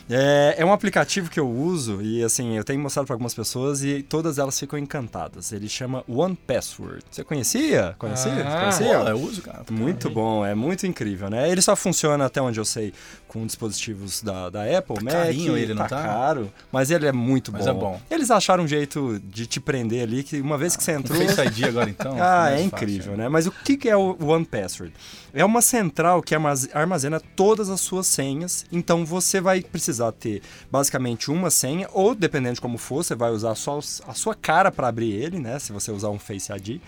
É, 0.07 0.55
é, 0.59 0.65
um 0.65 0.71
aplicativo 0.71 1.31
que 1.31 1.39
eu 1.39 1.49
uso 1.49 1.99
e 1.99 2.23
assim, 2.23 2.55
eu 2.55 2.63
tenho 2.63 2.79
mostrado 2.79 3.07
para 3.07 3.15
algumas 3.15 3.33
pessoas 3.33 3.83
e 3.83 4.03
todas 4.03 4.37
elas 4.37 4.59
ficam 4.59 4.77
encantadas. 4.77 5.51
Ele 5.51 5.67
chama 5.67 6.03
One 6.07 6.35
Password. 6.35 7.03
Você 7.09 7.23
conhecia? 7.23 7.95
Conhecia? 7.97 8.47
Ah, 8.47 8.59
conhecia? 8.59 8.99
Pô, 8.99 9.07
eu 9.07 9.19
uso, 9.19 9.41
cara. 9.41 9.65
Muito 9.71 10.07
bom, 10.09 10.45
é 10.45 10.53
muito 10.53 10.85
incrível, 10.85 11.29
né? 11.29 11.49
Ele 11.49 11.61
só 11.61 11.75
funciona 11.75 12.25
até 12.25 12.39
onde 12.39 12.59
eu 12.59 12.65
sei 12.65 12.93
com 13.35 13.45
dispositivos 13.45 14.21
da, 14.23 14.49
da 14.49 14.63
Apple, 14.77 14.95
Tá 14.95 15.03
Mac, 15.03 15.13
carinho 15.13 15.57
ele, 15.57 15.73
não 15.73 15.83
tá 15.83 15.89
tá? 15.89 16.03
caro, 16.03 16.49
mas 16.71 16.89
ele 16.89 17.05
é 17.05 17.11
muito 17.11 17.51
Mas 17.51 17.65
bom. 17.65 17.71
é 17.71 17.73
bom. 17.73 18.01
Eles 18.09 18.31
acharam 18.31 18.63
um 18.63 18.67
jeito 18.67 19.19
de 19.25 19.45
te 19.45 19.59
prender 19.59 20.03
ali 20.03 20.23
que 20.23 20.39
uma 20.39 20.57
vez 20.57 20.77
que 20.77 20.83
você 20.83 20.93
entrou, 20.93 21.19
Face 21.19 21.41
ID 21.41 21.65
agora 21.65 21.89
então. 21.89 22.13
ah, 22.21 22.43
mais 22.43 22.53
é 22.53 22.55
fácil, 22.55 22.65
incrível, 22.67 23.17
né? 23.17 23.27
Mas 23.27 23.45
o 23.45 23.51
que 23.51 23.89
é 23.89 23.97
o 23.97 24.15
One 24.25 24.45
Password? 24.45 24.93
É 25.33 25.43
uma 25.43 25.61
central 25.61 26.21
que 26.21 26.33
armaz- 26.33 26.69
armazena 26.73 27.19
todas 27.35 27.69
as 27.69 27.81
suas 27.81 28.07
senhas, 28.07 28.65
então 28.71 29.05
você 29.05 29.41
vai 29.41 29.61
precisar 29.61 30.13
ter 30.13 30.41
basicamente 30.71 31.29
uma 31.29 31.49
senha, 31.49 31.89
ou 31.91 32.15
dependendo 32.15 32.55
de 32.55 32.61
como 32.61 32.77
for, 32.77 33.03
você 33.03 33.15
vai 33.15 33.31
usar 33.31 33.53
só 33.55 33.79
a 34.07 34.13
sua 34.13 34.33
cara 34.33 34.71
para 34.71 34.87
abrir 34.87 35.11
ele, 35.11 35.39
né? 35.39 35.59
Se 35.59 35.73
você 35.73 35.91
usar 35.91 36.09
um 36.09 36.17
Face 36.17 36.49
ID. 36.53 36.79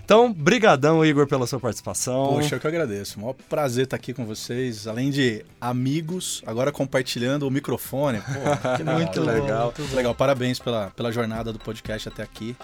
Então, 0.06 0.32
brigadão, 0.32 1.04
Igor, 1.04 1.28
pela 1.28 1.46
sua 1.46 1.60
participação. 1.60 2.36
Poxa, 2.36 2.56
eu 2.56 2.60
que 2.60 2.68
agradeço. 2.68 3.20
Maior 3.20 3.34
prazer 3.50 3.84
estar 3.84 3.98
aqui 3.98 4.14
com 4.14 4.26
vocês. 4.26 4.88
Além 4.88 5.12
de 5.12 5.46
amigos, 5.60 6.42
agora 6.46 6.72
compartilhando 6.72 7.46
o 7.46 7.52
microfone. 7.52 8.22
Pô, 8.22 8.78
que 8.78 8.84
Muito 8.90 9.22
legal. 9.22 9.74
muito 9.78 9.92
bom. 9.92 9.93
Legal, 9.94 10.16
parabéns 10.16 10.60
pela, 10.60 10.90
pela 10.96 11.12
jornada 11.12 11.54
do 11.54 11.60
podcast 11.60 12.10
até 12.10 12.24
aqui. 12.24 12.56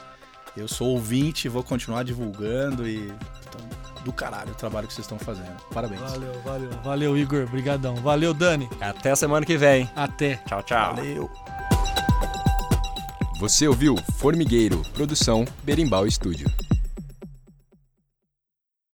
Eu 0.58 0.68
sou 0.68 0.90
ouvinte, 0.90 1.48
vou 1.48 1.64
continuar 1.64 2.04
divulgando 2.04 2.88
e 2.88 3.06
então, 3.06 4.04
do 4.04 4.12
caralho 4.12 4.52
o 4.52 4.56
trabalho 4.56 4.88
que 4.88 4.94
vocês 4.94 5.06
estão 5.06 5.20
fazendo. 5.20 5.56
Parabéns. 5.74 6.02
Valeu, 6.02 6.42
valeu. 6.44 6.70
Valeu, 6.84 7.18
Igor. 7.18 7.48
Brigadão. 7.48 7.96
Valeu, 7.98 8.34
Dani. 8.34 8.68
Até 8.82 9.16
semana 9.16 9.46
que 9.46 9.58
vem. 9.58 9.90
Até. 9.96 10.38
Tchau, 10.48 10.64
tchau. 10.64 10.96
Valeu. 10.96 11.30
Você 13.40 13.68
ouviu 13.68 13.96
Formigueiro, 14.18 14.82
produção 14.94 15.46
Berimbau 15.64 16.06
Estúdio. 16.06 16.48